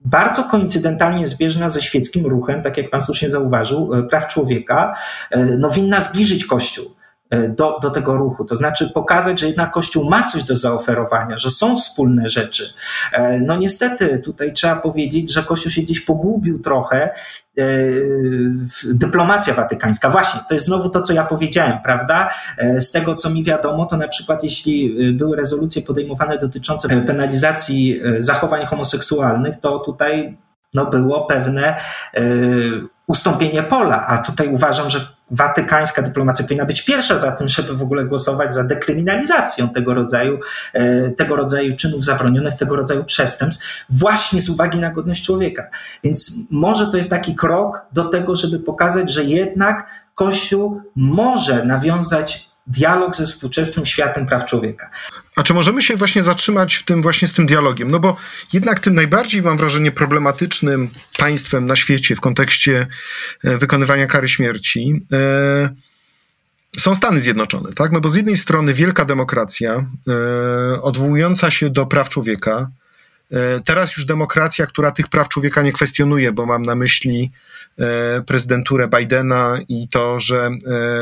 bardzo 0.00 0.44
koincydentalnie 0.44 1.26
zbieżna 1.26 1.68
ze 1.68 1.82
świeckim 1.82 2.26
ruchem, 2.26 2.62
tak 2.62 2.76
jak 2.76 2.90
pan 2.90 3.00
słusznie 3.00 3.30
zauważył, 3.30 3.94
y, 3.94 4.02
praw 4.02 4.28
człowieka, 4.28 4.96
y, 5.36 5.56
no 5.58 5.70
winna 5.70 6.00
zbliżyć 6.00 6.44
Kościół. 6.44 6.95
E, 7.30 7.48
do, 7.48 7.78
do 7.82 7.90
tego 7.90 8.16
ruchu. 8.16 8.44
To 8.44 8.56
znaczy 8.56 8.90
pokazać, 8.94 9.40
że 9.40 9.46
jednak 9.46 9.70
Kościół 9.70 10.10
ma 10.10 10.22
coś 10.22 10.44
do 10.44 10.56
zaoferowania, 10.56 11.38
że 11.38 11.50
są 11.50 11.76
wspólne 11.76 12.28
rzeczy. 12.28 12.72
E, 13.12 13.40
no 13.40 13.56
niestety 13.56 14.18
tutaj 14.18 14.52
trzeba 14.52 14.76
powiedzieć, 14.76 15.32
że 15.32 15.42
Kościół 15.42 15.72
się 15.72 15.82
gdzieś 15.82 16.00
pogubił 16.00 16.58
trochę. 16.58 17.10
E, 17.58 17.62
dyplomacja 18.84 19.54
watykańska, 19.54 20.10
właśnie, 20.10 20.40
to 20.48 20.54
jest 20.54 20.66
znowu 20.66 20.90
to, 20.90 21.00
co 21.00 21.12
ja 21.12 21.24
powiedziałem, 21.24 21.78
prawda? 21.84 22.30
Z 22.78 22.92
tego, 22.92 23.14
co 23.14 23.30
mi 23.30 23.44
wiadomo, 23.44 23.86
to 23.86 23.96
na 23.96 24.08
przykład 24.08 24.44
jeśli 24.44 24.96
były 25.12 25.36
rezolucje 25.36 25.82
podejmowane 25.82 26.38
dotyczące 26.38 26.88
penalizacji 26.88 28.00
zachowań 28.18 28.66
homoseksualnych, 28.66 29.56
to 29.56 29.78
tutaj 29.78 30.36
no, 30.74 30.86
było 30.86 31.26
pewne 31.26 31.76
ustąpienie 33.06 33.62
pola, 33.62 34.06
a 34.06 34.18
tutaj 34.18 34.48
uważam, 34.48 34.90
że 34.90 35.15
watykańska 35.30 36.02
dyplomacja 36.02 36.44
powinna 36.44 36.64
być 36.64 36.84
pierwsza 36.84 37.16
za 37.16 37.32
tym, 37.32 37.48
żeby 37.48 37.76
w 37.76 37.82
ogóle 37.82 38.04
głosować 38.04 38.54
za 38.54 38.64
dekryminalizacją 38.64 39.68
tego 39.68 39.94
rodzaju, 39.94 40.40
e, 40.72 41.10
tego 41.10 41.36
rodzaju 41.36 41.76
czynów 41.76 42.04
zabronionych, 42.04 42.54
tego 42.54 42.76
rodzaju 42.76 43.04
przestępstw, 43.04 43.86
właśnie 43.90 44.42
z 44.42 44.48
uwagi 44.48 44.78
na 44.78 44.90
godność 44.90 45.24
człowieka. 45.24 45.68
Więc 46.04 46.34
może 46.50 46.86
to 46.86 46.96
jest 46.96 47.10
taki 47.10 47.34
krok 47.34 47.86
do 47.92 48.04
tego, 48.04 48.36
żeby 48.36 48.58
pokazać, 48.58 49.12
że 49.12 49.24
jednak 49.24 49.86
Kościół 50.14 50.80
może 50.96 51.64
nawiązać 51.64 52.48
dialog 52.66 53.16
ze 53.16 53.26
współczesnym 53.26 53.86
światem 53.86 54.26
praw 54.26 54.46
człowieka. 54.46 54.90
A 55.36 55.42
czy 55.42 55.54
możemy 55.54 55.82
się 55.82 55.96
właśnie 55.96 56.22
zatrzymać 56.22 56.74
w 56.74 56.84
tym 56.84 57.02
właśnie 57.02 57.28
z 57.28 57.32
tym 57.32 57.46
dialogiem? 57.46 57.90
No 57.90 58.00
bo 58.00 58.16
jednak 58.52 58.80
tym 58.80 58.94
najbardziej, 58.94 59.42
mam 59.42 59.56
wrażenie, 59.56 59.92
problematycznym 59.92 60.90
państwem 61.18 61.66
na 61.66 61.76
świecie 61.76 62.16
w 62.16 62.20
kontekście 62.20 62.86
e, 63.44 63.58
wykonywania 63.58 64.06
kary 64.06 64.28
śmierci 64.28 65.06
e, 65.12 65.68
są 66.78 66.94
Stany 66.94 67.20
Zjednoczone, 67.20 67.72
tak? 67.72 67.92
No 67.92 68.00
bo 68.00 68.10
z 68.10 68.14
jednej 68.14 68.36
strony 68.36 68.74
wielka 68.74 69.04
demokracja, 69.04 69.86
e, 70.08 70.82
odwołująca 70.82 71.50
się 71.50 71.70
do 71.70 71.86
praw 71.86 72.08
człowieka, 72.08 72.70
teraz 73.64 73.96
już 73.96 74.06
demokracja, 74.06 74.66
która 74.66 74.92
tych 74.92 75.08
praw 75.08 75.28
człowieka 75.28 75.62
nie 75.62 75.72
kwestionuje, 75.72 76.32
bo 76.32 76.46
mam 76.46 76.62
na 76.62 76.74
myśli 76.74 77.30
prezydenturę 78.26 78.88
Bidena 78.88 79.58
i 79.68 79.88
to, 79.88 80.20
że 80.20 80.50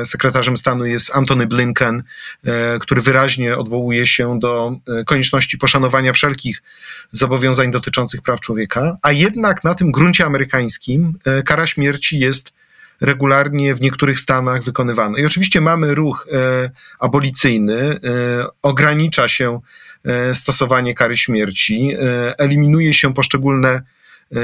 e, 0.01 0.07
sekretarzem 0.07 0.57
stanu 0.57 0.87
jest 0.87 1.17
Antony 1.17 1.47
Blinken, 1.47 2.03
e, 2.45 2.79
który 2.79 3.01
wyraźnie 3.01 3.57
odwołuje 3.57 4.07
się 4.07 4.39
do 4.39 4.77
konieczności 5.07 5.59
poszanowania 5.59 6.13
wszelkich 6.13 6.63
zobowiązań 7.13 7.71
dotyczących 7.73 8.23
praw 8.23 8.41
człowieka, 8.41 8.97
a 9.03 9.13
jednak 9.13 9.65
na 9.65 9.75
tym 9.75 9.91
gruncie 9.91 10.25
amerykańskim 10.25 11.19
kara 11.45 11.67
śmierci 11.67 12.19
jest 12.19 12.53
regularnie 13.01 13.75
w 13.75 13.81
niektórych 13.81 14.19
stanach 14.19 14.63
wykonywana. 14.63 15.19
I 15.19 15.27
oczywiście 15.27 15.61
mamy 15.61 15.95
ruch 15.95 16.29
abolicyjny, 16.99 18.01
ogranicza 18.63 19.29
się 19.29 19.61
stosowanie 20.33 20.95
kary 20.95 21.17
śmierci, 21.17 21.97
eliminuje 22.39 22.95
się 22.95 23.15
poszczególne 23.15 23.69
E, 23.77 23.94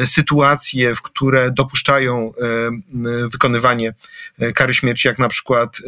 sytuacje, 0.05 0.95
w 0.95 1.03
które 1.03 1.51
dopuszczają 1.51 2.33
e, 2.35 3.28
wykonywanie 3.28 3.95
e, 4.39 4.53
kary 4.53 4.74
śmierci, 4.74 5.09
jak 5.09 5.18
na 5.18 5.28
przykład 5.28 5.78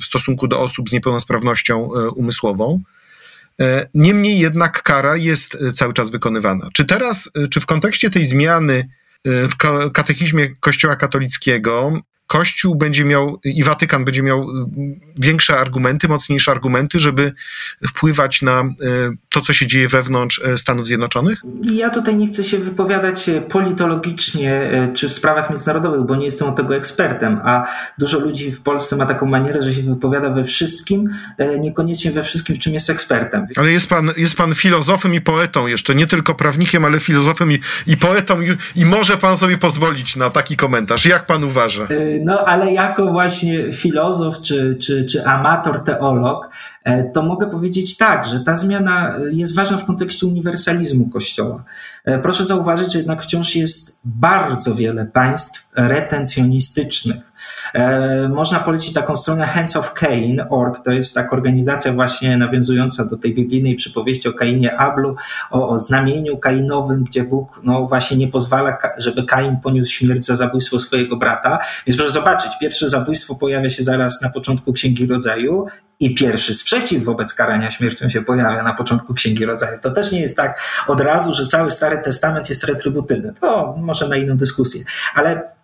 w 0.00 0.04
stosunku 0.04 0.48
do 0.48 0.60
osób 0.60 0.88
z 0.88 0.92
niepełnosprawnością 0.92 1.90
umysłową. 2.14 2.82
Niemniej 3.94 4.38
jednak 4.38 4.82
kara 4.82 5.16
jest 5.16 5.58
cały 5.74 5.92
czas 5.92 6.10
wykonywana. 6.10 6.68
Czy 6.72 6.84
teraz, 6.84 7.30
czy 7.50 7.60
w 7.60 7.66
kontekście 7.66 8.10
tej 8.10 8.24
zmiany 8.24 8.88
w 9.24 9.56
katechizmie 9.92 10.48
Kościoła 10.60 10.96
katolickiego 10.96 12.00
Kościół 12.32 12.74
będzie 12.74 13.04
miał 13.04 13.40
i 13.44 13.62
Watykan 13.62 14.04
będzie 14.04 14.22
miał 14.22 14.42
y, 14.42 14.44
większe 15.16 15.58
argumenty, 15.58 16.08
mocniejsze 16.08 16.50
argumenty, 16.50 16.98
żeby 16.98 17.32
wpływać 17.88 18.42
na 18.42 18.62
y, 18.62 18.64
to, 19.28 19.40
co 19.40 19.52
się 19.52 19.66
dzieje 19.66 19.88
wewnątrz 19.88 20.38
y, 20.38 20.58
Stanów 20.58 20.86
Zjednoczonych? 20.86 21.42
Ja 21.62 21.90
tutaj 21.90 22.16
nie 22.16 22.26
chcę 22.26 22.44
się 22.44 22.58
wypowiadać 22.58 23.30
politologicznie 23.48 24.70
czy 24.94 25.08
w 25.08 25.12
sprawach 25.12 25.50
międzynarodowych, 25.50 26.00
bo 26.00 26.16
nie 26.16 26.24
jestem 26.24 26.48
od 26.48 26.56
tego 26.56 26.76
ekspertem, 26.76 27.40
a 27.44 27.66
dużo 27.98 28.18
ludzi 28.18 28.52
w 28.52 28.60
Polsce 28.60 28.96
ma 28.96 29.06
taką 29.06 29.26
manierę, 29.26 29.62
że 29.62 29.74
się 29.74 29.82
wypowiada 29.82 30.30
we 30.30 30.44
wszystkim, 30.44 31.08
niekoniecznie 31.60 32.12
we 32.12 32.22
wszystkim, 32.22 32.56
w 32.56 32.58
czym 32.58 32.74
jest 32.74 32.90
ekspertem. 32.90 33.46
Ale 33.56 33.72
jest 33.72 33.88
pan, 33.88 34.10
jest 34.16 34.36
pan 34.36 34.54
filozofem 34.54 35.14
i 35.14 35.20
poetą 35.20 35.66
jeszcze, 35.66 35.94
nie 35.94 36.06
tylko 36.06 36.34
prawnikiem, 36.34 36.84
ale 36.84 37.00
filozofem 37.00 37.52
i, 37.52 37.58
i 37.86 37.96
poetą 37.96 38.40
i, 38.40 38.56
i 38.76 38.84
może 38.84 39.16
pan 39.16 39.36
sobie 39.36 39.58
pozwolić 39.58 40.16
na 40.16 40.30
taki 40.30 40.56
komentarz. 40.56 41.06
Jak 41.06 41.26
pan 41.26 41.44
uważa? 41.44 41.86
No, 42.24 42.44
ale 42.44 42.72
jako 42.72 43.12
właśnie 43.12 43.72
filozof 43.72 44.40
czy, 44.40 44.76
czy, 44.80 45.04
czy 45.04 45.26
amator 45.26 45.84
teolog, 45.84 46.50
e, 46.84 47.04
to 47.04 47.22
mogę 47.22 47.50
powiedzieć 47.50 47.96
tak, 47.96 48.24
że 48.24 48.40
ta 48.40 48.54
zmiana 48.54 49.14
jest 49.30 49.54
ważna 49.54 49.76
w 49.78 49.84
kontekście 49.84 50.26
uniwersalizmu 50.26 51.08
Kościoła. 51.08 51.64
E, 52.04 52.18
proszę 52.18 52.44
zauważyć, 52.44 52.92
że 52.92 52.98
jednak 52.98 53.22
wciąż 53.22 53.56
jest 53.56 53.98
bardzo 54.04 54.74
wiele 54.74 55.06
państw 55.06 55.68
retencjonistycznych 55.76 57.31
E, 57.31 57.31
można 58.28 58.58
polecić 58.58 58.92
taką 58.92 59.16
stronę 59.16 59.46
handsofcain.org, 59.46 60.84
to 60.84 60.90
jest 60.90 61.14
taka 61.14 61.30
organizacja 61.30 61.92
właśnie 61.92 62.36
nawiązująca 62.36 63.04
do 63.04 63.16
tej 63.16 63.34
biblijnej 63.34 63.74
przypowieści 63.74 64.28
o 64.28 64.32
Kainie 64.32 64.76
Ablu, 64.76 65.16
o, 65.50 65.68
o 65.68 65.78
znamieniu 65.78 66.38
kainowym, 66.38 67.04
gdzie 67.04 67.22
Bóg 67.22 67.60
no, 67.62 67.86
właśnie 67.86 68.16
nie 68.16 68.28
pozwala, 68.28 68.78
żeby 68.96 69.24
Kain 69.24 69.56
poniósł 69.62 69.92
śmierć 69.92 70.24
za 70.24 70.36
zabójstwo 70.36 70.78
swojego 70.78 71.16
brata. 71.16 71.58
Więc 71.86 71.96
proszę 71.96 72.12
zobaczyć, 72.12 72.52
pierwsze 72.60 72.88
zabójstwo 72.88 73.34
pojawia 73.34 73.70
się 73.70 73.82
zaraz 73.82 74.22
na 74.22 74.30
początku 74.30 74.72
Księgi 74.72 75.06
Rodzaju 75.06 75.66
i 76.00 76.14
pierwszy 76.14 76.54
sprzeciw 76.54 77.04
wobec 77.04 77.34
karania 77.34 77.70
śmiercią 77.70 78.08
się 78.08 78.22
pojawia 78.22 78.62
na 78.62 78.74
początku 78.74 79.14
Księgi 79.14 79.44
Rodzaju. 79.44 79.78
To 79.82 79.90
też 79.90 80.12
nie 80.12 80.20
jest 80.20 80.36
tak 80.36 80.60
od 80.86 81.00
razu, 81.00 81.34
że 81.34 81.46
cały 81.46 81.70
Stary 81.70 81.98
Testament 81.98 82.48
jest 82.48 82.64
retrybutywny. 82.64 83.32
To 83.40 83.74
może 83.78 84.08
na 84.08 84.16
inną 84.16 84.36
dyskusję. 84.36 84.84
Ale 85.14 85.42
E, 85.42 85.61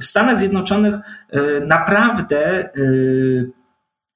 w 0.00 0.04
Stanach 0.06 0.38
Zjednoczonych 0.38 0.94
e, 0.94 1.60
naprawdę 1.60 2.64
e, 2.64 2.70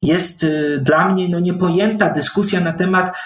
jest 0.02 0.46
dla 0.80 1.08
mnie 1.08 1.28
no, 1.28 1.40
niepojęta 1.40 2.10
dyskusja 2.10 2.60
na 2.60 2.72
temat 2.72 3.16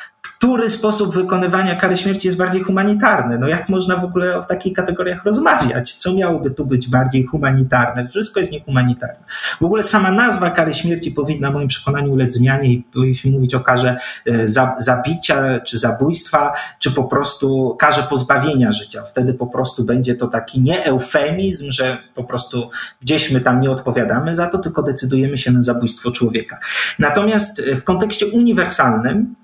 który 0.43 0.71
sposób 0.71 1.15
wykonywania 1.15 1.77
kary 1.77 1.97
śmierci 1.97 2.29
jest 2.29 2.39
bardziej 2.39 2.63
humanitarny. 2.63 3.39
No 3.39 3.49
jak 3.49 3.69
można 3.69 3.97
w 3.97 4.05
ogóle 4.05 4.43
w 4.43 4.47
takich 4.47 4.73
kategoriach 4.73 5.25
rozmawiać? 5.25 5.95
Co 5.95 6.15
miałoby 6.15 6.51
tu 6.51 6.67
być 6.67 6.89
bardziej 6.89 7.25
humanitarne? 7.25 8.09
Wszystko 8.09 8.41
jest 8.41 8.53
niehumanitarne. 8.53 9.25
W 9.61 9.65
ogóle 9.65 9.83
sama 9.83 10.11
nazwa 10.11 10.51
kary 10.51 10.75
śmierci 10.75 11.11
powinna 11.11 11.51
w 11.51 11.55
moim 11.55 11.69
przekonaniu 11.69 12.13
ulec 12.13 12.33
zmianie 12.33 12.73
i 12.73 12.83
powinniśmy 12.93 13.31
mówić 13.31 13.55
o 13.55 13.61
karze 13.61 13.97
e, 14.27 14.49
zabicia, 14.79 15.61
czy 15.61 15.79
zabójstwa, 15.79 16.53
czy 16.79 16.91
po 16.91 17.05
prostu 17.05 17.77
karze 17.79 18.03
pozbawienia 18.03 18.73
życia. 18.73 19.03
Wtedy 19.03 19.35
po 19.35 19.47
prostu 19.47 19.85
będzie 19.85 20.15
to 20.15 20.29
taki 20.29 20.61
nie 20.61 20.85
eufemizm, 20.85 21.71
że 21.71 21.99
po 22.15 22.25
prostu 22.25 22.71
gdzieś 23.03 23.31
my 23.31 23.41
tam 23.41 23.61
nie 23.61 23.71
odpowiadamy 23.71 24.37
za 24.37 24.47
to, 24.47 24.59
tylko 24.59 24.83
decydujemy 24.83 25.39
się 25.39 25.53
na 25.53 25.63
zabójstwo 25.63 26.11
człowieka. 26.11 26.59
Natomiast 26.99 27.63
w 27.77 27.85
kontekście 27.85 28.27
uniwersalnym 28.27 29.35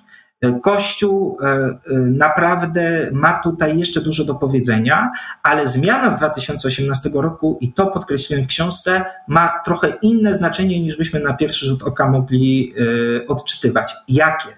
Kościół 0.62 1.38
e, 1.40 1.46
e, 1.46 1.78
naprawdę 1.96 3.10
ma 3.12 3.40
tutaj 3.42 3.78
jeszcze 3.78 4.00
dużo 4.00 4.24
do 4.24 4.34
powiedzenia, 4.34 5.10
ale 5.42 5.66
zmiana 5.66 6.10
z 6.10 6.16
2018 6.16 7.10
roku, 7.14 7.58
i 7.60 7.72
to 7.72 7.86
podkreśliłem 7.86 8.44
w 8.44 8.46
książce, 8.46 9.04
ma 9.28 9.60
trochę 9.64 9.92
inne 10.02 10.34
znaczenie 10.34 10.80
niż 10.80 10.96
byśmy 10.96 11.20
na 11.20 11.34
pierwszy 11.34 11.66
rzut 11.66 11.82
oka 11.82 12.10
mogli 12.10 12.74
e, 13.22 13.26
odczytywać. 13.26 13.94
Jakie? 14.08 14.48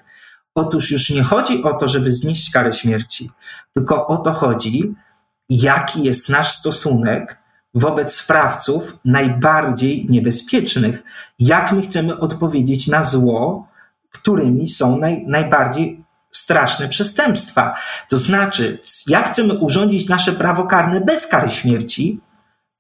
Otóż 0.54 0.90
już 0.90 1.10
nie 1.10 1.22
chodzi 1.22 1.62
o 1.62 1.74
to, 1.74 1.88
żeby 1.88 2.10
znieść 2.10 2.52
karę 2.52 2.72
śmierci, 2.72 3.30
tylko 3.72 4.06
o 4.06 4.16
to 4.16 4.32
chodzi, 4.32 4.94
jaki 5.48 6.02
jest 6.02 6.28
nasz 6.28 6.52
stosunek 6.52 7.40
wobec 7.74 8.14
sprawców 8.14 8.96
najbardziej 9.04 10.06
niebezpiecznych. 10.08 11.02
Jak 11.38 11.72
my 11.72 11.82
chcemy 11.82 12.18
odpowiedzieć 12.18 12.88
na 12.88 13.02
zło, 13.02 13.69
którymi 14.11 14.66
są 14.68 14.98
naj, 14.98 15.24
najbardziej 15.26 16.04
straszne 16.30 16.88
przestępstwa. 16.88 17.74
To 18.08 18.16
znaczy, 18.16 18.78
jak 19.06 19.30
chcemy 19.30 19.54
urządzić 19.54 20.08
nasze 20.08 20.32
prawo 20.32 20.64
karne 20.64 21.00
bez 21.00 21.26
kary 21.26 21.50
śmierci, 21.50 22.20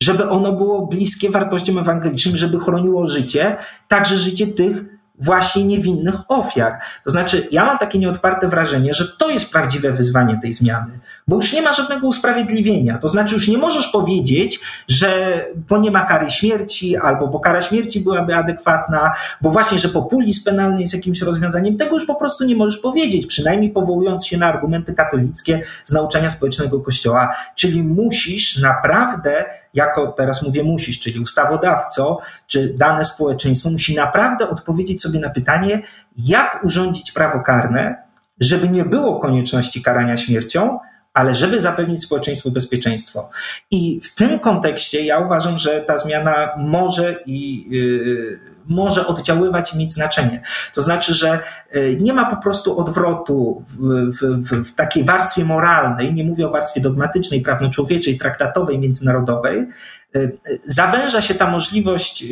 żeby 0.02 0.28
ono 0.28 0.52
było 0.52 0.86
bliskie 0.86 1.30
wartościom 1.30 1.78
ewangelicznym, 1.78 2.36
żeby 2.36 2.60
chroniło 2.60 3.06
życie, 3.06 3.56
także 3.88 4.16
życie 4.16 4.46
tych 4.46 4.84
właśnie 5.18 5.64
niewinnych 5.64 6.14
ofiar. 6.28 6.78
To 7.04 7.10
znaczy, 7.10 7.48
ja 7.50 7.64
mam 7.64 7.78
takie 7.78 7.98
nieodparte 7.98 8.48
wrażenie, 8.48 8.94
że 8.94 9.08
to 9.18 9.30
jest 9.30 9.52
prawdziwe 9.52 9.92
wyzwanie 9.92 10.38
tej 10.42 10.52
zmiany, 10.52 10.98
bo 11.28 11.36
już 11.36 11.52
nie 11.52 11.62
ma 11.62 11.72
żadnego 11.72 12.06
usprawiedliwienia. 12.06 12.98
To 12.98 13.08
znaczy, 13.08 13.34
już 13.34 13.48
nie 13.48 13.58
możesz 13.58 13.88
powiedzieć, 13.88 14.60
że 14.88 15.40
bo 15.68 15.78
nie 15.78 15.90
ma 15.90 16.04
kary 16.04 16.30
śmierci, 16.30 16.96
albo 16.96 17.26
bo 17.26 17.40
kara 17.40 17.60
śmierci 17.60 18.00
byłaby 18.00 18.36
adekwatna, 18.36 19.12
bo 19.40 19.50
właśnie, 19.50 19.78
że 19.78 19.88
populizm 19.88 20.44
penalny 20.44 20.80
jest 20.80 20.94
jakimś 20.94 21.22
rozwiązaniem. 21.22 21.76
Tego 21.76 21.94
już 21.94 22.06
po 22.06 22.14
prostu 22.14 22.44
nie 22.44 22.56
możesz 22.56 22.78
powiedzieć, 22.78 23.26
przynajmniej 23.26 23.70
powołując 23.70 24.26
się 24.26 24.38
na 24.38 24.46
argumenty 24.46 24.94
katolickie 24.94 25.62
z 25.84 25.92
nauczania 25.92 26.30
społecznego 26.30 26.80
Kościoła. 26.80 27.36
Czyli 27.54 27.82
musisz 27.82 28.58
naprawdę 28.62 29.44
jako 29.74 30.06
teraz 30.06 30.42
mówię 30.42 30.62
musisz, 30.62 31.00
czyli 31.00 31.20
ustawodawco, 31.20 32.18
czy 32.46 32.74
dane 32.78 33.04
społeczeństwo 33.04 33.70
musi 33.70 33.94
naprawdę 33.94 34.50
odpowiedzieć 34.50 35.02
sobie 35.02 35.20
na 35.20 35.30
pytanie, 35.30 35.82
jak 36.16 36.60
urządzić 36.64 37.12
prawo 37.12 37.40
karne, 37.40 38.02
żeby 38.40 38.68
nie 38.68 38.84
było 38.84 39.20
konieczności 39.20 39.82
karania 39.82 40.16
śmiercią, 40.16 40.78
ale 41.14 41.34
żeby 41.34 41.60
zapewnić 41.60 42.02
społeczeństwu 42.02 42.50
bezpieczeństwo. 42.50 43.30
I 43.70 44.00
w 44.00 44.14
tym 44.14 44.38
kontekście 44.38 45.04
ja 45.04 45.18
uważam, 45.18 45.58
że 45.58 45.80
ta 45.80 45.96
zmiana 45.96 46.48
może 46.58 47.16
i 47.26 47.68
yy, 47.70 48.38
może 48.68 49.06
oddziaływać 49.06 49.74
i 49.74 49.78
mieć 49.78 49.92
znaczenie. 49.92 50.42
To 50.74 50.82
znaczy, 50.82 51.14
że 51.14 51.40
yy, 51.72 51.96
nie 52.00 52.12
ma 52.12 52.30
po 52.30 52.42
prostu 52.42 52.78
odwrotu 52.78 53.64
w, 53.68 53.76
w, 54.18 54.70
w, 54.70 54.74
takiej 54.74 55.04
warstwie 55.04 55.44
moralnej, 55.44 56.14
nie 56.14 56.24
mówię 56.24 56.46
o 56.46 56.50
warstwie 56.50 56.80
dogmatycznej, 56.80 57.40
prawno-człowieczej, 57.40 58.18
traktatowej, 58.18 58.78
międzynarodowej, 58.78 59.66
yy, 60.14 60.38
zawęża 60.64 61.22
się 61.22 61.34
ta 61.34 61.50
możliwość 61.50 62.24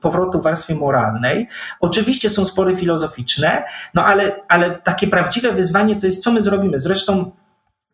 powrotu 0.00 0.40
w 0.40 0.42
warstwie 0.42 0.74
moralnej. 0.74 1.48
Oczywiście 1.80 2.28
są 2.28 2.44
spory 2.44 2.76
filozoficzne, 2.76 3.62
no 3.94 4.04
ale, 4.04 4.32
ale 4.48 4.70
takie 4.70 5.06
prawdziwe 5.06 5.52
wyzwanie 5.52 5.96
to 5.96 6.06
jest, 6.06 6.22
co 6.22 6.32
my 6.32 6.42
zrobimy. 6.42 6.78
Zresztą 6.78 7.30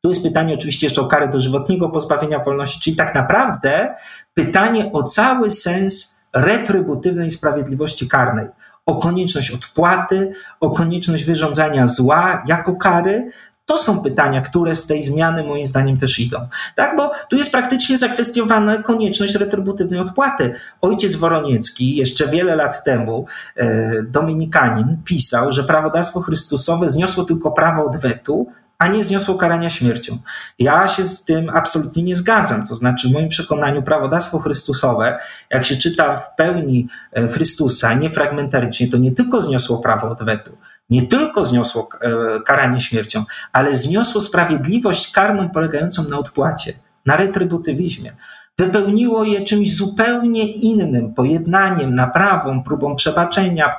tu 0.03 0.09
jest 0.09 0.23
pytanie 0.23 0.55
oczywiście 0.55 0.87
jeszcze 0.87 1.01
o 1.01 1.07
karę 1.07 1.29
dożywotniego 1.29 1.89
pozbawienia 1.89 2.39
wolności, 2.39 2.81
czyli 2.81 2.97
tak 2.97 3.15
naprawdę 3.15 3.95
pytanie 4.35 4.93
o 4.93 5.03
cały 5.03 5.51
sens 5.51 6.19
retrybutywnej 6.33 7.31
sprawiedliwości 7.31 8.09
karnej, 8.09 8.47
o 8.87 8.97
konieczność 8.97 9.51
odpłaty, 9.51 10.33
o 10.61 10.71
konieczność 10.71 11.25
wyrządzania 11.25 11.87
zła 11.87 12.45
jako 12.47 12.77
kary. 12.77 13.31
To 13.67 13.79
są 13.79 14.03
pytania, 14.03 14.41
które 14.41 14.77
z 14.77 14.87
tej 14.87 15.03
zmiany 15.03 15.45
moim 15.45 15.67
zdaniem 15.67 15.97
też 15.97 16.19
idą. 16.19 16.39
Tak, 16.75 16.97
bo 16.97 17.13
tu 17.31 17.37
jest 17.37 17.53
praktycznie 17.53 17.99
zakwestionowana 17.99 18.83
konieczność 18.83 19.35
retrybutywnej 19.35 20.01
odpłaty. 20.01 20.55
Ojciec 20.81 21.17
Woroniecki 21.17 21.97
jeszcze 21.97 22.29
wiele 22.29 22.57
lat 22.57 22.85
temu, 22.85 23.27
e, 23.57 24.03
dominikanin, 24.03 24.97
pisał, 25.05 25.53
że 25.53 25.65
prawodawstwo 25.65 26.21
Chrystusowe 26.21 26.89
zniosło 26.89 27.25
tylko 27.25 27.51
prawo 27.51 27.87
odwetu, 27.87 28.47
a 28.79 28.89
nie 28.89 29.05
zniosło 29.05 29.35
karania 29.35 29.71
śmiercią. 29.71 30.19
Ja 30.59 30.89
się 30.89 31.05
z 31.05 31.25
tym 31.25 31.51
absolutnie 31.51 32.03
nie 32.03 32.17
zgadzam. 32.17 32.67
To 32.67 32.75
znaczy, 32.75 33.09
w 33.09 33.13
moim 33.13 33.29
przekonaniu, 33.29 33.83
prawodawstwo 33.83 34.39
Chrystusowe, 34.39 35.19
jak 35.51 35.67
się 35.67 35.77
czyta 35.77 36.17
w 36.17 36.37
pełni 36.37 36.89
e, 37.13 37.29
Chrystusa, 37.29 37.95
nie 37.95 38.11
fragmentarycznie, 38.11 38.89
to 38.89 38.97
nie 38.97 39.13
tylko 39.13 39.43
zniosło 39.43 39.79
prawo 39.79 40.09
odwetu, 40.09 40.59
nie 40.91 41.03
tylko 41.03 41.45
zniosło 41.45 41.89
e, 42.01 42.11
karanie 42.47 42.81
śmiercią, 42.81 43.25
ale 43.53 43.77
zniosło 43.77 44.21
sprawiedliwość 44.21 45.13
karną 45.13 45.51
polegającą 45.51 46.05
na 46.05 46.19
odpłacie, 46.19 46.73
na 47.07 47.17
retrybutywizmie 47.17 48.13
wypełniło 48.59 49.25
je 49.25 49.45
czymś 49.45 49.77
zupełnie 49.77 50.53
innym, 50.53 51.15
pojednaniem, 51.15 51.95
naprawą, 51.95 52.63
próbą 52.63 52.97
przebaczenia, 52.97 53.77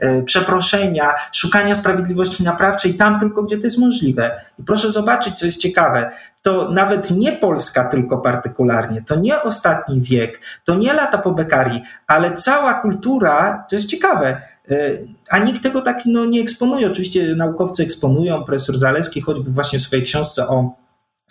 e, 0.00 0.22
przeproszenia, 0.22 1.14
szukania 1.32 1.74
sprawiedliwości 1.74 2.44
naprawczej 2.44 2.94
tam 2.94 3.20
tylko, 3.20 3.42
gdzie 3.42 3.58
to 3.58 3.64
jest 3.64 3.78
możliwe. 3.78 4.40
I 4.58 4.62
proszę 4.62 4.90
zobaczyć, 4.90 5.38
co 5.38 5.46
jest 5.46 5.62
ciekawe. 5.62 6.10
To 6.42 6.70
nawet 6.70 7.10
nie 7.10 7.32
Polska 7.32 7.84
tylko 7.84 8.18
partykularnie, 8.18 9.02
to 9.02 9.16
nie 9.16 9.42
ostatni 9.42 10.00
wiek, 10.00 10.40
to 10.64 10.74
nie 10.74 10.92
lata 10.92 11.18
po 11.18 11.30
Bekarii, 11.30 11.82
ale 12.06 12.34
cała 12.34 12.74
kultura, 12.74 13.64
to 13.70 13.76
jest 13.76 13.90
ciekawe, 13.90 14.42
e, 14.70 14.74
a 15.30 15.38
nikt 15.38 15.62
tego 15.62 15.82
tak 15.82 16.02
no, 16.06 16.24
nie 16.24 16.40
eksponuje. 16.40 16.86
Oczywiście 16.86 17.34
naukowcy 17.36 17.82
eksponują, 17.82 18.44
profesor 18.44 18.76
Zaleski 18.76 19.20
choćby 19.20 19.50
właśnie 19.50 19.78
w 19.78 19.82
swojej 19.82 20.04
książce 20.04 20.48
o 20.48 20.85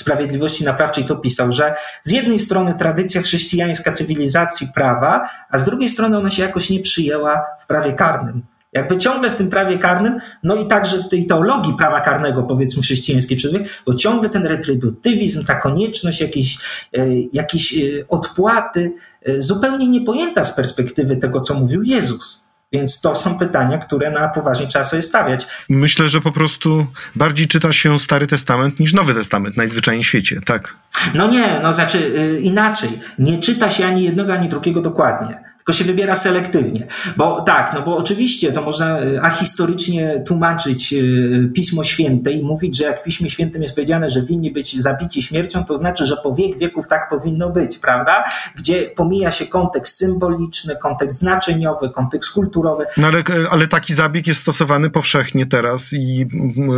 Sprawiedliwości 0.05 0.65
Naprawczej 0.65 1.05
to 1.05 1.15
pisał, 1.15 1.51
że 1.51 1.75
z 2.01 2.11
jednej 2.11 2.39
strony 2.39 2.75
tradycja 2.79 3.21
chrześcijańska 3.21 3.91
cywilizacji 3.91 4.67
prawa, 4.75 5.29
a 5.49 5.57
z 5.57 5.65
drugiej 5.65 5.89
strony 5.89 6.17
ona 6.17 6.29
się 6.29 6.43
jakoś 6.43 6.69
nie 6.69 6.79
przyjęła 6.79 7.45
w 7.59 7.67
prawie 7.67 7.93
karnym. 7.93 8.41
Jakby 8.73 8.97
ciągle 8.97 9.31
w 9.31 9.35
tym 9.35 9.49
prawie 9.49 9.77
karnym, 9.77 10.19
no 10.43 10.55
i 10.55 10.67
także 10.67 10.97
w 10.97 11.09
tej 11.09 11.25
teologii 11.25 11.73
prawa 11.77 12.01
karnego, 12.01 12.43
powiedzmy 12.43 12.83
chrześcijańskiej 12.83 13.37
przez 13.37 13.53
wiek, 13.53 13.63
bo 13.85 13.95
ciągle 13.95 14.29
ten 14.29 14.45
retrybutywizm, 14.45 15.45
ta 15.45 15.55
konieczność 15.55 16.21
jakiejś, 16.21 16.57
e, 16.93 17.07
jakiejś 17.33 17.77
e, 17.77 17.81
odpłaty, 18.09 18.91
e, 19.21 19.41
zupełnie 19.41 19.87
niepojęta 19.87 20.43
z 20.43 20.55
perspektywy 20.55 21.17
tego, 21.17 21.39
co 21.39 21.53
mówił 21.53 21.83
Jezus. 21.83 22.51
Więc 22.75 23.01
to 23.01 23.15
są 23.15 23.37
pytania, 23.37 23.77
które 23.77 24.11
na 24.11 24.27
poważnie 24.27 24.67
trzeba 24.67 24.85
sobie 24.85 25.01
stawiać. 25.01 25.47
Myślę, 25.69 26.09
że 26.09 26.21
po 26.21 26.31
prostu 26.31 26.87
bardziej 27.15 27.47
czyta 27.47 27.73
się 27.73 27.99
Stary 27.99 28.27
Testament 28.27 28.79
niż 28.79 28.93
Nowy 28.93 29.13
Testament 29.13 29.57
najzwyczajniej 29.57 30.03
w 30.03 30.07
świecie, 30.07 30.41
tak? 30.45 30.75
No 31.13 31.27
nie, 31.27 31.59
no 31.63 31.73
znaczy 31.73 31.99
yy, 31.99 32.39
inaczej. 32.39 32.99
Nie 33.19 33.37
czyta 33.37 33.69
się 33.69 33.85
ani 33.85 34.03
jednego, 34.03 34.33
ani 34.33 34.49
drugiego 34.49 34.81
dokładnie 34.81 35.44
tylko 35.65 35.77
się 35.77 35.83
wybiera 35.83 36.15
selektywnie. 36.15 36.87
Bo 37.17 37.41
tak, 37.41 37.73
no 37.73 37.81
bo 37.81 37.97
oczywiście 37.97 38.51
to 38.51 38.61
można 38.61 39.01
y, 39.01 39.21
ahistorycznie 39.21 40.23
tłumaczyć 40.27 40.93
y, 40.93 41.51
Pismo 41.55 41.83
Święte 41.83 42.31
i 42.31 42.43
mówić, 42.43 42.77
że 42.77 42.83
jak 42.83 42.99
w 42.99 43.03
Piśmie 43.03 43.29
Świętym 43.29 43.61
jest 43.61 43.75
powiedziane, 43.75 44.09
że 44.09 44.21
winni 44.21 44.51
być 44.51 44.81
zabici 44.81 45.21
śmiercią, 45.21 45.65
to 45.65 45.77
znaczy, 45.77 46.05
że 46.05 46.17
po 46.23 46.35
wiek 46.35 46.57
wieków 46.57 46.87
tak 46.87 47.09
powinno 47.09 47.49
być, 47.49 47.77
prawda? 47.77 48.23
Gdzie 48.55 48.91
pomija 48.95 49.31
się 49.31 49.45
kontekst 49.45 49.97
symboliczny, 49.97 50.75
kontekst 50.75 51.19
znaczeniowy, 51.19 51.89
kontekst 51.89 52.31
kulturowy. 52.31 52.85
No 52.97 53.07
ale, 53.07 53.23
ale 53.49 53.67
taki 53.67 53.93
zabieg 53.93 54.27
jest 54.27 54.41
stosowany 54.41 54.89
powszechnie 54.89 55.45
teraz 55.45 55.93
i 55.93 56.25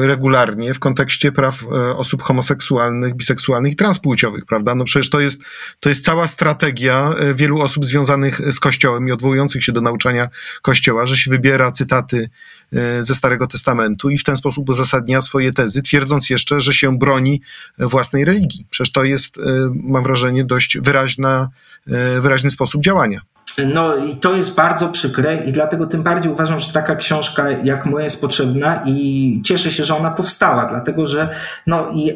regularnie 0.01 0.73
w 0.73 0.79
kontekście 0.79 1.31
praw 1.31 1.63
e, 1.63 1.95
osób 1.97 2.21
homoseksualnych, 2.21 3.15
biseksualnych 3.15 3.73
i 3.73 3.75
transpłciowych, 3.75 4.45
prawda? 4.45 4.75
No 4.75 4.83
przecież 4.83 5.09
to 5.09 5.19
jest, 5.19 5.41
to 5.79 5.89
jest 5.89 6.05
cała 6.05 6.27
strategia 6.27 7.13
e, 7.19 7.33
wielu 7.33 7.61
osób 7.61 7.85
związanych 7.85 8.41
z 8.51 8.59
Kościołem 8.59 8.76
Kościołem 8.77 9.07
i 9.07 9.11
odwołujących 9.11 9.63
się 9.63 9.71
do 9.71 9.81
nauczania 9.81 10.29
Kościoła, 10.61 11.05
że 11.05 11.17
się 11.17 11.31
wybiera 11.31 11.71
cytaty 11.71 12.29
e, 12.73 13.03
ze 13.03 13.15
Starego 13.15 13.47
Testamentu 13.47 14.09
i 14.09 14.17
w 14.17 14.23
ten 14.23 14.37
sposób 14.37 14.69
uzasadnia 14.69 15.21
swoje 15.21 15.51
tezy, 15.51 15.81
twierdząc 15.81 16.29
jeszcze, 16.29 16.59
że 16.59 16.73
się 16.73 16.97
broni 16.97 17.41
własnej 17.77 18.25
religii. 18.25 18.65
Przecież 18.69 18.91
to 18.91 19.03
jest, 19.03 19.37
e, 19.37 19.41
mam 19.83 20.03
wrażenie, 20.03 20.43
dość 20.43 20.77
wyraźna, 20.77 21.49
e, 21.87 22.21
wyraźny 22.21 22.51
sposób 22.51 22.83
działania. 22.83 23.21
No 23.65 23.95
i 23.95 24.15
to 24.15 24.35
jest 24.35 24.55
bardzo 24.55 24.89
przykre 24.89 25.45
i 25.45 25.51
dlatego 25.51 25.87
tym 25.87 26.03
bardziej 26.03 26.31
uważam, 26.31 26.59
że 26.59 26.73
taka 26.73 26.95
książka 26.95 27.51
jak 27.51 27.85
moja 27.85 28.03
jest 28.03 28.21
potrzebna 28.21 28.83
i 28.85 29.41
cieszę 29.45 29.71
się, 29.71 29.83
że 29.83 29.97
ona 29.97 30.11
powstała, 30.11 30.69
dlatego 30.69 31.07
że 31.07 31.29
no 31.67 31.91
i 31.93 32.13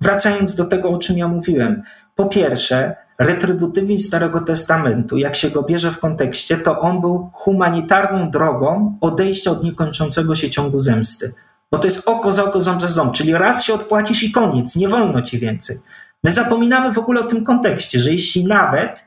wracając 0.00 0.56
do 0.56 0.64
tego, 0.64 0.90
o 0.90 0.98
czym 0.98 1.18
ja 1.18 1.28
mówiłem, 1.28 1.82
po 2.16 2.26
pierwsze, 2.26 2.96
retrybutywizm 3.18 4.06
Starego 4.06 4.40
Testamentu, 4.40 5.16
jak 5.16 5.36
się 5.36 5.50
go 5.50 5.62
bierze 5.62 5.92
w 5.92 5.98
kontekście, 5.98 6.56
to 6.56 6.80
on 6.80 7.00
był 7.00 7.30
humanitarną 7.32 8.30
drogą 8.30 8.98
odejścia 9.00 9.50
od 9.50 9.64
niekończącego 9.64 10.34
się 10.34 10.50
ciągu 10.50 10.78
zemsty. 10.78 11.34
Bo 11.70 11.78
to 11.78 11.84
jest 11.84 12.08
oko 12.08 12.32
za 12.32 12.44
oko, 12.44 12.60
ząb 12.60 12.82
za 12.82 12.88
ząb, 12.88 13.14
czyli 13.14 13.32
raz 13.32 13.64
się 13.64 13.74
odpłacisz 13.74 14.22
i 14.22 14.32
koniec, 14.32 14.76
nie 14.76 14.88
wolno 14.88 15.22
ci 15.22 15.38
więcej. 15.38 15.76
My 16.24 16.30
zapominamy 16.30 16.92
w 16.92 16.98
ogóle 16.98 17.20
o 17.20 17.26
tym 17.26 17.44
kontekście, 17.44 18.00
że 18.00 18.12
jeśli 18.12 18.46
nawet, 18.46 19.06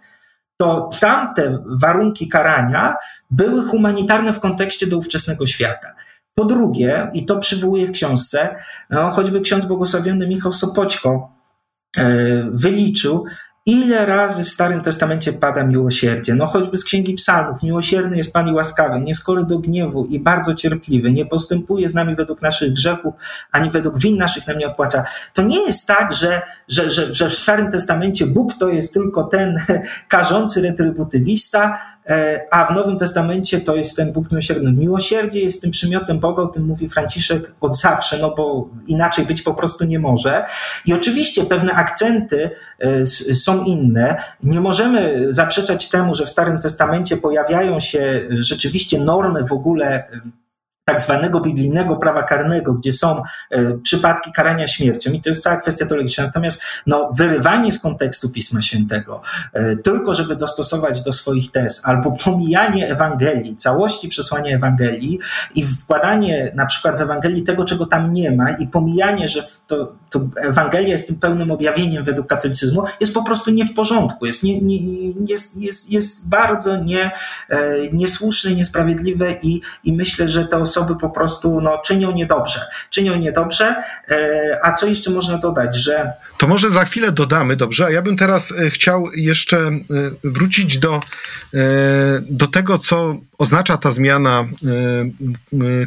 to 0.57 0.89
tamte 0.99 1.63
warunki 1.81 2.27
karania 2.27 2.95
były 3.31 3.65
humanitarne 3.65 4.33
w 4.33 4.39
kontekście 4.39 4.87
do 4.87 4.97
ówczesnego 4.97 5.45
świata. 5.45 5.87
Po 6.35 6.45
drugie, 6.45 7.11
i 7.13 7.25
to 7.25 7.37
przywołuję 7.37 7.87
w 7.87 7.91
książce, 7.91 8.55
no, 8.89 9.11
choćby 9.11 9.41
ksiądz 9.41 9.65
błogosławiony 9.65 10.27
Michał 10.27 10.53
Sopoćko 10.53 11.38
wyliczył, 12.51 13.25
Ile 13.69 14.05
razy 14.05 14.43
w 14.43 14.49
Starym 14.49 14.81
Testamencie 14.81 15.33
pada 15.33 15.63
miłosierdzie? 15.63 16.35
No 16.35 16.47
choćby 16.47 16.77
z 16.77 16.83
Księgi 16.83 17.13
Psalmów. 17.13 17.63
Miłosierny 17.63 18.17
jest 18.17 18.33
Pan 18.33 18.47
i 18.47 18.53
łaskawy, 18.53 18.99
nieskory 18.99 19.45
do 19.45 19.59
gniewu 19.59 20.05
i 20.05 20.19
bardzo 20.19 20.55
cierpliwy. 20.55 21.11
Nie 21.11 21.25
postępuje 21.25 21.89
z 21.89 21.93
nami 21.93 22.15
według 22.15 22.41
naszych 22.41 22.73
grzechów, 22.73 23.13
ani 23.51 23.69
według 23.69 23.99
win 23.99 24.17
naszych 24.17 24.47
nam 24.47 24.57
nie 24.57 24.67
odpłaca. 24.67 25.05
To 25.33 25.41
nie 25.41 25.65
jest 25.65 25.87
tak, 25.87 26.13
że, 26.13 26.41
że, 26.67 26.91
że, 26.91 27.13
że 27.13 27.29
w 27.29 27.33
Starym 27.33 27.71
Testamencie 27.71 28.25
Bóg 28.25 28.53
to 28.59 28.69
jest 28.69 28.93
tylko 28.93 29.23
ten 29.23 29.59
karzący 30.07 30.61
retrybutywista, 30.61 31.79
e, 31.98 31.98
a 32.51 32.65
w 32.65 32.75
Nowym 32.75 32.97
Testamencie 32.97 33.61
to 33.61 33.75
jest 33.75 33.97
ten 33.97 34.11
Bóg 34.11 34.31
miłosierny. 34.31 34.71
Miłosierdzie 34.71 35.39
jest 35.39 35.61
tym 35.61 35.71
przymiotem 35.71 36.19
Boga, 36.19 36.43
o 36.43 36.47
tym 36.47 36.65
mówi 36.65 36.89
Franciszek 36.89 37.55
od 37.61 37.77
zawsze, 37.77 38.17
no 38.17 38.35
bo 38.35 38.69
inaczej 38.87 39.25
być 39.25 39.41
po 39.41 39.53
prostu 39.53 39.85
nie 39.85 39.99
może. 39.99 40.45
I 40.85 40.93
oczywiście 40.93 41.45
pewne 41.45 41.73
akcenty 41.73 42.51
e, 42.79 43.05
są 43.35 43.63
inne. 43.63 44.23
Nie 44.43 44.61
możemy 44.61 45.27
zaprzeczać 45.29 45.89
temu, 45.89 46.15
że 46.15 46.25
w 46.25 46.29
Starym 46.29 46.59
Testamencie 46.59 47.17
pojawiają 47.17 47.79
się 47.79 48.27
rzeczywiście 48.29 48.99
normy 48.99 49.43
w 49.43 49.51
ogóle 49.51 50.07
tak 50.89 51.01
zwanego 51.01 51.39
biblijnego 51.39 51.95
prawa 51.95 52.23
karnego, 52.23 52.73
gdzie 52.73 52.93
są 52.93 53.21
e, 53.49 53.77
przypadki 53.83 54.31
karania 54.33 54.67
śmiercią 54.67 55.11
i 55.11 55.21
to 55.21 55.29
jest 55.29 55.43
cała 55.43 55.57
kwestia 55.57 55.85
teologiczna. 55.85 56.23
Natomiast 56.23 56.61
no, 56.87 57.09
wyrywanie 57.13 57.71
z 57.71 57.79
kontekstu 57.79 58.29
Pisma 58.29 58.61
Świętego, 58.61 59.21
e, 59.53 59.75
tylko 59.75 60.13
żeby 60.13 60.35
dostosować 60.35 61.03
do 61.03 61.13
swoich 61.13 61.51
tez, 61.51 61.85
albo 61.85 62.11
pomijanie 62.11 62.91
Ewangelii, 62.91 63.55
całości 63.55 64.07
przesłania 64.07 64.55
Ewangelii 64.55 65.19
i 65.55 65.65
wkładanie 65.65 66.51
na 66.55 66.65
przykład 66.65 66.97
w 66.97 67.01
Ewangelii 67.01 67.43
tego, 67.43 67.65
czego 67.65 67.85
tam 67.85 68.13
nie 68.13 68.31
ma 68.31 68.51
i 68.51 68.67
pomijanie, 68.67 69.27
że 69.27 69.43
to, 69.67 69.93
to 70.09 70.19
Ewangelia 70.41 70.87
jest 70.89 71.07
tym 71.07 71.19
pełnym 71.19 71.51
objawieniem 71.51 72.03
według 72.03 72.27
katolicyzmu, 72.27 72.83
jest 72.99 73.13
po 73.13 73.23
prostu 73.23 73.51
nie 73.51 73.65
w 73.65 73.73
porządku, 73.73 74.25
jest, 74.25 74.43
nie, 74.43 74.61
nie, 74.61 74.79
jest, 75.27 75.57
jest, 75.57 75.91
jest 75.91 76.29
bardzo 76.29 76.77
nie, 76.77 77.11
e, 77.49 77.59
niesłuszne, 77.91 78.51
niesprawiedliwe 78.51 79.31
i, 79.41 79.61
i 79.83 79.93
myślę, 79.93 80.29
że 80.29 80.45
te 80.45 80.57
osoby 80.57 80.78
osoby 80.79 80.99
po 80.99 81.09
prostu 81.09 81.61
no, 81.61 81.81
czynią 81.85 82.11
niedobrze. 82.11 82.59
Czynią 82.89 83.15
niedobrze. 83.15 83.75
E, 84.09 84.59
a 84.63 84.71
co 84.71 84.87
jeszcze 84.87 85.11
można 85.11 85.37
dodać, 85.37 85.75
że. 85.75 86.13
To 86.37 86.47
może 86.47 86.69
za 86.69 86.85
chwilę 86.85 87.11
dodamy, 87.11 87.55
dobrze? 87.55 87.85
A 87.85 87.91
ja 87.91 88.01
bym 88.01 88.17
teraz 88.17 88.51
e, 88.51 88.69
chciał 88.69 89.07
jeszcze 89.15 89.57
e, 89.57 89.81
wrócić 90.23 90.77
do, 90.77 91.01
do 92.21 92.47
tego, 92.47 92.79
co 92.79 93.17
oznacza 93.37 93.77
ta 93.77 93.91
zmiana 93.91 94.45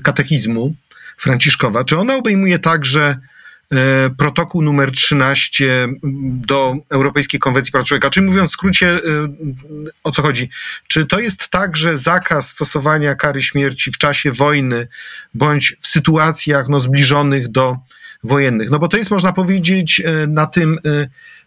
katechizmu 0.02 0.74
Franciszkowa. 1.16 1.84
Czy 1.84 1.98
ona 1.98 2.16
obejmuje 2.16 2.58
także 2.58 3.16
protokół 4.18 4.62
numer 4.62 4.92
13 4.92 5.88
do 6.24 6.74
Europejskiej 6.90 7.40
Konwencji 7.40 7.72
Praw 7.72 7.86
Człowieka. 7.86 8.10
Czyli 8.10 8.26
mówiąc 8.26 8.50
w 8.50 8.52
skrócie, 8.52 8.88
e, 8.88 9.00
o 10.04 10.10
co 10.10 10.22
chodzi? 10.22 10.50
Czy 10.86 11.06
to 11.06 11.20
jest 11.20 11.48
także 11.48 11.98
zakaz 11.98 12.48
stosowania 12.48 13.14
kary 13.14 13.42
śmierci 13.42 13.92
w 13.92 13.98
czasie 13.98 14.32
wojny 14.32 14.88
bądź 15.34 15.76
w 15.80 15.86
sytuacjach 15.86 16.68
no, 16.68 16.80
zbliżonych 16.80 17.48
do 17.48 17.76
wojennych? 18.24 18.70
No 18.70 18.78
bo 18.78 18.88
to 18.88 18.96
jest, 18.96 19.10
można 19.10 19.32
powiedzieć, 19.32 20.02
e, 20.04 20.26
na 20.26 20.46
tym 20.46 20.78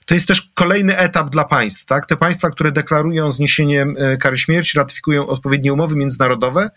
to 0.05 0.13
jest 0.13 0.27
też 0.27 0.51
kolejny 0.53 0.97
etap 0.97 1.29
dla 1.29 1.43
państw. 1.43 1.85
Tak? 1.85 2.05
Te 2.05 2.17
państwa, 2.17 2.49
które 2.49 2.71
deklarują 2.71 3.31
zniesienie 3.31 3.85
kary 4.19 4.37
śmierci, 4.37 4.77
ratyfikują 4.77 5.27
odpowiednie 5.27 5.73
umowy 5.73 5.95
międzynarodowe. 5.95 6.69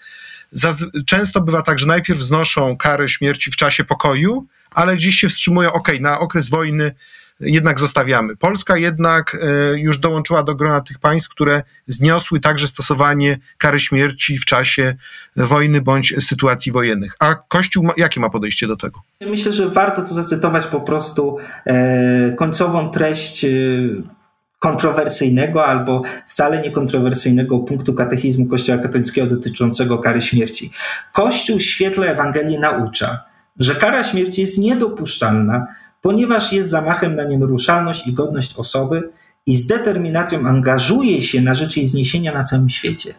Często 1.06 1.40
bywa 1.40 1.62
tak, 1.62 1.78
że 1.78 1.86
najpierw 1.86 2.20
znoszą 2.20 2.76
karę 2.76 3.08
śmierci 3.08 3.50
w 3.50 3.56
czasie 3.56 3.84
pokoju, 3.84 4.46
ale 4.70 4.96
gdzieś 4.96 5.14
się 5.14 5.28
wstrzymują, 5.28 5.72
ok, 5.72 5.88
na 6.00 6.18
okres 6.20 6.48
wojny 6.48 6.94
jednak 7.40 7.80
zostawiamy. 7.80 8.36
Polska 8.36 8.76
jednak 8.76 9.34
e, 9.42 9.78
już 9.78 9.98
dołączyła 9.98 10.42
do 10.42 10.54
grona 10.54 10.80
tych 10.80 10.98
państw, 10.98 11.28
które 11.28 11.62
zniosły 11.86 12.40
także 12.40 12.68
stosowanie 12.68 13.38
kary 13.58 13.80
śmierci 13.80 14.38
w 14.38 14.44
czasie 14.44 14.94
wojny 15.36 15.80
bądź 15.80 16.14
sytuacji 16.24 16.72
wojennych. 16.72 17.14
A 17.20 17.34
Kościół, 17.34 17.88
jakie 17.96 18.20
ma 18.20 18.30
podejście 18.30 18.66
do 18.66 18.76
tego? 18.76 19.00
Myślę, 19.20 19.52
że 19.52 19.70
warto 19.70 20.02
tu 20.02 20.14
zacytować 20.14 20.66
po 20.66 20.80
prostu 20.80 21.36
e, 21.66 22.32
końcową 22.36 22.90
treść 22.90 23.44
e, 23.44 23.48
kontrowersyjnego 24.58 25.66
albo 25.66 26.02
wcale 26.28 26.60
niekontrowersyjnego 26.62 27.58
punktu 27.58 27.94
katechizmu 27.94 28.46
Kościoła 28.46 28.82
katolickiego 28.82 29.26
dotyczącego 29.26 29.98
kary 29.98 30.22
śmierci. 30.22 30.70
Kościół 31.12 31.58
w 31.58 31.62
świetle 31.62 32.10
Ewangelii 32.10 32.58
naucza, 32.58 33.18
że 33.58 33.74
kara 33.74 34.04
śmierci 34.04 34.40
jest 34.40 34.58
niedopuszczalna, 34.58 35.66
ponieważ 36.02 36.52
jest 36.52 36.70
zamachem 36.70 37.14
na 37.14 37.24
nienaruszalność 37.24 38.06
i 38.06 38.12
godność 38.12 38.56
osoby 38.56 39.10
i 39.46 39.56
z 39.56 39.66
determinacją 39.66 40.46
angażuje 40.46 41.22
się 41.22 41.40
na 41.40 41.54
rzecz 41.54 41.76
jej 41.76 41.86
zniesienia 41.86 42.34
na 42.34 42.44
całym 42.44 42.68
świecie. 42.68 43.14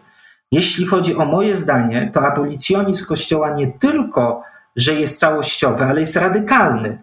Jeśli 0.51 0.85
chodzi 0.85 1.15
o 1.15 1.25
moje 1.25 1.55
zdanie, 1.55 2.11
to 2.13 2.21
abolicjonizm 2.21 3.05
Kościoła 3.05 3.53
nie 3.53 3.67
tylko, 3.67 4.43
że 4.75 4.93
jest 4.93 5.19
całościowy, 5.19 5.85
ale 5.85 5.99
jest 5.99 6.15
radykalny. 6.15 6.97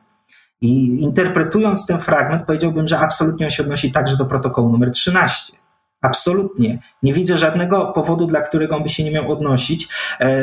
I 0.61 1.03
interpretując 1.03 1.87
ten 1.87 2.01
fragment, 2.01 2.43
powiedziałbym, 2.45 2.89
że 2.89 2.99
absolutnie 2.99 3.47
on 3.47 3.51
się 3.51 3.63
odnosi 3.63 3.93
także 3.93 4.17
do 4.17 4.25
protokołu 4.25 4.71
numer 4.71 4.93
13. 4.93 5.57
Absolutnie. 6.01 6.79
Nie 7.03 7.13
widzę 7.13 7.39
żadnego 7.39 7.87
powodu, 7.87 8.27
dla 8.27 8.41
którego 8.41 8.77
on 8.77 8.83
by 8.83 8.89
się 8.89 9.05
nie 9.05 9.11
miał 9.11 9.33
odnosić. 9.33 9.89
E, 10.21 10.39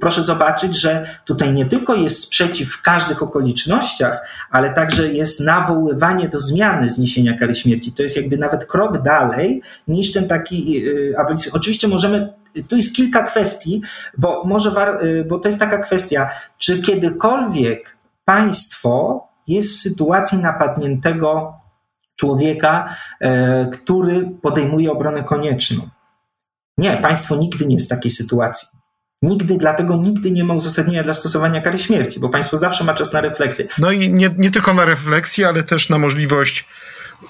proszę 0.00 0.22
zobaczyć, 0.22 0.80
że 0.80 1.06
tutaj 1.24 1.52
nie 1.52 1.66
tylko 1.66 1.94
jest 1.94 2.22
sprzeciw 2.22 2.72
w 2.72 2.82
każdych 2.82 3.22
okolicznościach, 3.22 4.28
ale 4.50 4.74
także 4.74 5.12
jest 5.12 5.40
nawoływanie 5.40 6.28
do 6.28 6.40
zmiany 6.40 6.88
zniesienia 6.88 7.38
kary 7.38 7.54
śmierci. 7.54 7.92
To 7.92 8.02
jest 8.02 8.16
jakby 8.16 8.36
nawet 8.36 8.66
krok 8.66 9.02
dalej 9.02 9.62
niż 9.88 10.12
ten 10.12 10.28
taki 10.28 10.84
e, 11.12 11.18
abolicyjny. 11.20 11.58
Oczywiście 11.58 11.88
możemy 11.88 12.32
tu 12.68 12.76
jest 12.76 12.96
kilka 12.96 13.22
kwestii, 13.22 13.82
bo 14.18 14.42
może, 14.44 14.70
e, 14.70 15.24
bo 15.24 15.38
to 15.38 15.48
jest 15.48 15.60
taka 15.60 15.78
kwestia, 15.78 16.30
czy 16.58 16.82
kiedykolwiek 16.82 17.96
państwo 18.24 19.27
jest 19.48 19.72
w 19.72 19.80
sytuacji 19.80 20.38
napadniętego 20.38 21.54
człowieka, 22.16 22.96
e, 23.20 23.70
który 23.70 24.30
podejmuje 24.42 24.92
obronę 24.92 25.24
konieczną. 25.24 25.88
Nie, 26.78 26.96
państwo 26.96 27.36
nigdy 27.36 27.66
nie 27.66 27.74
jest 27.74 27.86
w 27.86 27.90
takiej 27.90 28.10
sytuacji. 28.10 28.68
Nigdy, 29.22 29.56
dlatego 29.58 29.96
nigdy 29.96 30.30
nie 30.30 30.44
ma 30.44 30.54
uzasadnienia 30.54 31.02
dla 31.02 31.14
stosowania 31.14 31.62
kary 31.62 31.78
śmierci, 31.78 32.20
bo 32.20 32.28
państwo 32.28 32.58
zawsze 32.58 32.84
ma 32.84 32.94
czas 32.94 33.12
na 33.12 33.20
refleksję. 33.20 33.68
No 33.78 33.92
i 33.92 34.10
nie, 34.10 34.30
nie 34.38 34.50
tylko 34.50 34.74
na 34.74 34.84
refleksję, 34.84 35.48
ale 35.48 35.62
też 35.62 35.88
na 35.88 35.98
możliwość 35.98 36.64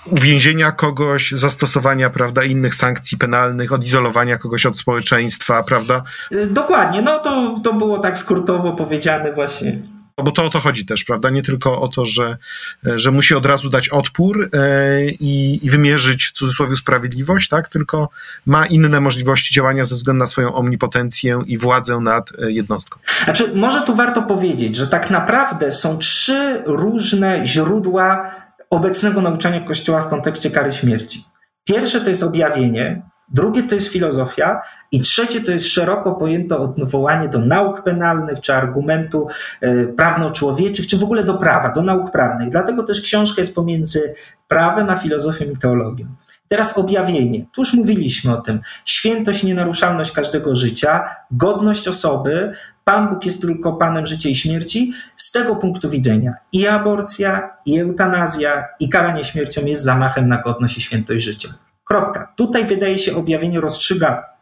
uwięzienia 0.07 0.73
kogoś, 0.73 1.31
zastosowania, 1.31 2.11
prawda, 2.11 2.45
innych 2.45 2.75
sankcji 2.75 3.19
penalnych, 3.19 3.73
odizolowania 3.73 4.39
kogoś 4.39 4.67
od 4.67 4.79
społeczeństwa, 4.79 5.63
prawda? 5.63 6.03
E, 6.31 6.47
dokładnie, 6.47 7.03
no 7.03 7.19
to, 7.19 7.61
to 7.65 7.73
było 7.73 7.99
tak 7.99 8.19
skrótowo 8.19 8.73
powiedziane 8.73 9.33
właśnie. 9.33 9.79
No 10.19 10.25
bo 10.25 10.33
to 10.33 10.45
o 10.45 10.51
to 10.51 10.59
chodzi 10.59 10.87
też, 10.87 11.05
prawda? 11.05 11.31
Nie 11.31 11.43
tylko 11.43 11.81
o 11.81 11.89
to, 11.89 12.07
że, 12.07 12.37
że 12.85 13.11
musi 13.11 13.35
od 13.35 13.47
razu 13.47 13.71
dać 13.71 13.89
odpór 13.89 14.51
e, 14.53 15.11
i, 15.11 15.67
i 15.67 15.71
wymierzyć 15.71 16.27
w 16.27 16.33
cudzysłowie 16.33 16.77
sprawiedliwość, 16.77 17.49
tak? 17.49 17.69
Tylko 17.69 18.09
ma 18.47 18.67
inne 18.67 19.01
możliwości 19.01 19.55
działania 19.55 19.85
ze 19.85 19.95
względu 19.95 20.19
na 20.19 20.27
swoją 20.27 20.55
omnipotencję 20.55 21.39
i 21.47 21.59
władzę 21.59 22.01
nad 22.01 22.33
e, 22.43 22.53
jednostką. 22.53 22.99
Znaczy, 23.25 23.55
może 23.55 23.81
tu 23.81 23.95
warto 23.95 24.23
powiedzieć, 24.23 24.77
że 24.77 24.87
tak 24.87 25.11
naprawdę 25.11 25.73
są 25.73 25.99
trzy 25.99 26.63
różne 26.67 27.47
źródła 27.47 28.35
obecnego 28.71 29.21
nauczania 29.21 29.61
Kościoła 29.61 30.03
w 30.03 30.11
kontekście 30.11 30.51
kary 30.51 30.73
śmierci. 30.73 31.25
Pierwsze 31.65 32.01
to 32.01 32.09
jest 32.09 32.23
objawienie, 32.23 33.03
drugie 33.31 33.63
to 33.63 33.75
jest 33.75 33.93
filozofia, 33.93 34.63
i 34.93 35.01
trzecie 35.01 35.41
to 35.41 35.53
jest 35.53 35.69
szeroko 35.69 36.13
pojęte 36.13 36.59
odwołanie 36.59 37.29
do 37.29 37.39
nauk 37.39 37.83
penalnych, 37.83 38.41
czy 38.41 38.55
argumentu 38.55 39.29
e, 39.61 39.87
prawno-człowieczych, 39.87 40.87
czy 40.87 40.99
w 40.99 41.05
ogóle 41.05 41.25
do 41.25 41.35
prawa, 41.35 41.73
do 41.73 41.83
nauk 41.83 42.11
prawnych. 42.11 42.51
Dlatego 42.51 42.83
też 42.83 43.01
książka 43.01 43.41
jest 43.41 43.55
pomiędzy 43.55 44.15
prawem 44.49 44.91
a 44.91 44.97
filozofią 44.97 45.45
i 45.45 45.57
teologią. 45.57 46.07
Teraz 46.49 46.79
objawienie. 46.79 47.45
Tu 47.53 47.61
już 47.61 47.75
mówiliśmy 47.75 48.33
o 48.33 48.41
tym. 48.41 48.61
Świętość, 48.85 49.45
nienaruszalność 49.45 50.13
każdego 50.13 50.57
życia, 50.57 51.17
godność 51.31 51.89
osoby. 51.89 52.53
Pan 52.85 53.09
Bóg 53.09 53.25
jest 53.25 53.43
tylko 53.43 53.73
Panem 53.73 54.07
życia 54.07 54.29
i 54.29 54.35
śmierci. 54.35 54.93
Z 55.17 55.33
tego 55.33 55.57
punktu 55.57 55.91
widzenia 55.91 56.35
i 56.53 56.67
aborcja, 56.67 57.51
i 57.67 57.79
eutanazja, 57.79 58.69
i 58.81 58.89
karanie 58.89 59.25
śmiercią 59.25 59.65
jest 59.65 59.83
zamachem 59.83 60.27
na 60.27 60.37
godność 60.43 60.79
i 60.79 60.81
świętość 60.81 61.25
życia. 61.25 61.49
Kropka. 61.89 62.33
Tutaj 62.37 62.65
wydaje 62.65 62.99
się 62.99 63.17
objawienie 63.17 63.61
rozstrzyga 63.61 64.39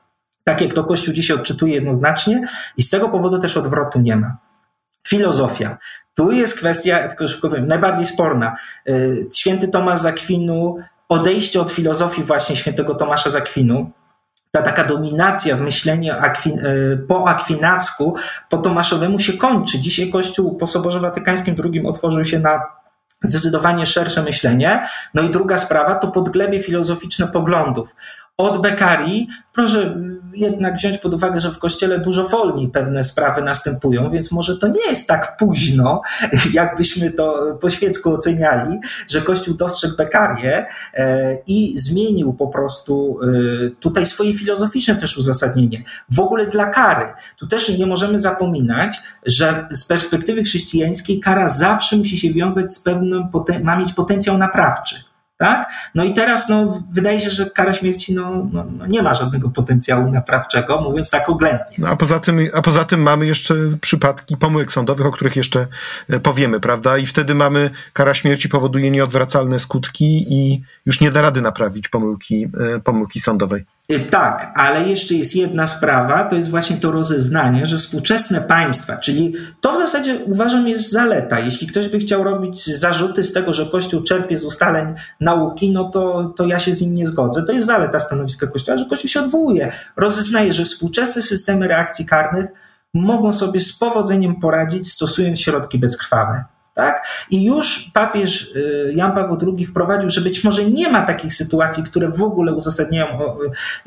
tak 0.46 0.60
jak 0.60 0.74
to 0.74 0.84
Kościół 0.84 1.14
dzisiaj 1.14 1.36
odczytuje 1.36 1.74
jednoznacznie 1.74 2.46
i 2.76 2.82
z 2.82 2.90
tego 2.90 3.08
powodu 3.08 3.38
też 3.38 3.56
odwrotu 3.56 4.00
nie 4.00 4.16
ma. 4.16 4.36
Filozofia. 5.06 5.78
Tu 6.14 6.32
jest 6.32 6.58
kwestia, 6.58 7.08
tylko 7.08 7.28
szybko 7.28 7.48
powiem, 7.48 7.64
najbardziej 7.64 8.06
sporna. 8.06 8.56
Y, 8.88 9.26
święty 9.34 9.68
Tomasz 9.68 10.00
Zakwinu, 10.00 10.76
odejście 11.08 11.60
od 11.60 11.70
filozofii 11.70 12.24
właśnie 12.24 12.56
świętego 12.56 12.94
Tomasza 12.94 13.30
Zakwinu, 13.30 13.90
ta 14.50 14.62
taka 14.62 14.84
dominacja 14.84 15.56
w 15.56 15.60
myśleniu 15.60 16.14
akwin, 16.20 16.58
y, 16.58 17.04
po 17.08 17.28
akwinacku, 17.28 18.16
po 18.50 18.58
tomaszowemu 18.58 19.20
się 19.20 19.32
kończy. 19.32 19.80
Dzisiaj 19.80 20.10
Kościół 20.10 20.56
po 20.56 20.66
Soborze 20.66 21.00
Watykańskim 21.00 21.56
II 21.64 21.86
otworzył 21.86 22.24
się 22.24 22.38
na 22.38 22.62
zdecydowanie 23.22 23.86
szersze 23.86 24.22
myślenie. 24.22 24.88
No 25.14 25.22
i 25.22 25.30
druga 25.30 25.58
sprawa 25.58 25.94
to 25.94 26.08
podglebie 26.08 26.62
filozoficzne 26.62 27.28
poglądów. 27.28 27.94
Od 28.36 28.62
bekarii. 28.62 29.28
Proszę 29.52 29.96
jednak 30.34 30.74
wziąć 30.74 30.98
pod 30.98 31.14
uwagę, 31.14 31.40
że 31.40 31.50
w 31.50 31.58
kościele 31.58 31.98
dużo 31.98 32.28
wolniej 32.28 32.68
pewne 32.68 33.04
sprawy 33.04 33.42
następują, 33.42 34.10
więc 34.10 34.32
może 34.32 34.58
to 34.58 34.68
nie 34.68 34.88
jest 34.88 35.08
tak 35.08 35.36
późno, 35.38 36.02
jakbyśmy 36.52 37.10
to 37.10 37.58
po 37.60 37.70
świecku 37.70 38.14
oceniali, 38.14 38.78
że 39.08 39.22
kościół 39.22 39.54
dostrzegł 39.54 39.96
bekarię 39.96 40.66
e, 40.94 41.38
i 41.46 41.78
zmienił 41.78 42.32
po 42.32 42.46
prostu 42.46 43.18
e, 43.22 43.70
tutaj 43.70 44.06
swoje 44.06 44.34
filozoficzne 44.34 44.96
też 44.96 45.16
uzasadnienie. 45.16 45.82
W 46.08 46.20
ogóle 46.20 46.46
dla 46.46 46.66
kary. 46.66 47.06
Tu 47.38 47.46
też 47.46 47.78
nie 47.78 47.86
możemy 47.86 48.18
zapominać, 48.18 48.96
że 49.26 49.68
z 49.70 49.84
perspektywy 49.84 50.42
chrześcijańskiej 50.42 51.20
kara 51.20 51.48
zawsze 51.48 51.96
musi 51.96 52.16
się 52.16 52.32
wiązać 52.32 52.74
z 52.74 52.80
pewnym, 52.80 53.28
ma 53.62 53.76
mieć 53.76 53.92
potencjał 53.92 54.38
naprawczy. 54.38 55.15
Tak? 55.38 55.70
No 55.94 56.04
i 56.04 56.14
teraz 56.14 56.48
no, 56.48 56.82
wydaje 56.92 57.20
się, 57.20 57.30
że 57.30 57.50
kara 57.50 57.72
śmierci 57.72 58.14
no, 58.14 58.48
no, 58.52 58.66
no, 58.78 58.86
nie 58.86 59.02
ma 59.02 59.14
żadnego 59.14 59.50
potencjału 59.50 60.10
naprawczego, 60.10 60.80
mówiąc 60.80 61.10
tak 61.10 61.28
oględnie. 61.28 61.76
No, 61.78 61.88
a, 61.88 61.96
poza 61.96 62.20
tym, 62.20 62.38
a 62.54 62.62
poza 62.62 62.84
tym 62.84 63.02
mamy 63.02 63.26
jeszcze 63.26 63.54
przypadki 63.80 64.36
pomyłek 64.36 64.72
sądowych, 64.72 65.06
o 65.06 65.10
których 65.10 65.36
jeszcze 65.36 65.66
e, 66.08 66.20
powiemy, 66.20 66.60
prawda? 66.60 66.98
I 66.98 67.06
wtedy 67.06 67.34
mamy 67.34 67.70
kara 67.92 68.14
śmierci 68.14 68.48
powoduje 68.48 68.90
nieodwracalne 68.90 69.58
skutki 69.58 70.26
i 70.34 70.62
już 70.86 71.00
nie 71.00 71.10
da 71.10 71.22
rady 71.22 71.40
naprawić 71.40 71.88
pomyłki, 71.88 72.48
e, 72.76 72.80
pomyłki 72.80 73.20
sądowej. 73.20 73.64
Y, 73.92 74.00
tak, 74.00 74.52
ale 74.56 74.88
jeszcze 74.88 75.14
jest 75.14 75.36
jedna 75.36 75.66
sprawa, 75.66 76.24
to 76.24 76.36
jest 76.36 76.50
właśnie 76.50 76.76
to 76.76 76.90
rozeznanie, 76.90 77.66
że 77.66 77.78
współczesne 77.78 78.40
państwa, 78.40 78.96
czyli 78.96 79.34
to 79.60 79.72
w 79.72 79.78
zasadzie 79.78 80.18
uważam 80.24 80.68
jest 80.68 80.90
zaleta. 80.90 81.40
Jeśli 81.40 81.66
ktoś 81.66 81.88
by 81.88 81.98
chciał 81.98 82.24
robić 82.24 82.64
zarzuty 82.78 83.22
z 83.22 83.32
tego, 83.32 83.52
że 83.52 83.66
Kościół 83.66 84.02
czerpie 84.02 84.36
z 84.36 84.44
ustaleń 84.44 84.94
nauki, 85.20 85.72
no 85.72 85.90
to, 85.90 86.32
to 86.36 86.46
ja 86.46 86.58
się 86.58 86.74
z 86.74 86.82
nim 86.82 86.94
nie 86.94 87.06
zgodzę. 87.06 87.42
To 87.42 87.52
jest 87.52 87.66
zaleta 87.66 88.00
stanowiska 88.00 88.46
Kościoła, 88.46 88.78
że 88.78 88.84
Kościół 88.84 89.10
się 89.10 89.20
odwołuje, 89.20 89.72
rozeznaje, 89.96 90.52
że 90.52 90.64
współczesne 90.64 91.22
systemy 91.22 91.68
reakcji 91.68 92.06
karnych 92.06 92.46
mogą 92.94 93.32
sobie 93.32 93.60
z 93.60 93.78
powodzeniem 93.78 94.40
poradzić, 94.40 94.92
stosując 94.92 95.40
środki 95.40 95.78
bezkrwawe. 95.78 96.44
Tak? 96.76 97.06
I 97.30 97.44
już 97.44 97.90
papież 97.94 98.52
y, 98.56 98.92
Jan 98.96 99.12
Paweł 99.12 99.38
II 99.56 99.66
wprowadził, 99.66 100.10
że 100.10 100.20
być 100.20 100.44
może 100.44 100.64
nie 100.64 100.90
ma 100.90 101.02
takich 101.02 101.34
sytuacji, 101.34 101.82
które 101.82 102.08
w 102.08 102.22
ogóle 102.22 102.52
uzasadniają 102.52 103.06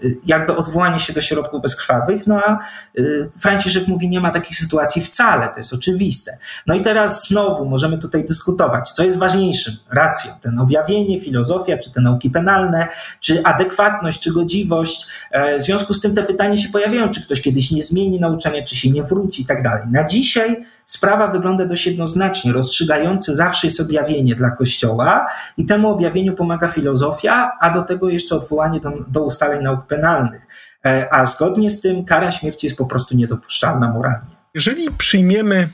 y, 0.04 0.18
jakby 0.26 0.56
odwołanie 0.56 1.00
się 1.00 1.14
do 1.14 1.22
środków 1.22 1.62
bezkrwawych, 1.62 2.28
no 2.28 2.36
a 2.36 2.60
y, 2.98 3.30
Franciszek 3.40 3.88
mówi, 3.88 4.10
nie 4.10 4.20
ma 4.20 4.32
takich 4.32 4.58
sytuacji 4.58 5.02
wcale, 5.02 5.50
to 5.50 5.58
jest 5.58 5.74
oczywiste. 5.74 6.38
No 6.68 6.76
i 6.76 6.82
teraz 6.82 7.28
znowu 7.28 7.66
możemy 7.66 7.98
tutaj 7.98 8.26
dyskutować, 8.26 8.92
co 8.92 9.04
jest 9.04 9.20
ważniejszym, 9.20 9.74
racją, 9.92 10.32
ten 10.42 10.60
objawienie, 10.60 11.22
filozofia, 11.22 11.78
czy 11.78 11.92
te 11.92 12.02
nauki 12.02 12.30
penalne, 12.30 12.88
czy 13.20 13.44
adekwatność, 13.44 14.20
czy 14.20 14.34
godziwość. 14.34 15.08
E, 15.32 15.58
w 15.60 15.62
związku 15.62 15.94
z 15.94 16.02
tym 16.02 16.16
te 16.16 16.24
pytania 16.24 16.58
się 16.58 16.70
pojawiają, 16.70 17.10
czy 17.10 17.24
ktoś 17.24 17.42
kiedyś 17.42 17.72
nie 17.72 17.82
zmieni 17.82 18.20
nauczania, 18.20 18.64
czy 18.64 18.76
się 18.76 18.90
nie 18.90 19.04
wróci 19.04 19.42
i 19.42 19.46
tak 19.46 19.64
dalej. 19.64 19.84
Na 19.92 20.08
dzisiaj 20.08 20.66
sprawa 20.92 21.28
wygląda 21.28 21.66
dość 21.66 21.88
jednoznacznie. 21.88 22.54
Rozstrzygające 22.54 23.36
zawsze 23.36 23.68
jest 23.68 23.80
objawienie 23.80 24.36
dla 24.36 24.52
Kościoła 24.52 25.28
i 25.58 25.66
temu 25.66 25.90
objawieniu 25.90 26.34
pomaga 26.36 26.68
filozofia, 26.68 27.52
a 27.60 27.70
do 27.70 27.82
tego 27.82 28.10
jeszcze 28.10 28.36
odwołanie 28.36 28.80
do, 28.80 28.92
do 29.08 29.24
ustaleń 29.24 29.64
nauk 29.64 29.88
penalnych. 29.88 30.48
E, 30.86 31.14
a 31.14 31.26
zgodnie 31.26 31.70
z 31.70 31.82
tym 31.82 32.06
kara 32.06 32.32
śmierci 32.32 32.68
jest 32.68 32.78
po 32.78 32.86
prostu 32.86 33.18
niedopuszczalna 33.18 33.90
moralnie. 33.90 34.30
Jeżeli 34.54 34.92
przyjmiemy 34.92 35.70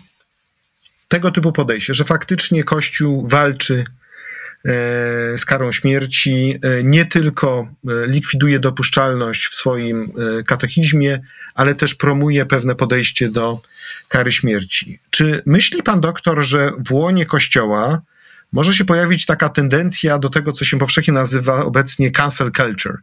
tego 1.07 1.31
typu 1.31 1.51
podejście, 1.51 1.93
że 1.93 2.03
faktycznie 2.03 2.63
Kościół 2.63 3.27
walczy 3.27 3.85
z 5.37 5.45
karą 5.45 5.71
śmierci 5.71 6.59
e, 6.61 6.83
nie 6.83 7.05
tylko 7.05 7.67
e, 7.87 8.07
likwiduje 8.07 8.59
dopuszczalność 8.59 9.47
w 9.47 9.55
swoim 9.55 10.13
katechizmie, 10.47 11.19
ale 11.55 11.75
też 11.75 11.95
promuje 11.95 12.45
pewne 12.45 12.75
podejście 12.75 13.29
do 13.29 13.61
kary 14.07 14.31
śmierci. 14.31 14.99
Czy 15.09 15.41
myśli 15.45 15.83
pan 15.83 16.01
doktor, 16.01 16.43
że 16.43 16.71
w 16.85 16.93
łonie 16.93 17.25
Kościoła 17.25 18.01
może 18.53 18.73
się 18.73 18.85
pojawić 18.85 19.25
taka 19.25 19.49
tendencja 19.49 20.19
do 20.19 20.29
tego, 20.29 20.51
co 20.51 20.65
się 20.65 20.77
powszechnie 20.77 21.13
nazywa 21.13 21.65
obecnie 21.65 22.11
cancel 22.11 22.51
culture? 22.51 22.97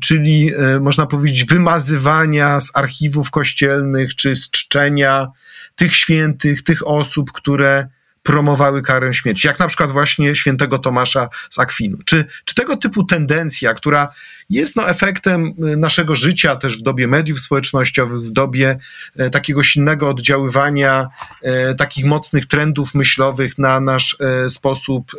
czyli 0.00 0.52
można 0.80 1.06
powiedzieć 1.06 1.44
wymazywania 1.44 2.60
z 2.60 2.76
archiwów 2.76 3.30
kościelnych 3.30 4.16
czy 4.16 4.36
z 4.36 4.50
czczenia 4.50 5.28
tych 5.76 5.96
świętych, 5.96 6.62
tych 6.62 6.86
osób, 6.86 7.32
które 7.32 7.86
promowały 8.26 8.82
karę 8.82 9.14
śmierci, 9.14 9.46
jak 9.46 9.58
na 9.58 9.66
przykład 9.66 9.90
właśnie 9.90 10.36
świętego 10.36 10.78
Tomasza 10.78 11.28
z 11.50 11.58
Akwinu. 11.58 11.98
Czy, 12.04 12.24
czy 12.44 12.54
tego 12.54 12.76
typu 12.76 13.04
tendencja, 13.04 13.74
która 13.74 14.08
jest 14.50 14.76
no, 14.76 14.88
efektem 14.88 15.54
y, 15.72 15.76
naszego 15.76 16.14
życia 16.14 16.56
też 16.56 16.78
w 16.78 16.82
dobie 16.82 17.06
mediów 17.08 17.40
społecznościowych, 17.40 18.20
w 18.20 18.30
dobie 18.30 18.78
e, 19.16 19.30
takiego 19.30 19.62
silnego 19.62 20.08
oddziaływania 20.08 21.08
e, 21.42 21.74
takich 21.74 22.04
mocnych 22.04 22.46
trendów 22.46 22.94
myślowych 22.94 23.58
na 23.58 23.80
nasz 23.80 24.16
e, 24.20 24.48
sposób 24.48 25.12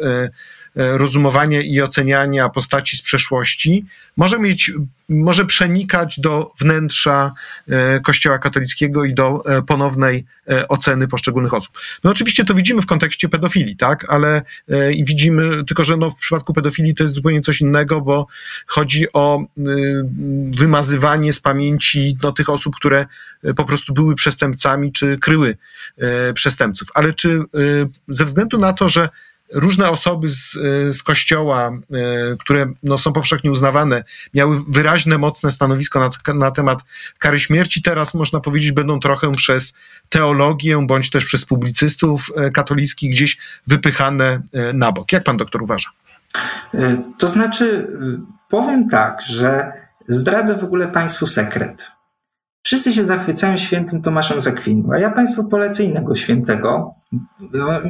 e, 0.77 0.87
E, 0.87 0.97
rozumowania 0.97 1.61
i 1.61 1.81
oceniania 1.81 2.49
postaci 2.49 2.97
z 2.97 3.01
przeszłości 3.01 3.85
może 4.17 4.39
mieć, 4.39 4.71
może 5.09 5.45
przenikać 5.45 6.19
do 6.19 6.51
wnętrza 6.59 7.31
e, 7.69 7.99
Kościoła 7.99 8.39
katolickiego 8.39 9.05
i 9.05 9.13
do 9.13 9.43
e, 9.45 9.61
ponownej 9.61 10.25
oceny 10.67 11.07
poszczególnych 11.07 11.53
osób. 11.53 11.79
My 12.03 12.11
oczywiście 12.11 12.45
to 12.45 12.53
widzimy 12.53 12.81
w 12.81 12.85
kontekście 12.85 13.29
pedofilii, 13.29 13.75
tak, 13.75 14.05
ale 14.09 14.41
widzimy, 15.03 15.65
tylko 15.65 15.83
że 15.83 15.97
no, 15.97 16.09
w 16.09 16.15
przypadku 16.15 16.53
pedofilii 16.53 16.95
to 16.95 17.03
jest 17.03 17.15
zupełnie 17.15 17.41
coś 17.41 17.61
innego, 17.61 18.01
bo 18.01 18.27
chodzi 18.67 19.13
o 19.13 19.45
wymazywanie 20.51 21.33
z 21.33 21.39
pamięci 21.39 22.17
no, 22.23 22.31
tych 22.31 22.49
osób, 22.49 22.75
które 22.75 23.05
po 23.55 23.65
prostu 23.65 23.93
były 23.93 24.15
przestępcami 24.15 24.91
czy 24.91 25.17
kryły 25.17 25.57
przestępców. 26.33 26.87
Ale 26.93 27.13
czy 27.13 27.39
ze 28.07 28.25
względu 28.25 28.57
na 28.57 28.73
to, 28.73 28.89
że 28.89 29.09
różne 29.53 29.89
osoby 29.89 30.29
z, 30.29 30.57
e, 30.57 30.93
z 30.93 31.03
kościoła, 31.03 31.67
e, 31.69 31.77
które 32.39 32.73
no, 32.83 32.97
są 32.97 33.13
powszechnie 33.13 33.51
uznawane, 33.51 34.03
miały 34.33 34.57
wyraźne, 34.67 35.17
mocne 35.17 35.51
stanowisko 35.51 35.99
na, 35.99 36.33
na 36.33 36.51
temat 36.51 36.79
kary 37.19 37.39
śmierci, 37.39 37.81
teraz 37.81 38.13
można 38.13 38.39
powiedzieć, 38.39 38.71
będą 38.71 38.99
trochę 38.99 39.31
przez 39.31 39.75
teologię 40.09 40.85
bądź 40.87 41.09
też 41.09 41.25
przez 41.25 41.45
publicystów 41.45 42.31
e, 42.35 42.51
katolickich 42.51 43.11
gdzieś 43.11 43.37
wypychane 43.67 44.41
na 44.73 44.91
bok. 44.91 45.11
Jak 45.11 45.23
pan 45.23 45.37
doktor 45.37 45.63
uważa? 45.63 45.89
To 47.19 47.27
znaczy, 47.27 47.87
powiem 48.49 48.89
tak, 48.89 49.21
że 49.21 49.71
zdradzę 50.07 50.57
w 50.57 50.63
ogóle 50.63 50.87
państwu 50.87 51.25
sekret. 51.25 51.96
Wszyscy 52.67 52.93
się 52.93 53.05
zachwycają 53.05 53.57
świętym 53.57 54.01
Tomaszem 54.01 54.41
z 54.41 54.47
Akwinu, 54.47 54.91
a 54.91 54.99
ja 54.99 55.09
Państwu 55.09 55.43
polecę 55.43 55.83
innego 55.83 56.15
świętego. 56.15 56.91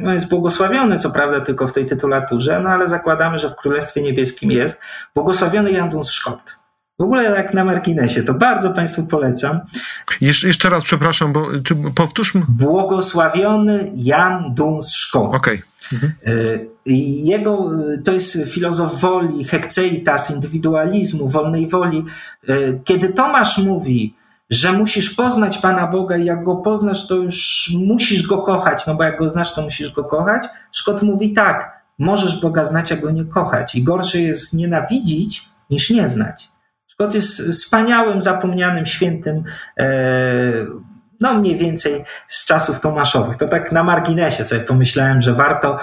On 0.06 0.14
jest 0.14 0.28
błogosławiony, 0.28 0.98
co 0.98 1.10
prawda, 1.10 1.40
tylko 1.40 1.68
w 1.68 1.72
tej 1.72 1.86
tytulaturze, 1.86 2.60
no 2.60 2.68
ale 2.70 2.88
zakładamy, 2.88 3.38
że 3.38 3.50
w 3.50 3.56
Królestwie 3.56 4.02
Niebieskim 4.02 4.50
jest. 4.50 4.82
Błogosławiony 5.14 5.72
Jan 5.72 5.88
Duns 5.88 6.10
Szkot. 6.10 6.56
W 6.98 7.02
ogóle 7.02 7.24
jak 7.24 7.54
na 7.54 7.64
marginesie, 7.64 8.22
to 8.22 8.34
bardzo 8.34 8.70
Państwu 8.70 9.06
polecam. 9.06 9.60
Jesz 10.20 10.44
jeszcze 10.44 10.70
raz, 10.70 10.84
przepraszam, 10.84 11.32
bo 11.32 11.46
czy 11.64 11.76
powtórzmy? 11.94 12.42
Błogosławiony 12.48 13.92
Jan 13.94 14.54
Duns 14.54 14.92
Szkot. 14.92 15.34
Okej. 15.34 15.62
Okay. 15.62 15.62
Mhm. 15.92 16.12
Jego, 17.24 17.70
to 18.04 18.12
jest 18.12 18.38
filozof 18.46 19.00
woli, 19.00 19.44
hekceitas, 19.44 20.30
indywidualizmu, 20.30 21.28
wolnej 21.28 21.68
woli. 21.68 22.04
Y, 22.48 22.80
kiedy 22.84 23.12
Tomasz 23.12 23.58
mówi, 23.58 24.14
że 24.50 24.72
musisz 24.72 25.14
poznać 25.14 25.58
Pana 25.58 25.86
Boga 25.86 26.16
i 26.16 26.24
jak 26.24 26.44
go 26.44 26.56
poznasz, 26.56 27.06
to 27.06 27.14
już 27.14 27.70
musisz 27.78 28.26
go 28.26 28.42
kochać, 28.42 28.86
no 28.86 28.94
bo 28.94 29.02
jak 29.02 29.18
go 29.18 29.28
znasz, 29.28 29.54
to 29.54 29.62
musisz 29.62 29.92
go 29.92 30.04
kochać. 30.04 30.42
Szkot 30.72 31.02
mówi 31.02 31.32
tak, 31.32 31.82
możesz 31.98 32.40
Boga 32.40 32.64
znać, 32.64 32.92
a 32.92 32.96
go 32.96 33.10
nie 33.10 33.24
kochać. 33.24 33.74
I 33.74 33.82
gorsze 33.82 34.18
jest 34.18 34.54
nienawidzić 34.54 35.48
niż 35.70 35.90
nie 35.90 36.08
znać. 36.08 36.48
Szkot 36.86 37.14
jest 37.14 37.42
wspaniałym, 37.42 38.22
zapomnianym, 38.22 38.86
świętym, 38.86 39.44
e, 39.78 39.86
no 41.20 41.34
mniej 41.34 41.58
więcej 41.58 42.04
z 42.26 42.46
czasów 42.46 42.80
Tomaszowych. 42.80 43.36
To 43.36 43.48
tak 43.48 43.72
na 43.72 43.82
marginesie 43.82 44.44
sobie 44.44 44.60
pomyślałem, 44.60 45.22
że 45.22 45.34
warto, 45.34 45.78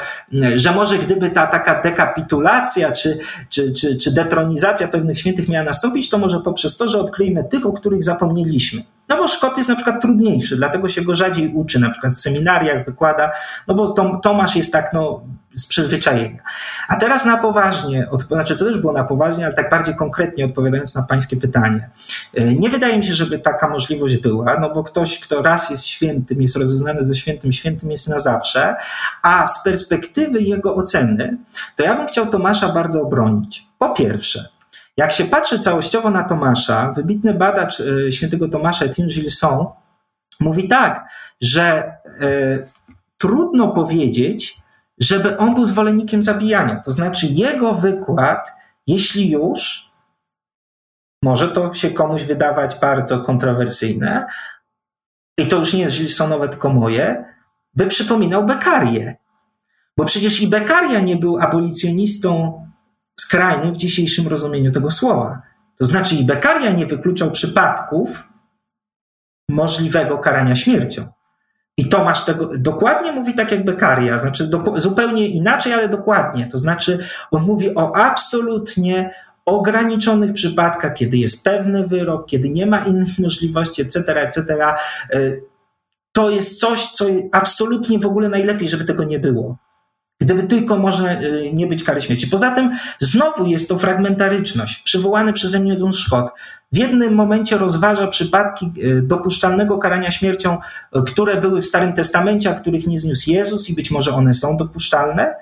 że 0.55 0.71
może 0.71 0.97
gdyby 0.97 1.29
ta 1.29 1.47
taka 1.47 1.81
dekapitulacja 1.81 2.91
czy, 2.91 3.19
czy, 3.49 3.73
czy, 3.73 3.97
czy 3.97 4.13
detronizacja 4.13 4.87
pewnych 4.87 5.19
świętych 5.19 5.47
miała 5.47 5.65
nastąpić, 5.65 6.09
to 6.09 6.17
może 6.17 6.39
poprzez 6.39 6.77
to, 6.77 6.87
że 6.87 6.99
odkryjemy 6.99 7.43
tych, 7.43 7.65
o 7.65 7.73
których 7.73 8.03
zapomnieliśmy. 8.03 8.83
No 9.09 9.17
bo 9.17 9.27
Szkot 9.27 9.57
jest 9.57 9.69
na 9.69 9.75
przykład 9.75 10.01
trudniejszy, 10.01 10.55
dlatego 10.55 10.89
się 10.89 11.01
go 11.01 11.15
rzadziej 11.15 11.53
uczy, 11.53 11.79
na 11.79 11.89
przykład 11.89 12.13
w 12.13 12.19
seminariach 12.19 12.85
wykłada, 12.85 13.31
no 13.67 13.75
bo 13.75 14.19
Tomasz 14.23 14.55
jest 14.55 14.73
tak, 14.73 14.93
no 14.93 15.21
z 15.55 15.67
przyzwyczajenia. 15.67 16.39
A 16.87 16.95
teraz 16.95 17.25
na 17.25 17.37
poważnie, 17.37 18.07
znaczy 18.27 18.57
to 18.57 18.65
też 18.65 18.77
było 18.77 18.93
na 18.93 19.03
poważnie, 19.03 19.45
ale 19.45 19.53
tak 19.53 19.69
bardziej 19.69 19.95
konkretnie 19.95 20.45
odpowiadając 20.45 20.95
na 20.95 21.03
Pańskie 21.03 21.37
pytanie. 21.37 21.89
E, 22.33 22.55
nie 22.55 22.69
wydaje 22.69 22.97
mi 22.97 23.05
się, 23.05 23.13
żeby 23.13 23.39
taka 23.39 23.69
możliwość 23.69 24.17
była, 24.17 24.59
no 24.59 24.69
bo 24.69 24.83
ktoś, 24.83 25.19
kto 25.19 25.41
raz 25.41 25.69
jest 25.69 25.85
świętym, 25.85 26.41
jest 26.41 26.55
rozeznany 26.55 27.03
ze 27.03 27.15
świętym, 27.15 27.51
świętym 27.51 27.91
jest 27.91 28.09
na 28.09 28.19
zawsze, 28.19 28.75
a 29.21 29.47
z 29.47 29.63
perspektywy 29.63 30.41
jego 30.41 30.75
oceny, 30.75 31.37
to 31.75 31.83
ja 31.83 31.95
bym 31.95 32.07
chciał 32.07 32.27
Tomasza 32.27 32.69
bardzo 32.69 33.01
obronić. 33.01 33.67
Po 33.79 33.89
pierwsze, 33.89 34.49
Jak 34.97 35.11
się 35.11 35.25
patrzy 35.25 35.59
całościowo 35.59 36.09
na 36.09 36.23
Tomasza, 36.23 36.91
wybitny 36.91 37.33
badacz 37.33 37.79
y, 37.79 38.11
świętego 38.11 38.47
Tomasza, 38.47 38.85
Etienne 38.85 39.13
Gilson, 39.13 39.65
mówi 40.39 40.67
tak, 40.67 41.09
że 41.41 41.93
y, 42.21 42.63
trudno 43.17 43.67
powiedzieć, 43.67 44.57
żeby 44.97 45.37
on 45.37 45.55
był 45.55 45.65
zwolennikiem 45.65 46.23
zabijania. 46.23 46.81
To 46.85 46.91
znaczy 46.91 47.27
jego 47.27 47.73
wykład, 47.73 48.51
jeśli 48.87 49.31
już, 49.31 49.91
może 51.23 51.47
to 51.47 51.73
się 51.73 51.91
komuś 51.91 52.23
wydawać 52.23 52.79
bardzo 52.79 53.19
kontrowersyjne, 53.19 54.25
i 55.37 55.45
to 55.45 55.57
już 55.57 55.73
nie 55.73 55.81
jest 55.81 55.97
Gilsonowe, 55.97 56.49
tylko 56.49 56.69
moje, 56.69 57.25
by 57.73 57.87
przypominał 57.87 58.45
Bekarię. 58.45 59.15
Bo 59.97 60.05
przecież 60.05 60.41
i 60.41 60.47
Bekaria 60.47 60.99
nie 60.99 61.15
był 61.15 61.39
abolicjonistą 61.39 62.61
skrajnym 63.35 63.73
w 63.73 63.77
dzisiejszym 63.77 64.27
rozumieniu 64.27 64.71
tego 64.71 64.91
słowa. 64.91 65.41
To 65.77 65.85
znaczy 65.85 66.15
i 66.15 66.23
Bekaria 66.23 66.71
nie 66.71 66.85
wykluczał 66.85 67.31
przypadków 67.31 68.23
możliwego 69.49 70.17
karania 70.17 70.55
śmiercią. 70.55 71.07
I 71.77 71.89
Tomasz 71.89 72.25
tego 72.25 72.49
dokładnie 72.57 73.11
mówi 73.11 73.33
tak 73.35 73.51
jak 73.51 73.65
Bekaria, 73.65 74.17
znaczy 74.17 74.49
zupełnie 74.75 75.27
inaczej, 75.27 75.73
ale 75.73 75.89
dokładnie. 75.89 76.45
To 76.45 76.59
znaczy 76.59 76.99
on 77.31 77.43
mówi 77.43 77.75
o 77.75 77.95
absolutnie 77.95 79.13
ograniczonych 79.45 80.33
przypadkach, 80.33 80.93
kiedy 80.93 81.17
jest 81.17 81.43
pewny 81.43 81.87
wyrok, 81.87 82.27
kiedy 82.27 82.49
nie 82.49 82.65
ma 82.65 82.85
innych 82.85 83.19
możliwości, 83.19 83.81
etc., 83.81 84.21
etc., 84.21 84.55
y, 85.13 85.41
to 86.11 86.29
jest 86.29 86.59
coś, 86.59 86.87
co 86.87 87.05
absolutnie 87.31 87.99
w 87.99 88.05
ogóle 88.05 88.29
najlepiej, 88.29 88.69
żeby 88.69 88.85
tego 88.85 89.03
nie 89.03 89.19
było. 89.19 89.57
Gdyby 90.19 90.43
tylko 90.43 90.77
można 90.77 91.21
y, 91.21 91.51
nie 91.53 91.67
być 91.67 91.83
kary 91.83 92.01
śmierci. 92.01 92.27
Poza 92.27 92.51
tym 92.51 92.75
znowu 92.99 93.45
jest 93.45 93.69
to 93.69 93.77
fragmentaryczność. 93.77 94.83
Przywołany 94.83 95.33
przeze 95.33 95.59
mnie 95.59 95.75
Dun 95.75 95.93
Scott 95.93 96.31
w 96.71 96.77
jednym 96.77 97.15
momencie 97.15 97.57
rozważa 97.57 98.07
przypadki 98.07 98.71
y, 98.77 99.01
dopuszczalnego 99.01 99.77
karania 99.77 100.11
śmiercią, 100.11 100.57
które 101.05 101.41
były 101.41 101.61
w 101.61 101.65
Starym 101.65 101.93
Testamencie, 101.93 102.49
a 102.49 102.53
których 102.53 102.87
nie 102.87 102.97
zniósł 102.97 103.31
Jezus 103.31 103.69
i 103.69 103.75
być 103.75 103.91
może 103.91 104.11
one 104.11 104.33
są 104.33 104.57
dopuszczalne, 104.57 105.35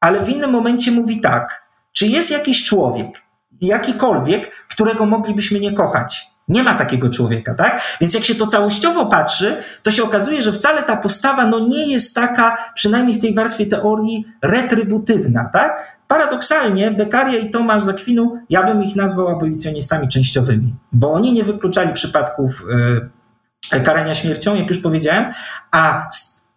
ale 0.00 0.24
w 0.24 0.28
innym 0.28 0.50
momencie 0.50 0.90
mówi 0.90 1.20
tak, 1.20 1.66
czy 1.92 2.06
jest 2.06 2.30
jakiś 2.30 2.64
człowiek, 2.64 3.22
jakikolwiek, 3.60 4.50
którego 4.68 5.06
moglibyśmy 5.06 5.60
nie 5.60 5.72
kochać. 5.72 6.35
Nie 6.48 6.62
ma 6.62 6.74
takiego 6.74 7.10
człowieka, 7.10 7.54
tak? 7.54 7.82
Więc 8.00 8.14
jak 8.14 8.24
się 8.24 8.34
to 8.34 8.46
całościowo 8.46 9.06
patrzy, 9.06 9.56
to 9.82 9.90
się 9.90 10.02
okazuje, 10.02 10.42
że 10.42 10.52
wcale 10.52 10.82
ta 10.82 10.96
postawa 10.96 11.46
no 11.46 11.58
nie 11.58 11.92
jest 11.92 12.14
taka, 12.14 12.72
przynajmniej 12.74 13.16
w 13.16 13.20
tej 13.20 13.34
warstwie 13.34 13.66
teorii, 13.66 14.26
retrybutywna, 14.42 15.50
tak? 15.52 15.98
Paradoksalnie 16.08 16.90
Bekaria 16.90 17.38
i 17.38 17.50
Tomasz 17.50 17.84
Zakwinu, 17.84 18.38
ja 18.50 18.62
bym 18.62 18.82
ich 18.82 18.96
nazwał 18.96 19.28
abolicjonistami 19.28 20.08
częściowymi, 20.08 20.74
bo 20.92 21.12
oni 21.12 21.32
nie 21.32 21.44
wykluczali 21.44 21.92
przypadków 21.92 22.64
y, 23.72 23.80
karania 23.80 24.14
śmiercią, 24.14 24.54
jak 24.54 24.68
już 24.68 24.78
powiedziałem, 24.78 25.32
a 25.70 26.08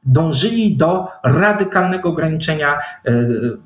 dążyli 0.03 0.77
do 0.77 1.07
radykalnego 1.23 2.09
ograniczenia 2.09 2.77
e, 2.77 2.79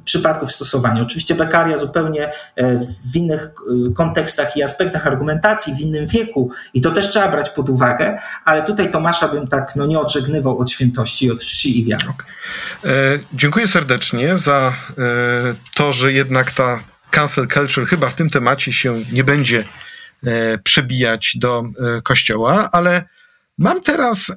przypadków 0.06 0.52
stosowania. 0.52 1.02
Oczywiście 1.02 1.36
Bekaria 1.36 1.78
zupełnie 1.78 2.32
e, 2.56 2.80
w 3.12 3.16
innych 3.16 3.44
e, 3.44 3.94
kontekstach 3.94 4.58
i 4.58 4.64
aspektach 4.64 5.08
argumentacji, 5.08 5.76
w 5.76 5.80
innym 5.80 6.08
wieku 6.08 6.52
i 6.74 6.82
to 6.82 6.92
też 6.92 7.10
trzeba 7.10 7.28
brać 7.28 7.50
pod 7.50 7.70
uwagę, 7.70 8.20
ale 8.46 8.64
tutaj 8.64 8.92
Tomasza 8.92 9.28
bym 9.28 9.48
tak 9.48 9.76
no, 9.76 9.86
nie 9.86 10.00
odżegnywał 10.00 10.60
od 10.60 10.72
świętości, 10.72 11.32
od 11.32 11.42
czci 11.42 11.80
i 11.80 11.86
wiary. 11.86 12.04
Dziękuję 13.34 13.68
serdecznie 13.68 14.38
za 14.38 14.74
to, 15.74 15.94
że 15.94 16.14
jednak 16.14 16.52
ta 16.52 16.84
cancel 17.12 17.48
culture 17.48 17.86
chyba 17.86 18.10
w 18.10 18.16
tym 18.16 18.30
temacie 18.30 18.74
się 18.74 18.96
nie 19.12 19.24
będzie 19.24 19.66
przebijać 20.64 21.38
do 21.38 21.64
kościoła, 22.04 22.70
ale 22.72 23.04
mam 23.58 23.82
teraz 23.82 24.32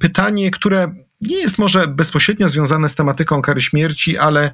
pytanie, 0.00 0.50
które 0.50 0.94
nie 1.20 1.36
jest 1.36 1.58
może 1.58 1.86
bezpośrednio 1.86 2.48
związane 2.48 2.88
z 2.88 2.94
tematyką 2.94 3.42
kary 3.42 3.60
śmierci, 3.60 4.18
ale 4.18 4.52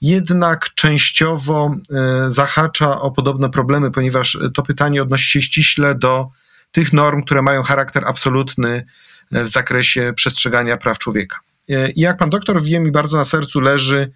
jednak 0.00 0.74
częściowo 0.74 1.76
e, 1.90 2.30
zahacza 2.30 3.00
o 3.00 3.10
podobne 3.10 3.50
problemy, 3.50 3.90
ponieważ 3.90 4.38
to 4.54 4.62
pytanie 4.62 5.02
odnosi 5.02 5.30
się 5.30 5.42
ściśle 5.42 5.94
do 5.94 6.28
tych 6.72 6.92
norm, 6.92 7.22
które 7.22 7.42
mają 7.42 7.62
charakter 7.62 8.04
absolutny 8.06 8.86
e, 9.32 9.44
w 9.44 9.48
zakresie 9.48 10.12
przestrzegania 10.16 10.76
praw 10.76 10.98
człowieka. 10.98 11.38
E, 11.68 11.90
I 11.90 12.00
jak 12.00 12.16
pan 12.16 12.30
doktor 12.30 12.62
wie, 12.62 12.80
mi 12.80 12.90
bardzo 12.90 13.16
na 13.16 13.24
sercu 13.24 13.60
leży 13.60 14.12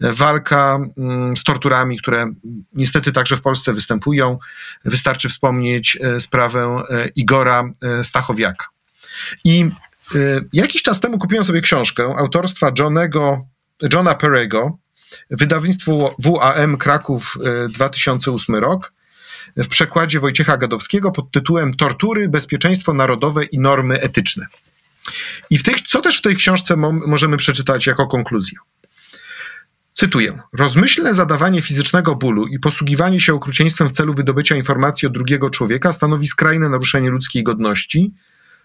walka 0.00 0.78
mm, 0.96 1.36
z 1.36 1.44
torturami, 1.44 1.98
które 1.98 2.32
niestety 2.72 3.12
także 3.12 3.36
w 3.36 3.40
Polsce 3.40 3.72
występują. 3.72 4.38
Wystarczy 4.84 5.28
wspomnieć 5.28 5.98
sprawę 6.18 6.82
Igora 7.16 7.70
Stachowiaka. 8.02 8.66
I 9.44 9.70
y, 10.14 10.48
jakiś 10.52 10.82
czas 10.82 11.00
temu 11.00 11.18
kupiłem 11.18 11.44
sobie 11.44 11.60
książkę 11.60 12.14
autorstwa 12.18 12.72
Johnego, 12.78 13.46
Johna 13.92 14.14
Perego, 14.14 14.78
wydawnictwo 15.30 16.16
WAM 16.18 16.76
Kraków 16.76 17.38
2008 17.68 18.54
y, 18.54 18.60
rok, 18.60 18.92
w 19.56 19.68
przekładzie 19.68 20.20
Wojciecha 20.20 20.56
Gadowskiego 20.56 21.10
pod 21.10 21.30
tytułem 21.30 21.74
Tortury, 21.74 22.28
bezpieczeństwo 22.28 22.94
narodowe 22.94 23.44
i 23.44 23.58
normy 23.58 24.00
etyczne. 24.00 24.46
I 25.50 25.58
w 25.58 25.62
co 25.88 26.00
też 26.00 26.18
w 26.18 26.22
tej 26.22 26.36
książce 26.36 26.76
możemy 27.06 27.36
przeczytać 27.36 27.86
jako 27.86 28.06
konkluzję? 28.06 28.58
Cytuję. 29.94 30.38
Rozmyślne 30.52 31.14
zadawanie 31.14 31.60
fizycznego 31.60 32.14
bólu 32.14 32.46
i 32.46 32.58
posługiwanie 32.58 33.20
się 33.20 33.34
okrucieństwem 33.34 33.88
w 33.88 33.92
celu 33.92 34.14
wydobycia 34.14 34.56
informacji 34.56 35.06
od 35.06 35.12
drugiego 35.12 35.50
człowieka 35.50 35.92
stanowi 35.92 36.26
skrajne 36.26 36.68
naruszenie 36.68 37.10
ludzkiej 37.10 37.42
godności, 37.42 38.12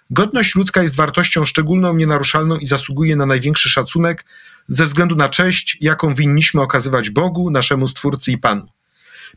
Godność 0.09 0.55
ludzka 0.55 0.81
jest 0.81 0.95
wartością 0.95 1.45
szczególną, 1.45 1.95
nienaruszalną 1.95 2.57
i 2.57 2.65
zasługuje 2.65 3.15
na 3.15 3.25
największy 3.25 3.69
szacunek 3.69 4.25
ze 4.67 4.85
względu 4.85 5.15
na 5.15 5.29
cześć, 5.29 5.77
jaką 5.81 6.13
winniśmy 6.13 6.61
okazywać 6.61 7.09
Bogu, 7.09 7.51
naszemu 7.51 7.87
Stwórcy 7.87 8.31
i 8.31 8.37
Panu. 8.37 8.67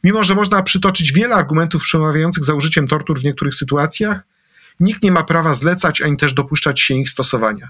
Mimo, 0.05 0.25
że 0.25 0.35
można 0.35 0.62
przytoczyć 0.62 1.12
wiele 1.12 1.35
argumentów 1.35 1.83
przemawiających 1.83 2.45
za 2.45 2.55
użyciem 2.55 2.89
tortur 2.89 3.21
w 3.21 3.25
niektórych 3.25 3.55
sytuacjach, 3.55 4.27
nikt 4.81 5.03
nie 5.03 5.12
ma 5.12 5.23
prawa 5.23 5.55
zlecać 5.55 6.03
ani 6.03 6.16
też 6.16 6.35
dopuszczać 6.35 6.81
się 6.81 6.95
ich 6.95 7.11
stosowania. 7.11 7.68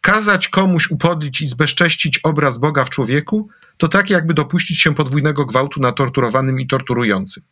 Kazać 0.00 0.48
komuś 0.48 0.90
upodlić 0.90 1.40
i 1.40 1.48
zbezcześcić 1.48 2.18
obraz 2.18 2.58
Boga 2.58 2.84
w 2.84 2.90
człowieku, 2.90 3.48
to 3.76 3.88
tak 3.88 4.10
jakby 4.10 4.34
dopuścić 4.34 4.80
się 4.80 4.94
podwójnego 4.94 5.46
gwałtu 5.46 5.80
na 5.80 5.92
torturowanym 5.92 6.60
i 6.60 6.66
torturującym. 6.66 7.42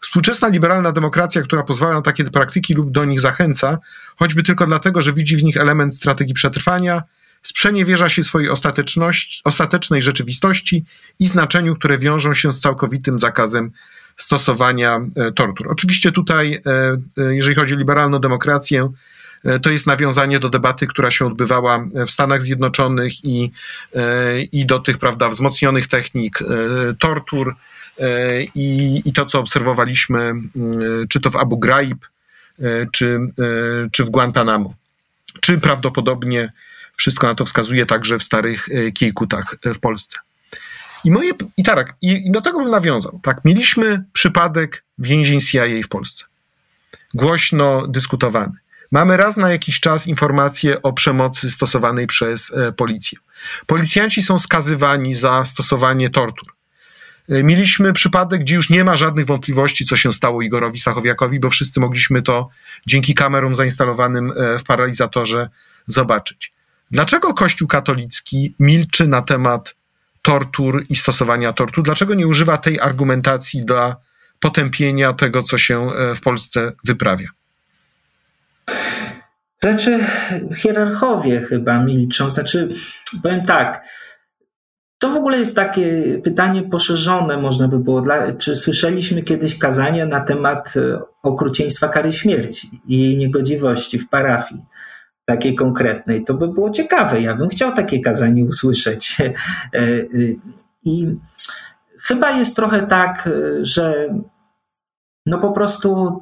Współczesna 0.00 0.48
liberalna 0.48 0.92
demokracja, 0.92 1.42
która 1.42 1.62
pozwala 1.62 1.94
na 1.94 2.02
takie 2.02 2.24
praktyki 2.24 2.74
lub 2.74 2.90
do 2.90 3.04
nich 3.04 3.20
zachęca, 3.20 3.78
choćby 4.16 4.42
tylko 4.42 4.66
dlatego, 4.66 5.02
że 5.02 5.12
widzi 5.12 5.36
w 5.36 5.44
nich 5.44 5.56
element 5.56 5.96
strategii 5.96 6.34
przetrwania, 6.34 7.02
sprzeniewierza 7.42 8.08
się 8.08 8.22
swojej 8.22 8.48
ostatecznej 9.44 10.02
rzeczywistości 10.02 10.84
i 11.18 11.26
znaczeniu, 11.26 11.76
które 11.76 11.98
wiążą 11.98 12.34
się 12.34 12.52
z 12.52 12.60
całkowitym 12.60 13.18
zakazem 13.18 13.70
stosowania 14.16 15.00
e, 15.16 15.32
tortur. 15.32 15.66
Oczywiście 15.70 16.12
tutaj, 16.12 16.54
e, 16.54 16.96
e, 17.18 17.34
jeżeli 17.34 17.56
chodzi 17.56 17.74
o 17.74 17.78
liberalną 17.78 18.18
demokrację, 18.18 18.92
to 19.62 19.70
jest 19.70 19.86
nawiązanie 19.86 20.40
do 20.40 20.48
debaty, 20.48 20.86
która 20.86 21.10
się 21.10 21.26
odbywała 21.26 21.84
w 22.06 22.10
Stanach 22.10 22.42
Zjednoczonych 22.42 23.24
i, 23.24 23.50
i 24.52 24.66
do 24.66 24.78
tych, 24.78 24.98
prawda, 24.98 25.28
wzmocnionych 25.28 25.88
technik 25.88 26.38
tortur, 26.98 27.54
I, 28.54 29.02
I 29.04 29.12
to, 29.12 29.26
co 29.26 29.40
obserwowaliśmy, 29.40 30.20
mm, 30.20 30.48
czy 31.08 31.20
to 31.20 31.30
w 31.30 31.36
Abu 31.36 31.58
Ghraib, 31.58 32.06
e, 32.58 32.86
czy, 32.92 33.18
e, 33.38 33.90
czy 33.92 34.04
w 34.04 34.10
Guantanamo, 34.10 34.74
czy 35.40 35.58
prawdopodobnie 35.58 36.52
wszystko 36.96 37.26
na 37.26 37.34
to 37.34 37.44
wskazuje 37.44 37.86
także 37.86 38.18
w 38.18 38.22
starych 38.22 38.68
Kiejkutach 38.94 39.56
w 39.64 39.78
Polsce. 39.78 40.18
I, 41.04 41.10
moje, 41.10 41.32
i 41.56 41.64
tak, 41.64 41.96
i, 42.02 42.26
i 42.26 42.30
do 42.30 42.40
tego 42.40 42.58
bym 42.58 42.70
nawiązał. 42.70 43.20
Tak, 43.22 43.40
mieliśmy 43.44 44.04
przypadek 44.12 44.84
więzień 44.98 45.40
CIA 45.40 45.64
w 45.84 45.88
Polsce. 45.88 46.24
Głośno 47.14 47.86
dyskutowany. 47.86 48.52
Mamy 48.90 49.16
raz 49.16 49.36
na 49.36 49.50
jakiś 49.50 49.80
czas 49.80 50.06
informacje 50.06 50.82
o 50.82 50.92
przemocy 50.92 51.50
stosowanej 51.50 52.06
przez 52.06 52.52
policję. 52.76 53.18
Policjanci 53.66 54.22
są 54.22 54.38
skazywani 54.38 55.14
za 55.14 55.44
stosowanie 55.44 56.10
tortur. 56.10 56.53
E, 57.28 57.42
mieliśmy 57.42 57.92
przypadek, 57.92 58.40
gdzie 58.40 58.54
już 58.54 58.70
nie 58.70 58.84
ma 58.84 58.96
żadnych 58.96 59.26
wątpliwości, 59.26 59.86
co 59.86 59.96
się 59.96 60.12
stało 60.12 60.42
Igorowi 60.42 60.78
Stachowiakowi, 60.78 61.40
bo 61.40 61.50
wszyscy 61.50 61.80
mogliśmy 61.80 62.22
to 62.22 62.48
dzięki 62.86 63.14
kamerom 63.14 63.54
zainstalowanym 63.54 64.32
e, 64.36 64.58
w 64.58 64.64
paralizatorze 64.64 65.48
zobaczyć. 65.86 66.52
Dlaczego 66.90 67.34
Kościół 67.34 67.68
katolicki 67.68 68.54
milczy 68.60 69.06
na 69.08 69.22
temat 69.22 69.76
tortur 70.22 70.84
i 70.88 70.96
stosowania 70.96 71.52
tortur? 71.52 71.84
Dlaczego 71.84 72.14
nie 72.14 72.26
używa 72.26 72.58
tej 72.58 72.80
argumentacji 72.80 73.64
dla 73.64 73.96
potępienia 74.40 75.12
tego, 75.12 75.42
co 75.42 75.58
się 75.58 75.92
e, 75.92 76.14
w 76.14 76.20
Polsce 76.20 76.72
wyprawia? 76.84 77.28
Znaczy, 79.58 80.06
hierarchowie 80.56 81.40
chyba 81.40 81.78
milczą. 81.78 82.30
Znaczy, 82.30 82.68
powiem 83.22 83.44
tak 83.44 83.84
to 85.04 85.10
w 85.10 85.16
ogóle 85.16 85.38
jest 85.38 85.56
takie 85.56 86.18
pytanie 86.24 86.62
poszerzone, 86.62 87.36
można 87.36 87.68
by 87.68 87.78
było. 87.78 88.00
Dla, 88.00 88.32
czy 88.32 88.56
słyszeliśmy 88.56 89.22
kiedyś 89.22 89.58
kazania 89.58 90.06
na 90.06 90.20
temat 90.20 90.74
e, 90.76 91.00
okrucieństwa 91.22 91.88
kary 91.88 92.12
śmierci 92.12 92.80
i 92.88 93.00
jej 93.00 93.16
niegodziwości 93.16 93.98
w 93.98 94.08
parafii? 94.08 94.64
Takiej 95.24 95.54
konkretnej. 95.54 96.24
To 96.24 96.34
by 96.34 96.48
było 96.48 96.70
ciekawe. 96.70 97.20
Ja 97.20 97.34
bym 97.34 97.48
chciał 97.48 97.74
takie 97.74 98.00
kazanie 98.00 98.44
usłyszeć. 98.44 99.16
I 100.84 101.06
chyba 102.02 102.30
jest 102.30 102.56
trochę 102.56 102.86
tak, 102.86 103.30
że 103.62 104.14
no 105.26 105.38
po 105.38 105.52
prostu 105.52 106.20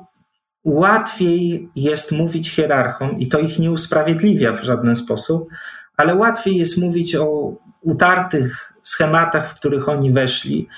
łatwiej 0.65 1.69
jest 1.77 2.13
mówić 2.13 2.51
hierarchom, 2.51 3.19
i 3.19 3.29
to 3.29 3.39
ich 3.39 3.59
nie 3.59 3.71
usprawiedliwia 3.71 4.53
w 4.53 4.63
żaden 4.63 4.97
sposób, 4.97 5.49
ale 5.97 6.15
łatwiej 6.15 6.57
jest 6.57 6.79
mówić 6.79 7.17
o 7.17 7.53
utartych 7.81 8.72
schematach, 8.83 9.51
w 9.51 9.55
których 9.55 9.89
oni 9.89 10.13
weszli. 10.13 10.69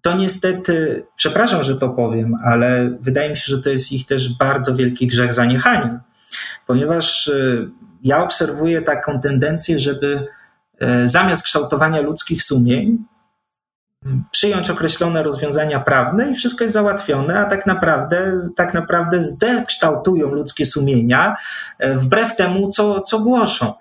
To 0.00 0.16
niestety, 0.16 1.06
przepraszam, 1.16 1.62
że 1.62 1.76
to 1.76 1.88
powiem, 1.88 2.34
ale 2.44 2.96
wydaje 3.00 3.30
mi 3.30 3.36
się, 3.36 3.44
że 3.46 3.62
to 3.62 3.70
jest 3.70 3.92
ich 3.92 4.06
też 4.06 4.36
bardzo 4.38 4.74
wielki 4.74 5.06
grzech 5.06 5.32
zaniechania, 5.32 6.00
ponieważ 6.66 7.28
e, 7.28 7.68
ja 8.02 8.22
obserwuję 8.22 8.82
taką 8.82 9.20
tendencję, 9.20 9.78
żeby 9.78 10.26
e, 10.80 11.08
zamiast 11.08 11.44
kształtowania 11.44 12.00
ludzkich 12.00 12.42
sumień, 12.42 12.98
przyjąć 14.30 14.70
określone 14.70 15.22
rozwiązania 15.22 15.80
prawne 15.80 16.30
i 16.30 16.34
wszystko 16.34 16.64
jest 16.64 16.74
załatwione, 16.74 17.40
a 17.40 17.44
tak 17.44 17.66
naprawdę, 17.66 18.48
tak 18.56 18.74
naprawdę 18.74 19.20
zdekształtują 19.20 20.28
ludzkie 20.28 20.64
sumienia 20.64 21.36
e, 21.78 21.94
wbrew 21.94 22.36
temu, 22.36 22.68
co, 22.68 23.00
co 23.00 23.20
głoszą. 23.20 23.72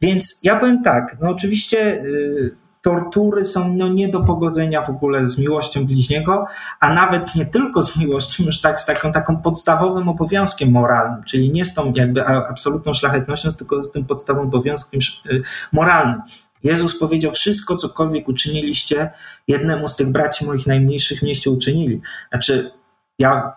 Więc 0.00 0.40
ja 0.42 0.56
powiem 0.56 0.82
tak, 0.82 1.16
no 1.20 1.30
oczywiście 1.30 1.78
y, 2.04 2.63
tortury 2.84 3.44
są 3.44 3.74
no 3.74 3.88
nie 3.88 4.08
do 4.08 4.20
pogodzenia 4.20 4.82
w 4.82 4.90
ogóle 4.90 5.28
z 5.28 5.38
miłością 5.38 5.86
bliźniego, 5.86 6.46
a 6.80 6.94
nawet 6.94 7.34
nie 7.34 7.46
tylko 7.46 7.82
z 7.82 7.98
miłością, 7.98 8.44
już 8.44 8.60
tak 8.60 8.80
z 8.80 8.86
taką, 8.86 9.12
taką 9.12 9.36
podstawowym 9.36 10.08
obowiązkiem 10.08 10.70
moralnym, 10.70 11.24
czyli 11.24 11.50
nie 11.50 11.64
z 11.64 11.74
tą 11.74 11.92
jakby 11.92 12.26
absolutną 12.26 12.94
szlachetnością, 12.94 13.48
tylko 13.58 13.84
z 13.84 13.92
tym 13.92 14.04
podstawowym 14.04 14.48
obowiązkiem 14.48 15.00
y, 15.26 15.42
moralnym. 15.72 16.22
Jezus 16.62 16.98
powiedział: 16.98 17.32
Wszystko, 17.32 17.76
cokolwiek 17.76 18.28
uczyniliście, 18.28 19.10
jednemu 19.48 19.88
z 19.88 19.96
tych 19.96 20.08
braci 20.08 20.46
moich 20.46 20.66
najmniejszych 20.66 21.22
mieście 21.22 21.50
uczynili. 21.50 22.00
Znaczy, 22.32 22.70
ja 23.18 23.52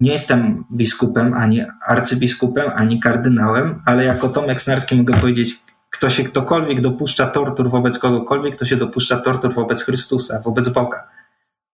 nie 0.00 0.12
jestem 0.12 0.64
biskupem, 0.72 1.34
ani 1.34 1.62
arcybiskupem, 1.86 2.70
ani 2.74 3.00
kardynałem, 3.00 3.82
ale 3.84 4.04
jako 4.04 4.28
Tomek 4.28 4.62
Snarski 4.62 4.94
mogę 4.94 5.14
powiedzieć, 5.14 5.54
kto 5.94 6.10
się 6.10 6.24
ktokolwiek 6.24 6.80
dopuszcza 6.80 7.26
tortur 7.26 7.70
wobec 7.70 7.98
kogokolwiek, 7.98 8.56
to 8.56 8.64
się 8.66 8.76
dopuszcza 8.76 9.16
tortur 9.16 9.54
wobec 9.54 9.84
Chrystusa, 9.84 10.40
wobec 10.44 10.68
Boga. 10.68 11.08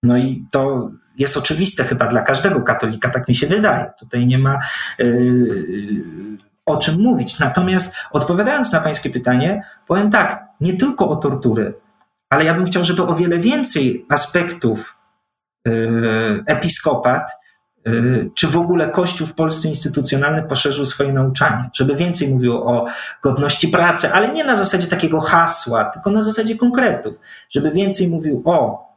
No 0.03 0.17
i 0.17 0.45
to 0.51 0.91
jest 1.19 1.37
oczywiste 1.37 1.85
chyba 1.85 2.07
dla 2.07 2.23
każdego 2.23 2.61
katolika, 2.61 3.11
tak 3.11 3.29
mi 3.29 3.35
się 3.35 3.47
wydaje. 3.47 3.91
Tutaj 3.99 4.27
nie 4.27 4.39
ma 4.39 4.61
yy, 4.99 6.05
o 6.67 6.77
czym 6.77 7.01
mówić. 7.01 7.39
Natomiast 7.39 7.97
odpowiadając 8.11 8.73
na 8.73 8.81
Pańskie 8.81 9.11
pytanie, 9.11 9.65
powiem 9.87 10.11
tak, 10.11 10.45
nie 10.61 10.77
tylko 10.77 11.09
o 11.09 11.17
tortury, 11.17 11.75
ale 12.31 12.45
ja 12.45 12.55
bym 12.55 12.67
chciał, 12.67 12.85
żeby 12.85 13.03
o 13.03 13.15
wiele 13.15 13.39
więcej 13.39 14.07
aspektów 14.09 14.97
yy, 15.65 16.43
episkopat 16.47 17.31
czy 18.35 18.47
w 18.47 18.57
ogóle 18.57 18.89
Kościół 18.89 19.27
w 19.27 19.35
Polsce 19.35 19.69
instytucjonalny 19.69 20.43
poszerzył 20.43 20.87
swoje 20.87 21.13
nauczanie, 21.13 21.71
żeby 21.73 21.97
więcej 21.97 22.29
mówił 22.29 22.55
o 22.69 22.87
godności 23.23 23.69
pracy, 23.69 24.13
ale 24.13 24.29
nie 24.29 24.45
na 24.45 24.57
zasadzie 24.57 24.87
takiego 24.87 25.21
hasła, 25.21 25.85
tylko 25.85 26.11
na 26.11 26.23
zasadzie 26.23 26.57
konkretów, 26.57 27.15
żeby 27.51 27.71
więcej 27.71 28.09
mówił 28.09 28.43
o 28.45 28.91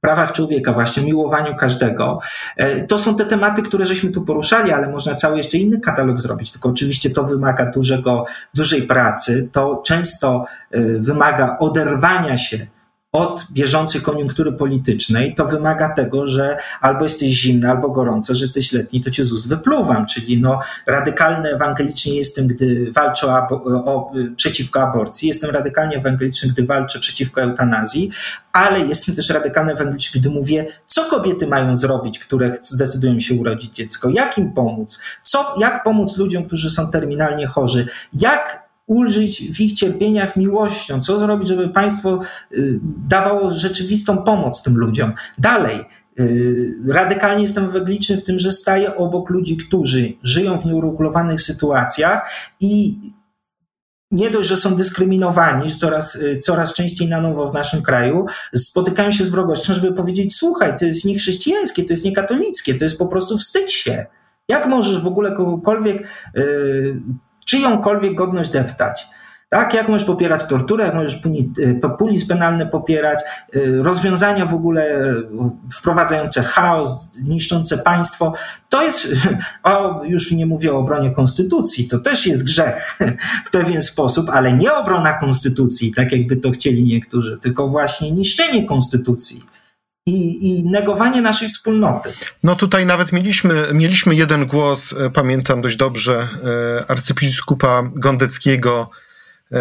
prawach 0.00 0.32
człowieka, 0.32 0.72
właśnie 0.72 1.04
miłowaniu 1.04 1.56
każdego. 1.56 2.20
Y, 2.60 2.86
to 2.88 2.98
są 2.98 3.16
te 3.16 3.24
tematy, 3.24 3.62
które 3.62 3.86
żeśmy 3.86 4.10
tu 4.10 4.22
poruszali, 4.22 4.72
ale 4.72 4.88
można 4.88 5.14
cały 5.14 5.36
jeszcze 5.36 5.58
inny 5.58 5.80
katalog 5.80 6.20
zrobić. 6.20 6.52
Tylko 6.52 6.68
oczywiście 6.68 7.10
to 7.10 7.24
wymaga 7.24 7.70
dużego, 7.70 8.26
dużej 8.54 8.82
pracy. 8.82 9.48
To 9.52 9.82
często 9.84 10.44
y, 10.74 10.98
wymaga 11.00 11.56
oderwania 11.58 12.38
się 12.38 12.66
od 13.16 13.46
bieżącej 13.52 14.00
koniunktury 14.00 14.52
politycznej, 14.52 15.34
to 15.34 15.44
wymaga 15.44 15.88
tego, 15.88 16.26
że 16.26 16.56
albo 16.80 17.02
jesteś 17.02 17.28
zimny, 17.28 17.70
albo 17.70 17.88
gorąco, 17.88 18.34
że 18.34 18.44
jesteś 18.44 18.72
letni, 18.72 19.00
to 19.00 19.10
cię 19.10 19.24
z 19.24 19.32
ust 19.32 19.48
wypluwam. 19.48 20.06
Czyli 20.06 20.40
no, 20.40 20.60
radykalny 20.86 21.48
ewangelicznie 21.48 22.16
jestem, 22.16 22.46
gdy 22.46 22.92
walczę 22.92 23.26
o, 23.26 23.48
o, 23.84 24.12
przeciwko 24.36 24.82
aborcji, 24.82 25.28
jestem 25.28 25.50
radykalnie 25.50 25.96
ewangeliczny, 25.96 26.48
gdy 26.48 26.66
walczę 26.66 26.98
przeciwko 26.98 27.42
eutanazji, 27.42 28.10
ale 28.52 28.80
jestem 28.80 29.14
też 29.14 29.30
radykalny 29.30 29.72
ewangeliczny, 29.72 30.20
gdy 30.20 30.30
mówię, 30.30 30.66
co 30.86 31.04
kobiety 31.04 31.46
mają 31.46 31.76
zrobić, 31.76 32.18
które 32.18 32.56
zdecydują 32.62 33.20
się 33.20 33.34
urodzić 33.34 33.74
dziecko, 33.74 34.10
jak 34.10 34.38
im 34.38 34.52
pomóc, 34.52 35.00
co, 35.22 35.54
jak 35.58 35.84
pomóc 35.84 36.16
ludziom, 36.16 36.44
którzy 36.44 36.70
są 36.70 36.90
terminalnie 36.90 37.46
chorzy, 37.46 37.86
jak 38.12 38.65
ulżyć 38.86 39.56
w 39.56 39.60
ich 39.60 39.72
cierpieniach 39.72 40.36
miłością, 40.36 41.00
co 41.00 41.18
zrobić, 41.18 41.48
żeby 41.48 41.68
państwo 41.68 42.20
y, 42.52 42.80
dawało 43.08 43.50
rzeczywistą 43.50 44.18
pomoc 44.18 44.62
tym 44.62 44.76
ludziom. 44.76 45.12
Dalej, 45.38 45.80
y, 46.20 46.74
radykalnie 46.88 47.42
jestem 47.42 47.64
ewangeliczny 47.64 48.16
w 48.16 48.24
tym, 48.24 48.38
że 48.38 48.52
staję 48.52 48.96
obok 48.96 49.30
ludzi, 49.30 49.56
którzy 49.56 50.12
żyją 50.22 50.58
w 50.58 50.66
nieuregulowanych 50.66 51.40
sytuacjach 51.40 52.30
i 52.60 53.00
nie 54.10 54.30
dość, 54.30 54.48
że 54.48 54.56
są 54.56 54.76
dyskryminowani 54.76 55.70
coraz, 55.70 56.16
y, 56.16 56.38
coraz 56.38 56.74
częściej 56.74 57.08
na 57.08 57.20
nowo 57.20 57.50
w 57.50 57.54
naszym 57.54 57.82
kraju, 57.82 58.26
spotykają 58.54 59.12
się 59.12 59.24
z 59.24 59.28
wrogością, 59.28 59.74
żeby 59.74 59.92
powiedzieć: 59.92 60.36
Słuchaj, 60.36 60.78
to 60.78 60.84
jest 60.84 61.04
niechrześcijańskie, 61.04 61.84
to 61.84 61.92
jest 61.92 62.04
niekatolickie, 62.04 62.74
to 62.74 62.84
jest 62.84 62.98
po 62.98 63.06
prostu 63.06 63.38
wstydź 63.38 63.72
się. 63.72 64.06
Jak 64.48 64.66
możesz 64.66 65.00
w 65.02 65.06
ogóle 65.06 65.36
kogokolwiek 65.36 66.08
czyjąkolwiek 67.46 68.14
godność 68.14 68.50
deptać. 68.50 69.06
Tak, 69.48 69.74
jak 69.74 69.88
możesz 69.88 70.06
popierać 70.06 70.46
torturę, 70.48 70.84
jak 70.84 70.94
możesz 70.94 71.20
y, 71.58 71.78
populizm 71.82 72.28
penalny 72.28 72.66
popierać, 72.66 73.20
y, 73.56 73.82
rozwiązania 73.82 74.46
w 74.46 74.54
ogóle 74.54 74.82
y, 74.82 75.24
wprowadzające 75.72 76.42
chaos, 76.42 77.10
niszczące 77.24 77.78
państwo. 77.78 78.32
To 78.68 78.82
jest, 78.82 79.12
o, 79.62 80.04
już 80.04 80.32
nie 80.32 80.46
mówię 80.46 80.72
o 80.72 80.78
obronie 80.78 81.10
konstytucji, 81.10 81.88
to 81.88 81.98
też 81.98 82.26
jest 82.26 82.44
grzech 82.44 82.98
w 83.46 83.50
pewien 83.50 83.82
sposób, 83.82 84.30
ale 84.32 84.52
nie 84.52 84.74
obrona 84.74 85.12
konstytucji, 85.12 85.94
tak 85.94 86.12
jakby 86.12 86.36
to 86.36 86.50
chcieli 86.50 86.84
niektórzy, 86.84 87.38
tylko 87.42 87.68
właśnie 87.68 88.12
niszczenie 88.12 88.66
konstytucji 88.66 89.55
i, 90.06 90.48
i, 90.48 90.64
negowanie 90.64 91.22
naszej 91.22 91.48
wspólnoty. 91.48 92.12
No 92.42 92.56
tutaj 92.56 92.86
nawet 92.86 93.12
mieliśmy, 93.12 93.66
mieliśmy 93.72 94.14
jeden 94.14 94.46
głos, 94.46 94.92
e, 94.92 95.10
pamiętam 95.10 95.60
dość 95.60 95.76
dobrze, 95.76 96.28
e, 96.78 96.90
arcybiskupa 96.90 97.82
Gondeckiego 97.94 98.90
e, 99.52 99.56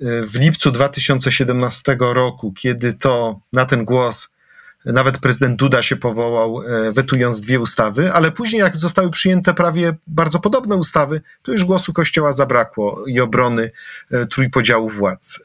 w 0.00 0.34
lipcu 0.34 0.70
2017 0.70 1.96
roku, 2.00 2.52
kiedy 2.52 2.92
to 2.92 3.40
na 3.52 3.66
ten 3.66 3.84
głos 3.84 4.28
nawet 4.84 5.18
prezydent 5.18 5.56
Duda 5.56 5.82
się 5.82 5.96
powołał, 5.96 6.60
wetując 6.92 7.40
dwie 7.40 7.60
ustawy, 7.60 8.12
ale 8.12 8.32
później, 8.32 8.60
jak 8.60 8.76
zostały 8.76 9.10
przyjęte 9.10 9.54
prawie 9.54 9.94
bardzo 10.06 10.40
podobne 10.40 10.76
ustawy, 10.76 11.20
to 11.42 11.52
już 11.52 11.64
głosu 11.64 11.92
Kościoła 11.92 12.32
zabrakło 12.32 13.04
i 13.06 13.20
obrony 13.20 13.70
trójpodziału 14.30 14.88
władz. 14.88 15.40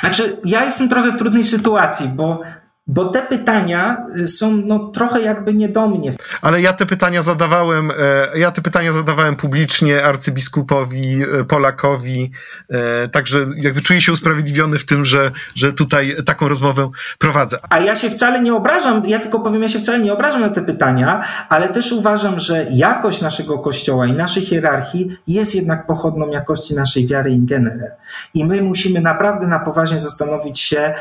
Znaczy, 0.00 0.36
ja 0.44 0.64
jestem 0.64 0.88
trochę 0.88 1.12
w 1.12 1.16
trudnej 1.16 1.44
sytuacji, 1.44 2.08
bo 2.08 2.42
bo 2.88 3.04
te 3.04 3.22
pytania 3.22 4.06
y, 4.16 4.28
są 4.28 4.56
no, 4.56 4.78
trochę 4.88 5.22
jakby 5.22 5.54
nie 5.54 5.68
do 5.68 5.88
mnie. 5.88 6.12
Ale 6.42 6.60
ja 6.60 6.72
te 6.72 6.86
pytania 6.86 7.22
zadawałem, 7.22 7.90
e, 7.90 8.38
ja 8.38 8.50
te 8.50 8.62
pytania 8.62 8.92
zadawałem 8.92 9.36
publicznie 9.36 10.04
arcybiskupowi 10.04 11.22
e, 11.22 11.44
Polakowi, 11.44 12.30
e, 12.70 13.08
także 13.08 13.46
jakby 13.56 13.80
czuję 13.80 14.00
się 14.00 14.12
usprawiedliwiony 14.12 14.78
w 14.78 14.86
tym, 14.86 15.04
że, 15.04 15.30
że 15.54 15.72
tutaj 15.72 16.16
taką 16.26 16.48
rozmowę 16.48 16.90
prowadzę. 17.18 17.58
A 17.70 17.78
ja 17.78 17.96
się 17.96 18.10
wcale 18.10 18.42
nie 18.42 18.54
obrażam, 18.54 19.02
ja 19.06 19.18
tylko 19.18 19.40
powiem, 19.40 19.62
ja 19.62 19.68
się 19.68 19.78
wcale 19.78 19.98
nie 19.98 20.12
obrażam 20.12 20.40
na 20.40 20.50
te 20.50 20.62
pytania, 20.62 21.24
ale 21.48 21.68
też 21.68 21.92
uważam, 21.92 22.40
że 22.40 22.66
jakość 22.70 23.22
naszego 23.22 23.58
kościoła 23.58 24.06
i 24.06 24.12
naszej 24.12 24.42
hierarchii 24.42 25.16
jest 25.26 25.54
jednak 25.54 25.86
pochodną 25.86 26.28
jakości 26.28 26.74
naszej 26.74 27.06
wiary 27.06 27.30
in 27.30 27.46
genere. 27.46 27.96
I 28.34 28.44
my 28.44 28.62
musimy 28.62 29.00
naprawdę 29.00 29.46
na 29.46 29.58
poważnie 29.58 29.98
zastanowić 29.98 30.60
się, 30.60 30.94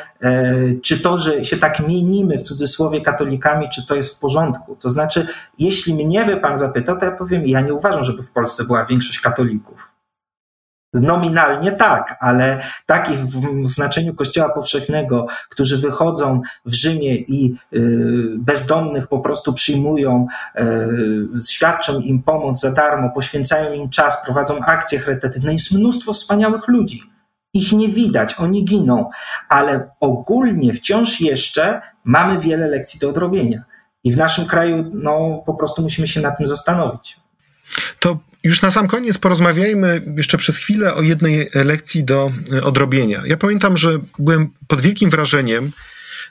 czy 0.83 0.99
to, 0.99 1.17
że 1.17 1.45
się 1.45 1.57
tak 1.57 1.76
mienimy 1.79 2.37
w 2.37 2.41
cudzysłowie 2.41 3.01
katolikami, 3.01 3.69
czy 3.69 3.85
to 3.85 3.95
jest 3.95 4.17
w 4.17 4.19
porządku. 4.19 4.75
To 4.75 4.89
znaczy, 4.89 5.27
jeśli 5.59 6.05
mnie 6.05 6.25
by 6.25 6.37
pan 6.37 6.57
zapytał, 6.57 6.99
to 6.99 7.05
ja 7.05 7.11
powiem, 7.11 7.47
ja 7.47 7.61
nie 7.61 7.73
uważam, 7.73 8.03
żeby 8.03 8.23
w 8.23 8.31
Polsce 8.31 8.63
była 8.63 8.85
większość 8.85 9.19
katolików. 9.19 9.91
Nominalnie 10.93 11.71
tak, 11.71 12.17
ale 12.19 12.61
takich 12.85 13.19
w, 13.19 13.69
znaczeniu 13.69 14.15
Kościoła 14.15 14.49
Powszechnego, 14.49 15.27
którzy 15.49 15.77
wychodzą 15.77 16.41
w 16.65 16.73
Rzymie 16.73 17.15
i 17.15 17.55
y, 17.73 18.35
bezdomnych 18.37 19.07
po 19.07 19.19
prostu 19.19 19.53
przyjmują, 19.53 20.27
y, 20.59 20.63
świadczą 21.49 21.99
im 21.99 22.23
pomoc 22.23 22.59
za 22.59 22.71
darmo, 22.71 23.09
poświęcają 23.09 23.73
im 23.73 23.89
czas, 23.89 24.25
prowadzą 24.25 24.59
akcje 24.59 24.99
charytatywne. 24.99 25.53
Jest 25.53 25.71
mnóstwo 25.71 26.13
wspaniałych 26.13 26.67
ludzi 26.67 27.16
Ich 27.57 27.71
nie 27.71 27.89
widać, 27.89 28.35
oni 28.37 28.65
giną, 28.65 29.09
ale 29.49 29.89
ogólnie 29.99 30.73
wciąż 30.73 31.21
jeszcze 31.21 31.81
mamy 32.03 32.39
wiele 32.39 32.67
lekcji 32.67 32.99
do 32.99 33.09
odrobienia. 33.09 33.63
I 34.03 34.11
w 34.11 34.17
naszym 34.17 34.45
kraju 34.45 34.91
no, 34.93 35.43
po 35.45 35.53
prostu 35.53 35.81
musimy 35.81 36.07
się 36.07 36.21
nad 36.21 36.37
tym 36.37 36.47
zastanowić. 36.47 37.17
To 37.99 38.19
już 38.43 38.61
na 38.61 38.71
sam 38.71 38.87
koniec 38.87 39.17
porozmawiajmy 39.17 40.01
jeszcze 40.17 40.37
przez 40.37 40.57
chwilę 40.57 40.93
o 40.93 41.01
jednej 41.01 41.49
lekcji 41.53 42.03
do 42.03 42.31
e, 42.53 42.63
odrobienia. 42.63 43.21
Ja 43.25 43.37
pamiętam, 43.37 43.77
że 43.77 43.99
byłem 44.19 44.49
pod 44.67 44.81
wielkim 44.81 45.09
wrażeniem 45.09 45.71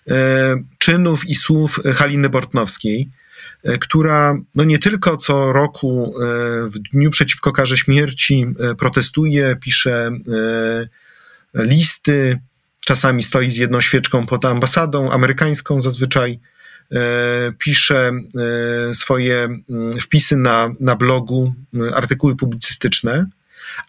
e, 0.08 0.12
czynów 0.78 1.28
i 1.28 1.34
słów 1.34 1.80
Haliny 1.94 2.28
Bortnowskiej, 2.28 3.08
e, 3.64 3.78
która 3.78 4.38
no 4.54 4.64
nie 4.64 4.78
tylko 4.78 5.16
co 5.16 5.52
roku 5.52 6.14
w 6.62 6.78
dniu 6.92 7.10
przeciwko 7.10 7.52
karze 7.52 7.76
śmierci 7.76 8.46
protestuje, 8.78 9.56
pisze 9.60 10.10
listy, 11.56 12.38
czasami 12.84 13.22
stoi 13.22 13.50
z 13.50 13.56
jedną 13.56 13.80
świeczką 13.80 14.26
pod 14.26 14.44
ambasadą 14.44 15.10
amerykańską 15.10 15.80
zazwyczaj, 15.80 16.40
E, 16.92 17.52
pisze 17.58 18.12
e, 18.90 18.94
swoje 18.94 19.44
mm, 19.70 20.00
wpisy 20.00 20.36
na, 20.36 20.70
na 20.80 20.96
blogu, 20.96 21.54
mm, 21.74 21.94
artykuły 21.94 22.36
publicystyczne, 22.36 23.26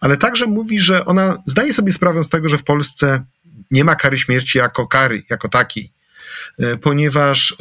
ale 0.00 0.16
także 0.16 0.46
mówi, 0.46 0.78
że 0.78 1.04
ona 1.04 1.42
zdaje 1.46 1.72
sobie 1.72 1.92
sprawę 1.92 2.24
z 2.24 2.28
tego, 2.28 2.48
że 2.48 2.58
w 2.58 2.64
Polsce 2.64 3.24
nie 3.70 3.84
ma 3.84 3.96
kary 3.96 4.18
śmierci 4.18 4.58
jako 4.58 4.86
kary, 4.86 5.22
jako 5.30 5.48
takiej, 5.48 5.92
e, 6.58 6.76
ponieważ 6.76 7.56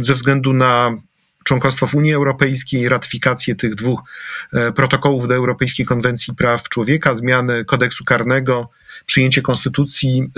ze 0.00 0.14
względu 0.14 0.52
na 0.52 0.90
członkostwo 1.44 1.86
w 1.86 1.94
Unii 1.94 2.14
Europejskiej, 2.14 2.88
ratyfikację 2.88 3.54
tych 3.54 3.74
dwóch 3.74 4.02
protokołów 4.76 5.28
do 5.28 5.34
Europejskiej 5.34 5.86
Konwencji 5.86 6.34
Praw 6.34 6.68
Człowieka, 6.68 7.14
zmianę 7.14 7.64
kodeksu 7.64 8.04
karnego, 8.04 8.70
przyjęcie 9.08 9.42
konstytucji, 9.42 10.30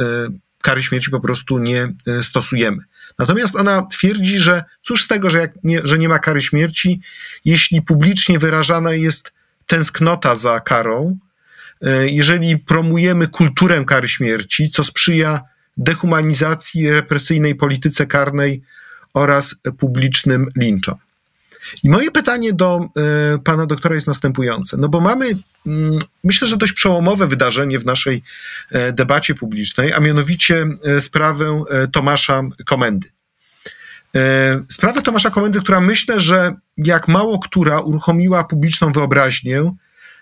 kary 0.63 0.83
śmierci 0.83 1.11
po 1.11 1.21
prostu 1.21 1.59
nie 1.59 1.93
stosujemy. 2.23 2.79
Natomiast 3.19 3.57
ona 3.57 3.83
twierdzi, 3.83 4.39
że 4.39 4.65
cóż 4.83 5.05
z 5.05 5.09
tego, 5.09 5.31
że, 5.31 5.53
nie, 5.65 5.81
że 5.85 5.99
nie 5.99 6.09
ma 6.09 6.19
kary 6.19 6.41
śmierci, 6.41 7.01
jeśli 7.45 7.83
publicznie 7.83 8.39
wyrażana 8.39 8.93
jest 8.93 9.33
tęsknota 9.67 10.37
za 10.37 10.61
karą, 10.61 11.19
e, 11.83 12.09
jeżeli 12.09 12.59
promujemy 12.59 13.29
kulturę 13.29 13.85
kary 13.85 14.09
śmierci, 14.09 14.71
co 14.71 14.85
sprzyja 14.85 15.41
dehumanizacji, 15.77 16.91
represyjnej 16.91 17.55
polityce 17.55 18.07
karnej 18.07 18.63
oraz 19.15 19.55
publicznym 19.79 20.47
linczom. 20.57 20.95
I 21.83 21.91
moje 21.91 22.11
pytanie 22.11 22.53
do 22.53 22.89
y, 23.35 23.39
pana 23.39 23.67
doktora 23.67 23.95
jest 23.95 24.07
następujące. 24.07 24.77
No 24.77 24.89
bo 24.89 25.01
mamy, 25.01 25.27
y, 25.31 25.37
myślę, 26.25 26.49
że 26.49 26.57
dość 26.57 26.73
przełomowe 26.73 27.27
wydarzenie 27.27 27.79
w 27.79 27.87
naszej 27.87 28.23
y, 28.73 28.93
debacie 28.93 29.35
publicznej, 29.35 29.93
a 29.93 30.01
mianowicie 30.01 30.67
sprawę 31.01 31.65
Tomasza 31.93 32.43
Komendy. 32.67 33.09
Sprawę 34.69 35.03
Tomasza 35.03 35.31
Komendy, 35.31 35.61
która 35.61 35.81
myślę, 35.81 36.21
że 36.21 36.55
jak 36.77 37.09
mało 37.09 37.39
która 37.39 37.81
uruchomiła 37.81 38.45
publiczną 38.45 38.93
wyobraźnię 38.93 39.73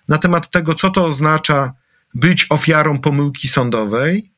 na 0.08 0.18
temat 0.18 0.50
tego, 0.50 0.74
co 0.74 0.90
to 0.90 1.06
oznacza 1.06 1.72
być 2.14 2.46
ofiarą 2.50 2.98
pomyłki 2.98 3.48
sądowej, 3.48 4.32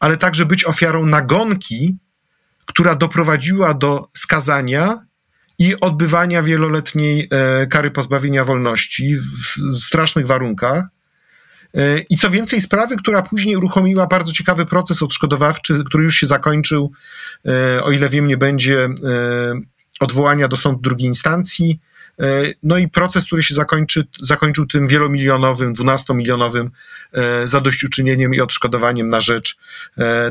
ale 0.00 0.16
także 0.16 0.46
być 0.46 0.64
ofiarą 0.64 1.06
nagonki, 1.06 1.96
która 2.66 2.94
doprowadziła 2.94 3.74
do 3.74 4.08
skazania 4.14 5.04
i 5.58 5.80
odbywania 5.80 6.42
wieloletniej 6.42 7.28
e, 7.30 7.66
kary 7.66 7.90
pozbawienia 7.90 8.44
wolności 8.44 9.16
w 9.16 9.72
strasznych 9.72 10.26
warunkach. 10.26 10.84
E, 11.74 11.98
I 11.98 12.16
co 12.16 12.30
więcej, 12.30 12.60
sprawy, 12.60 12.96
która 12.96 13.22
później 13.22 13.56
uruchomiła 13.56 14.06
bardzo 14.06 14.32
ciekawy 14.32 14.66
proces 14.66 15.02
odszkodowawczy, 15.02 15.84
który 15.86 16.04
już 16.04 16.16
się 16.16 16.26
zakończył, 16.26 16.92
e, 17.46 17.82
o 17.82 17.92
ile 17.92 18.08
wiem, 18.08 18.26
nie 18.26 18.36
będzie 18.36 18.88
odwołania 20.00 20.48
do 20.48 20.56
sądu 20.56 20.80
drugiej 20.80 21.08
instancji. 21.08 21.80
No 22.62 22.78
i 22.78 22.88
proces, 22.88 23.26
który 23.26 23.42
się 23.42 23.54
zakończy, 23.54 24.06
zakończył 24.20 24.66
tym 24.66 24.86
wielomilionowym, 24.86 25.72
dwunastomilionowym 25.72 26.70
zadośćuczynieniem 27.44 28.34
i 28.34 28.40
odszkodowaniem 28.40 29.08
na 29.08 29.20
rzecz 29.20 29.56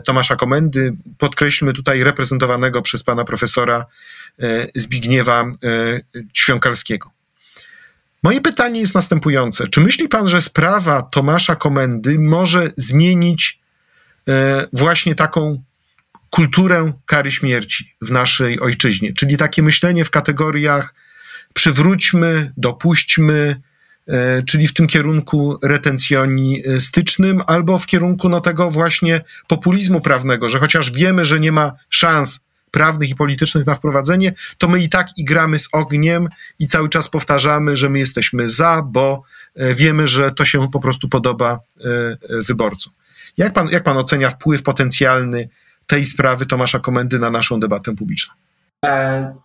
Tomasza 0.06 0.36
Komendy. 0.36 0.94
Podkreślmy 1.18 1.74
tutaj 1.74 2.04
reprezentowanego 2.04 2.82
przez 2.82 3.04
pana 3.04 3.26
profesora 3.26 3.86
E, 4.40 4.68
Zbigniewa 4.76 5.42
e, 5.44 5.48
Świąkalskiego. 6.34 7.12
Moje 8.24 8.42
pytanie 8.42 8.80
jest 8.80 8.96
następujące. 8.96 9.68
Czy 9.68 9.82
myśli 9.82 10.10
pan, 10.10 10.28
że 10.28 10.42
sprawa 10.42 11.02
Tomasza 11.02 11.56
Komendy 11.56 12.20
może 12.20 12.72
zmienić 12.78 13.60
e, 14.30 14.68
właśnie 14.74 15.16
taką 15.16 15.64
kulturę 16.30 16.94
kary 17.06 17.32
śmierci 17.32 17.96
w 18.02 18.12
naszej 18.12 18.60
ojczyźnie? 18.60 19.14
Czyli 19.14 19.38
takie 19.38 19.64
myślenie 19.64 20.06
w 20.06 20.12
kategoriach 20.12 20.94
przywróćmy, 21.54 22.52
dopuśćmy, 22.58 23.62
czyli 24.48 24.68
w 24.68 24.74
tym 24.74 24.88
kierunku 24.88 25.60
retencjonistycznym, 25.64 27.42
albo 27.48 27.80
w 27.80 27.86
kierunku 27.86 28.30
no, 28.30 28.42
tego 28.42 28.72
właśnie 28.72 29.22
populizmu 29.48 30.02
prawnego, 30.02 30.50
że 30.50 30.60
chociaż 30.60 30.92
wiemy, 30.92 31.26
że 31.26 31.40
nie 31.40 31.52
ma 31.52 31.72
szans 31.90 32.40
prawnych 32.72 33.10
i 33.10 33.16
politycznych 33.16 33.66
na 33.66 33.76
wprowadzenie, 33.76 34.34
to 34.58 34.68
my 34.68 34.80
i 34.80 34.90
tak 34.90 35.18
igramy 35.18 35.60
z 35.60 35.70
ogniem 35.72 36.30
i 36.60 36.68
cały 36.68 36.90
czas 36.90 37.10
powtarzamy, 37.10 37.78
że 37.78 37.90
my 37.90 38.00
jesteśmy 38.00 38.50
za, 38.50 38.82
bo 38.86 39.24
e, 39.56 39.74
wiemy, 39.74 40.08
że 40.08 40.32
to 40.32 40.46
się 40.46 40.72
po 40.72 40.80
prostu 40.80 41.10
podoba 41.10 41.60
e, 41.80 41.84
e, 41.88 42.18
wyborcom. 42.42 42.94
Jak 43.38 43.54
pan, 43.54 43.70
jak 43.70 43.84
pan 43.84 43.98
ocenia 43.98 44.30
wpływ 44.30 44.64
potencjalny 44.64 45.50
tej 45.88 46.06
sprawy 46.06 46.46
Tomasza 46.46 46.80
Komendy 46.80 47.20
na 47.20 47.30
naszą 47.30 47.60
debatę 47.60 47.96
publiczną? 47.96 48.34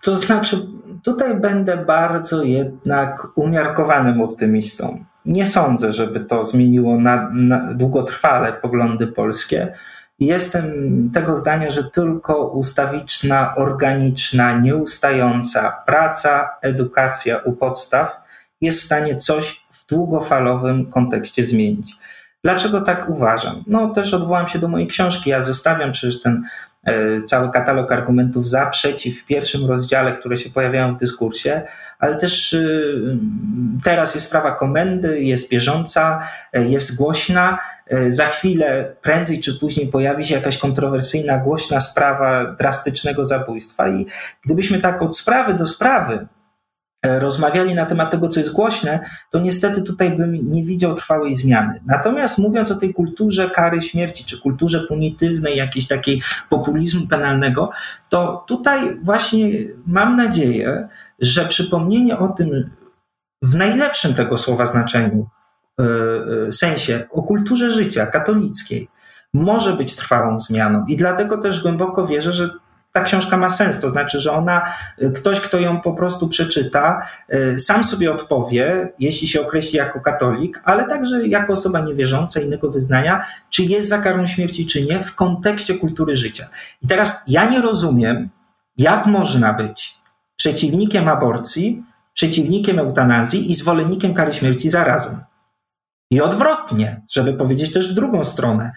To 0.03 0.14
znaczy, 0.14 0.66
tutaj 1.03 1.34
będę 1.34 1.76
bardzo 1.76 2.43
jednak 2.43 3.26
umiarkowanym 3.34 4.20
optymistą. 4.20 5.05
Nie 5.24 5.47
sądzę, 5.47 5.93
żeby 5.93 6.20
to 6.20 6.45
zmieniło 6.45 7.01
na, 7.01 7.30
na 7.32 7.74
długotrwale 7.74 8.53
poglądy 8.53 9.07
polskie. 9.07 9.74
Jestem 10.18 10.72
tego 11.14 11.37
zdania, 11.37 11.70
że 11.70 11.84
tylko 11.84 12.49
ustawiczna, 12.49 13.55
organiczna, 13.57 14.61
nieustająca 14.61 15.82
praca, 15.87 16.49
edukacja 16.62 17.39
u 17.39 17.53
podstaw 17.53 18.16
jest 18.61 18.80
w 18.80 18.84
stanie 18.84 19.16
coś 19.16 19.66
w 19.72 19.87
długofalowym 19.87 20.91
kontekście 20.91 21.45
zmienić. 21.45 21.97
Dlaczego 22.45 22.80
tak 22.80 23.09
uważam? 23.09 23.64
No 23.66 23.89
też 23.89 24.14
odwołam 24.14 24.49
się 24.49 24.59
do 24.59 24.68
mojej 24.68 24.87
książki. 24.87 25.30
Ja 25.30 25.43
zostawiam 25.43 25.93
przecież 25.93 26.22
ten 26.22 26.34
e, 26.34 26.39
cały 27.24 27.51
katalog 27.53 27.93
argumentów 27.93 28.49
za, 28.49 28.66
przeciw 28.66 29.18
w 29.20 29.26
pierwszym 29.26 29.66
rozdziale, 29.66 30.12
które 30.12 30.37
się 30.37 30.51
pojawiają 30.51 30.95
w 30.95 30.99
dyskursie, 30.99 31.62
ale 31.99 32.16
też 32.16 32.53
y, 32.53 33.18
teraz 33.84 34.14
jest 34.14 34.26
sprawa 34.26 34.53
komendy, 34.53 35.20
jest 35.22 35.51
bieżąca, 35.51 36.28
e, 36.53 36.64
jest 36.64 36.97
głośna. 36.97 37.59
E, 37.87 38.12
za 38.12 38.26
chwilę, 38.26 38.93
prędzej 39.03 39.41
czy 39.41 39.59
później, 39.59 39.89
pojawi 39.89 40.24
się 40.24 40.34
jakaś 40.34 40.59
kontrowersyjna, 40.59 41.39
głośna 41.39 41.80
sprawa 41.80 42.45
drastycznego 42.59 43.24
zabójstwa. 43.24 43.89
I 43.89 44.07
gdybyśmy 44.45 44.78
tak 44.78 45.03
od 45.03 45.16
sprawy 45.16 45.55
do 45.55 45.66
sprawy 45.66 46.14
e, 46.14 46.26
rozmawiali 47.07 47.74
na 47.74 47.86
temat 47.86 48.11
tego, 48.11 48.28
co 48.28 48.40
jest 48.40 48.52
głośne, 48.52 49.00
to 49.30 49.38
niestety 49.38 49.82
tutaj 49.82 50.16
bym 50.16 50.52
nie 50.52 50.64
widział 50.64 50.94
trwałej 50.94 51.34
zmiany. 51.34 51.80
Natomiast 51.86 52.38
mówiąc 52.38 52.70
o 52.70 52.76
tej 52.76 52.94
kulturze 52.94 53.50
kary 53.50 53.82
śmierci, 53.82 54.24
czy 54.24 54.40
kulturze 54.40 54.80
punitywnej, 54.80 55.57
jakiejś 55.57 55.86
takiej 55.86 56.22
populizmu 56.48 57.07
penalnego, 57.09 57.70
to 58.09 58.44
tutaj 58.48 58.96
właśnie 59.02 59.50
mam 59.86 60.16
nadzieję, 60.16 60.88
że 61.18 61.44
przypomnienie 61.44 62.18
o 62.18 62.28
tym 62.28 62.70
w 63.42 63.54
najlepszym 63.54 64.14
tego 64.14 64.38
słowa 64.38 64.66
znaczeniu 64.66 65.26
e, 65.80 65.84
e, 66.46 66.52
sensie 66.52 67.04
o 67.11 67.22
kulturze 67.22 67.70
życia 67.72 68.07
katolickiej 68.07 68.88
może 69.34 69.72
być 69.72 69.96
trwałą 69.96 70.38
zmianą. 70.38 70.86
I 70.86 70.96
dlatego 70.96 71.38
też 71.38 71.62
głęboko 71.62 72.07
wierzę, 72.07 72.32
że 72.32 72.50
ta 72.97 73.03
książka 73.03 73.36
ma 73.36 73.51
sens. 73.51 73.80
To 73.80 73.90
znaczy, 73.90 74.20
że 74.20 74.32
ona, 74.32 74.72
ktoś, 75.14 75.40
kto 75.40 75.59
ją 75.59 75.80
po 75.80 75.92
prostu 75.92 76.28
przeczyta, 76.28 77.07
e, 77.28 77.59
sam 77.59 77.84
sobie 77.84 78.12
odpowie, 78.12 78.88
jeśli 78.99 79.28
się 79.28 79.40
określi 79.40 79.78
jako 79.78 80.01
katolik, 80.01 80.62
ale 80.64 80.88
także 80.88 81.26
jako 81.28 81.53
osoba 81.53 81.80
niewierząca, 81.80 82.40
innego 82.40 82.70
wyznania, 82.70 83.24
czy 83.51 83.62
jest 83.62 83.89
za 83.89 83.98
karą 83.98 84.27
śmierci, 84.27 84.66
czy 84.66 84.85
nie, 84.85 85.05
w 85.05 85.14
kontekście 85.14 85.74
kultury 85.74 86.16
życia. 86.16 86.44
I 86.82 86.89
teraz 86.89 87.23
ja 87.28 87.44
nie 87.44 87.60
rozumiem, 87.60 88.28
jak 88.77 89.06
można 89.06 89.52
być 89.52 89.98
przeciwnikiem 90.36 91.09
aborcji, 91.09 91.82
przeciwnikiem 92.14 92.78
eutanazji 92.78 93.51
i 93.51 93.55
zwolennikiem 93.55 94.14
kary 94.14 94.32
śmierci 94.32 94.70
zarazem. 94.70 95.20
I 96.10 96.20
odwrotnie, 96.20 97.01
żeby 97.10 97.32
powiedzieć 97.32 97.73
też 97.73 97.93
w 97.93 97.94
drugą 97.94 98.24
stronę. 98.24 98.73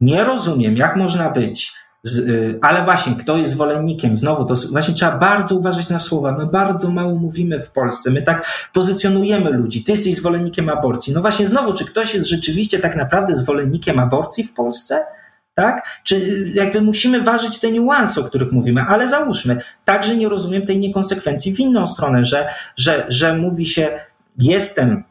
Nie 0.00 0.24
rozumiem, 0.24 0.76
jak 0.76 0.96
można 0.96 1.30
być 1.30 1.81
Z, 2.04 2.18
y, 2.18 2.58
ale 2.62 2.84
właśnie, 2.84 3.16
kto 3.16 3.36
jest 3.36 3.52
zwolennikiem? 3.52 4.16
Znowu, 4.16 4.44
to 4.44 4.54
właśnie 4.72 4.94
trzeba 4.94 5.18
bardzo 5.18 5.54
uważać 5.56 5.88
na 5.88 5.98
słowa. 5.98 6.32
My 6.32 6.46
bardzo 6.46 6.90
mało 6.90 7.14
mówimy 7.14 7.60
w 7.62 7.70
Polsce. 7.70 8.10
My 8.10 8.22
tak 8.22 8.68
pozycjonujemy 8.72 9.50
ludzi. 9.50 9.84
Ty 9.84 9.92
jesteś 9.92 10.14
zwolennikiem 10.14 10.68
aborcji. 10.68 11.14
No 11.14 11.20
właśnie, 11.20 11.46
znowu, 11.46 11.74
czy 11.74 11.84
ktoś 11.84 12.14
jest 12.14 12.28
rzeczywiście 12.28 12.78
tak 12.78 12.96
naprawdę 12.96 13.34
zwolennikiem 13.34 13.98
aborcji 13.98 14.44
w 14.44 14.52
Polsce? 14.52 15.06
Tak? 15.54 16.00
Czy 16.04 16.46
jakby 16.54 16.80
musimy 16.80 17.22
ważyć 17.22 17.60
te 17.60 17.72
niuanse, 17.72 18.20
o 18.20 18.24
których 18.24 18.52
mówimy, 18.52 18.82
ale 18.88 19.08
załóżmy, 19.08 19.60
także 19.84 20.16
nie 20.16 20.28
rozumiem 20.28 20.66
tej 20.66 20.78
niekonsekwencji 20.78 21.54
w 21.54 21.60
inną 21.60 21.86
stronę, 21.86 22.24
że, 22.24 22.48
że, 22.76 23.06
że 23.08 23.36
mówi 23.36 23.66
się, 23.66 23.98
jestem 24.38 25.04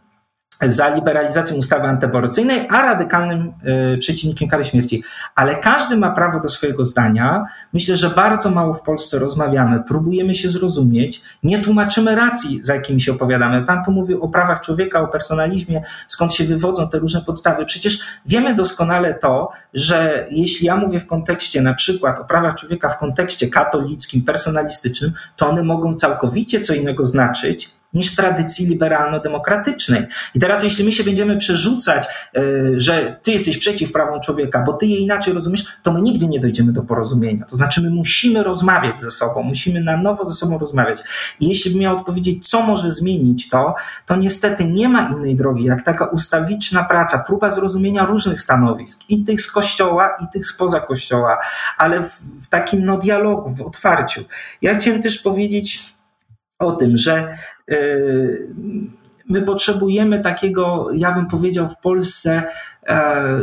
za 0.68 0.96
liberalizacją 0.96 1.58
ustawy 1.58 1.88
antyaborcyjnej, 1.88 2.68
a 2.70 2.82
radykalnym 2.82 3.54
y, 3.94 3.98
przeciwnikiem 3.98 4.50
kary 4.50 4.64
śmierci. 4.64 5.04
Ale 5.36 5.56
każdy 5.56 5.98
ma 5.98 6.12
prawo 6.12 6.40
do 6.40 6.50
swojego 6.50 6.86
zdania. 6.86 7.46
Myślę, 7.74 7.98
że 7.98 8.10
bardzo 8.10 8.52
mało 8.52 8.74
w 8.74 8.82
Polsce 8.82 9.20
rozmawiamy, 9.20 9.84
próbujemy 9.88 10.36
się 10.36 10.50
zrozumieć, 10.50 11.22
nie 11.44 11.60
tłumaczymy 11.60 12.16
racji, 12.16 12.64
za 12.64 12.76
jakimi 12.76 13.02
się 13.02 13.12
opowiadamy. 13.12 13.66
Pan 13.66 13.84
tu 13.84 13.92
mówił 13.92 14.24
o 14.24 14.30
prawach 14.30 14.62
człowieka, 14.62 15.02
o 15.02 15.08
personalizmie, 15.08 15.84
skąd 16.08 16.34
się 16.34 16.44
wywodzą 16.44 16.90
te 16.90 17.00
różne 17.00 17.22
podstawy. 17.22 17.66
Przecież 17.66 18.00
wiemy 18.26 18.54
doskonale 18.54 19.14
to, 19.14 19.52
że 19.74 20.26
jeśli 20.30 20.68
ja 20.68 20.76
mówię 20.76 21.00
w 21.00 21.08
kontekście 21.08 21.62
na 21.62 21.74
przykład 21.74 22.20
o 22.20 22.26
prawach 22.26 22.56
człowieka 22.56 22.90
w 22.90 22.98
kontekście 22.98 23.48
katolickim, 23.48 24.22
personalistycznym, 24.22 25.12
to 25.36 25.48
one 25.48 25.64
mogą 25.64 25.96
całkowicie 25.96 26.62
co 26.62 26.74
innego 26.74 27.06
znaczyć 27.06 27.81
niż 27.94 28.16
tradycji 28.16 28.68
liberalno-demokratycznej. 28.68 30.06
I 30.36 30.40
teraz, 30.40 30.64
jeśli 30.64 30.86
my 30.86 30.92
się 30.92 31.04
będziemy 31.04 31.38
przerzucać, 31.38 32.08
e, 32.36 32.42
że 32.78 33.20
ty 33.24 33.32
jesteś 33.32 33.58
przeciw 33.58 33.92
prawom 33.92 34.22
człowieka, 34.22 34.64
bo 34.66 34.74
ty 34.74 34.86
je 34.86 34.98
inaczej 34.98 35.34
rozumiesz, 35.34 35.66
to 35.84 35.94
my 35.94 36.02
nigdy 36.02 36.28
nie 36.28 36.40
dojdziemy 36.40 36.74
do 36.74 36.84
porozumienia. 36.84 37.46
To 37.46 37.56
znaczy, 37.56 37.82
my 37.82 37.90
musimy 37.90 38.44
rozmawiać 38.44 39.00
ze 39.00 39.12
sobą, 39.12 39.44
musimy 39.44 39.84
na 39.84 39.98
nowo 39.98 40.26
ze 40.26 40.34
sobą 40.34 40.58
rozmawiać. 40.58 41.00
I 41.40 41.48
jeśli 41.48 41.72
bym 41.72 41.80
miał 41.80 41.98
odpowiedzieć, 41.98 42.50
co 42.50 42.62
może 42.62 42.92
zmienić 42.92 43.50
to, 43.50 43.76
to 44.06 44.16
niestety 44.16 44.66
nie 44.66 44.90
ma 44.90 45.10
innej 45.10 45.36
drogi, 45.36 45.64
jak 45.64 45.84
taka 45.84 46.06
ustawiczna 46.06 46.84
praca, 46.84 47.24
próba 47.28 47.50
zrozumienia 47.50 48.06
różnych 48.06 48.42
stanowisk, 48.42 49.02
i 49.10 49.24
tych 49.24 49.42
z 49.42 49.52
kościoła, 49.52 50.18
i 50.24 50.28
tych 50.34 50.46
spoza 50.46 50.80
kościoła, 50.80 51.38
ale 51.78 52.04
w, 52.04 52.14
w 52.42 52.48
takim 52.48 52.86
no, 52.86 52.98
dialogu, 52.98 53.50
w 53.56 53.62
otwarciu. 53.62 54.22
Ja 54.62 54.76
chciałem 54.76 55.02
też 55.02 55.20
powiedzieć, 55.20 55.91
o 56.62 56.72
tym, 56.72 56.98
że 56.98 57.38
y, 57.72 58.48
my 59.32 59.42
potrzebujemy 59.42 60.20
takiego, 60.20 60.90
ja 60.94 61.12
bym 61.12 61.28
powiedział, 61.28 61.68
w 61.68 61.80
Polsce, 61.80 62.44
e, 62.88 63.40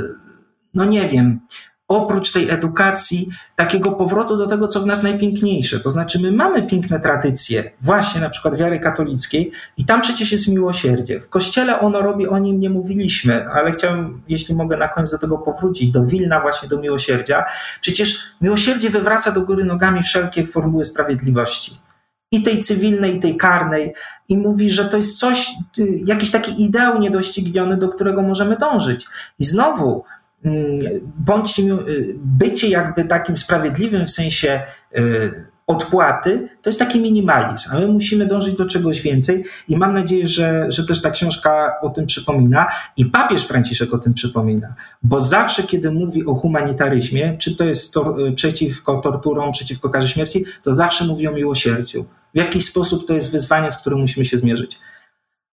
no 0.75 0.85
nie 0.85 1.09
wiem, 1.09 1.41
oprócz 1.89 2.33
tej 2.33 2.51
edukacji, 2.51 3.29
takiego 3.57 3.93
powrotu 3.93 4.37
do 4.37 4.47
tego, 4.47 4.69
co 4.69 4.81
w 4.81 4.87
nas 4.87 5.03
najpiękniejsze. 5.03 5.81
To 5.81 5.91
znaczy, 5.91 6.23
my 6.23 6.33
mamy 6.33 6.67
piękne 6.67 7.01
tradycje, 7.01 7.71
właśnie 7.81 8.21
na 8.21 8.31
przykład 8.31 8.57
wiary 8.57 8.81
katolickiej, 8.81 9.53
i 9.77 9.85
tam 9.85 10.01
przecież 10.01 10.33
jest 10.33 10.49
miłosierdzie. 10.49 11.21
W 11.21 11.29
kościele 11.29 11.81
ono 11.81 12.03
robi, 12.03 12.29
o 12.29 12.39
nim 12.39 12.61
nie 12.61 12.71
mówiliśmy, 12.71 13.49
ale 13.49 13.73
chciałem, 13.73 14.21
jeśli 14.29 14.55
mogę 14.55 14.77
na 14.77 14.89
koniec 14.89 15.11
do 15.11 15.19
tego 15.19 15.39
powrócić, 15.39 15.91
do 15.91 16.05
Wilna, 16.05 16.41
właśnie 16.41 16.69
do 16.69 16.79
miłosierdzia. 16.79 17.45
Przecież 17.81 18.21
miłosierdzie 18.41 18.91
wywraca 18.91 19.33
do 19.33 19.41
góry 19.41 19.65
nogami 19.65 20.03
wszelkie 20.03 20.47
formuły 20.47 20.85
sprawiedliwości 20.85 21.88
i 22.31 22.43
tej 22.43 22.61
cywilnej, 22.61 23.17
i 23.17 23.21
tej 23.21 23.37
karnej, 23.37 23.95
i 24.29 24.37
mówi, 24.37 24.71
że 24.71 24.85
to 24.85 24.97
jest 24.97 25.19
coś, 25.19 25.51
y, 25.79 26.01
jakiś 26.05 26.31
taki 26.31 26.65
ideał 26.65 26.99
niedościgniony, 26.99 27.77
do 27.77 27.89
którego 27.89 28.23
możemy 28.23 28.57
dążyć. 28.57 29.07
I 29.39 29.45
znowu, 29.45 30.05
mm, 30.45 30.81
bądźcie, 31.17 31.63
y, 31.63 32.15
bycie 32.17 32.69
jakby 32.69 33.05
takim 33.05 33.37
sprawiedliwym 33.37 34.07
w 34.07 34.11
sensie 34.11 34.63
y, 34.97 35.47
odpłaty, 35.69 36.49
to 36.63 36.71
jest 36.71 36.79
taki 36.79 37.01
minimalizm, 37.01 37.71
a 37.73 37.79
my 37.79 37.87
musimy 37.87 38.27
dążyć 38.27 38.57
do 38.57 38.67
czegoś 38.67 39.03
więcej 39.03 39.45
i 39.69 39.77
mam 39.77 39.93
nadzieję, 39.93 40.27
że, 40.27 40.67
że 40.69 40.87
też 40.87 41.03
ta 41.03 41.11
książka 41.11 41.75
o 41.83 41.91
tym 41.91 42.07
przypomina 42.07 42.67
i 42.97 43.05
papież 43.05 43.47
Franciszek 43.47 43.95
o 43.95 43.99
tym 43.99 44.15
przypomina, 44.15 44.75
bo 45.03 45.21
zawsze, 45.21 45.63
kiedy 45.63 45.91
mówi 45.91 46.27
o 46.27 46.35
humanitaryzmie, 46.35 47.37
czy 47.39 47.57
to 47.57 47.65
jest 47.65 47.95
tor 47.95 48.17
przeciwko 48.35 49.01
torturom, 49.01 49.53
przeciwko 49.53 49.91
karze 49.91 50.09
śmierci, 50.09 50.45
to 50.63 50.73
zawsze 50.73 51.05
mówi 51.05 51.29
o 51.29 51.33
miłosierdziu. 51.33 52.05
W 52.35 52.39
jakiś 52.39 52.67
sposób 52.67 53.07
to 53.07 53.15
jest 53.15 53.33
wyzwanie, 53.33 53.71
z 53.71 53.79
którym 53.79 54.01
musimy 54.01 54.25
się 54.25 54.39
zmierzyć. 54.39 54.79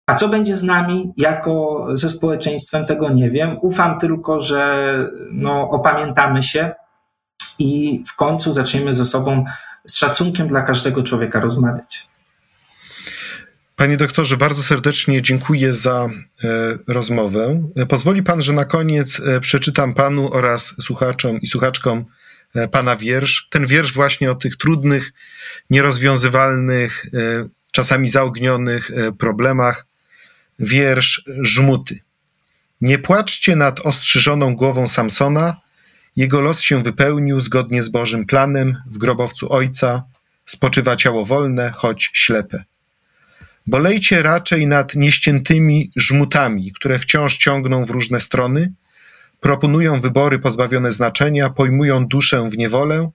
A 0.08 0.16
co 0.16 0.30
będzie 0.30 0.56
z 0.56 0.64
nami 0.64 1.14
jako 1.18 1.88
ze 1.94 2.10
społeczeństwem, 2.10 2.86
tego 2.86 3.10
nie 3.10 3.30
wiem. 3.30 3.58
Ufam 3.62 4.00
tylko, 4.00 4.42
że 4.42 4.86
no, 5.32 5.70
opamiętamy 5.70 6.44
się 6.44 6.72
i 7.60 8.04
w 8.08 8.16
końcu 8.16 8.52
zaczniemy 8.52 8.94
ze 8.94 9.06
sobą 9.06 9.46
z 9.88 9.98
szacunkiem 9.98 10.48
dla 10.48 10.62
każdego 10.62 11.04
człowieka 11.04 11.40
rozmawiać. 11.40 12.08
Panie 13.76 13.98
doktorze, 13.98 14.38
bardzo 14.38 14.64
serdecznie 14.64 15.22
dziękuję 15.22 15.74
za 15.74 16.10
e, 16.44 16.48
rozmowę. 16.88 17.70
Pozwoli 17.90 18.24
pan, 18.24 18.42
że 18.42 18.54
na 18.54 18.66
koniec 18.66 19.20
e, 19.20 19.40
przeczytam 19.40 19.94
panu 19.94 20.34
oraz 20.34 20.76
słuchaczom 20.82 21.42
i 21.42 21.48
słuchaczkom 21.48 22.06
e, 22.56 22.68
pana 22.68 22.96
wiersz. 22.96 23.48
Ten 23.52 23.66
wiersz 23.66 23.94
właśnie 23.94 24.32
o 24.32 24.36
tych 24.36 24.58
trudnych 24.58 25.14
nierozwiązywalnych, 25.70 27.06
czasami 27.72 28.08
zaognionych 28.08 28.92
problemach 29.20 29.86
wiersz 30.60 31.24
Żmuty. 31.42 32.00
Nie 32.82 33.00
płaczcie 33.00 33.56
nad 33.56 33.80
ostrzyżoną 33.80 34.56
głową 34.56 34.88
Samsona, 34.88 35.58
jego 36.16 36.42
los 36.42 36.62
się 36.62 36.84
wypełnił 36.84 37.40
zgodnie 37.40 37.82
z 37.82 37.90
Bożym 37.90 38.26
planem, 38.26 38.78
w 38.88 38.98
grobowcu 38.98 39.54
ojca 39.54 40.04
spoczywa 40.46 40.96
ciało 40.96 41.26
wolne, 41.26 41.72
choć 41.72 42.10
ślepe. 42.14 42.64
Bolejcie 43.68 44.24
raczej 44.24 44.68
nad 44.68 44.96
nieściętymi 44.96 45.92
żmutami, 45.96 46.72
które 46.72 47.00
wciąż 47.00 47.38
ciągną 47.38 47.86
w 47.86 47.90
różne 47.90 48.20
strony, 48.22 48.74
proponują 49.40 50.02
wybory 50.02 50.40
pozbawione 50.40 50.92
znaczenia, 50.92 51.50
pojmują 51.50 52.08
duszę 52.08 52.50
w 52.50 52.58
niewolę, 52.58 53.10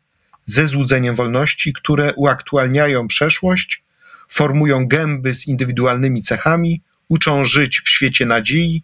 ze 0.47 0.66
złudzeniem 0.66 1.14
wolności, 1.14 1.72
które 1.72 2.14
uaktualniają 2.14 3.09
przeszłość, 3.09 3.82
formują 4.28 4.86
gęby 4.86 5.35
z 5.35 5.47
indywidualnymi 5.47 6.22
cechami, 6.22 6.82
uczą 7.09 7.44
żyć 7.44 7.81
w 7.81 7.89
świecie 7.89 8.27
nadziei, 8.27 8.82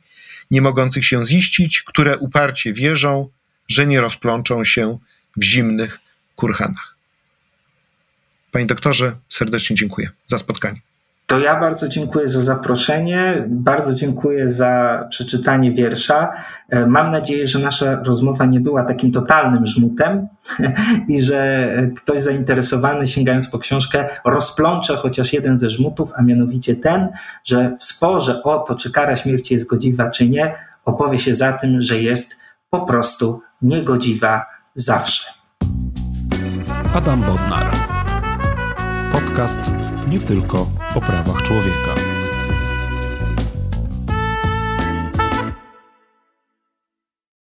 nie 0.50 0.62
mogących 0.62 1.04
się 1.04 1.24
ziścić, 1.24 1.82
które 1.82 2.18
uparcie 2.18 2.72
wierzą, 2.72 3.28
że 3.68 3.86
nie 3.86 4.00
rozplączą 4.00 4.64
się 4.64 4.98
w 5.36 5.44
zimnych 5.44 6.00
kurhanach. 6.36 6.96
Panie 8.52 8.66
doktorze, 8.66 9.16
serdecznie 9.28 9.76
dziękuję 9.76 10.08
za 10.26 10.38
spotkanie. 10.38 10.80
To 11.26 11.38
ja 11.38 11.60
bardzo 11.60 11.88
dziękuję 11.88 12.28
za 12.28 12.40
zaproszenie, 12.40 13.44
bardzo 13.48 13.94
dziękuję 13.94 14.48
za 14.48 15.04
przeczytanie 15.10 15.72
wiersza. 15.72 16.32
E, 16.70 16.86
mam 16.86 17.10
nadzieję, 17.10 17.46
że 17.46 17.58
nasza 17.58 18.02
rozmowa 18.04 18.46
nie 18.46 18.60
była 18.60 18.84
takim 18.84 19.12
totalnym 19.12 19.66
żmutem 19.66 20.28
i 21.08 21.20
że 21.20 21.68
ktoś 21.96 22.22
zainteresowany, 22.22 23.06
sięgając 23.06 23.48
po 23.48 23.58
książkę, 23.58 24.08
rozplącze 24.24 24.96
chociaż 24.96 25.32
jeden 25.32 25.58
ze 25.58 25.70
żmutów, 25.70 26.12
a 26.16 26.22
mianowicie 26.22 26.76
ten, 26.76 27.08
że 27.44 27.76
w 27.80 27.84
sporze 27.84 28.42
o 28.42 28.58
to, 28.58 28.74
czy 28.74 28.92
kara 28.92 29.16
śmierci 29.16 29.54
jest 29.54 29.66
godziwa, 29.66 30.10
czy 30.10 30.28
nie, 30.28 30.54
opowie 30.84 31.18
się 31.18 31.34
za 31.34 31.52
tym, 31.52 31.80
że 31.80 31.98
jest 31.98 32.36
po 32.70 32.80
prostu 32.80 33.40
niegodziwa 33.62 34.46
zawsze. 34.74 35.30
Adam 36.94 37.22
Bodnar. 37.22 37.70
Podcast 39.12 39.58
nie 40.08 40.20
tylko 40.20 40.66
o 40.94 41.00
prawach 41.00 41.42
człowieka. 41.42 42.05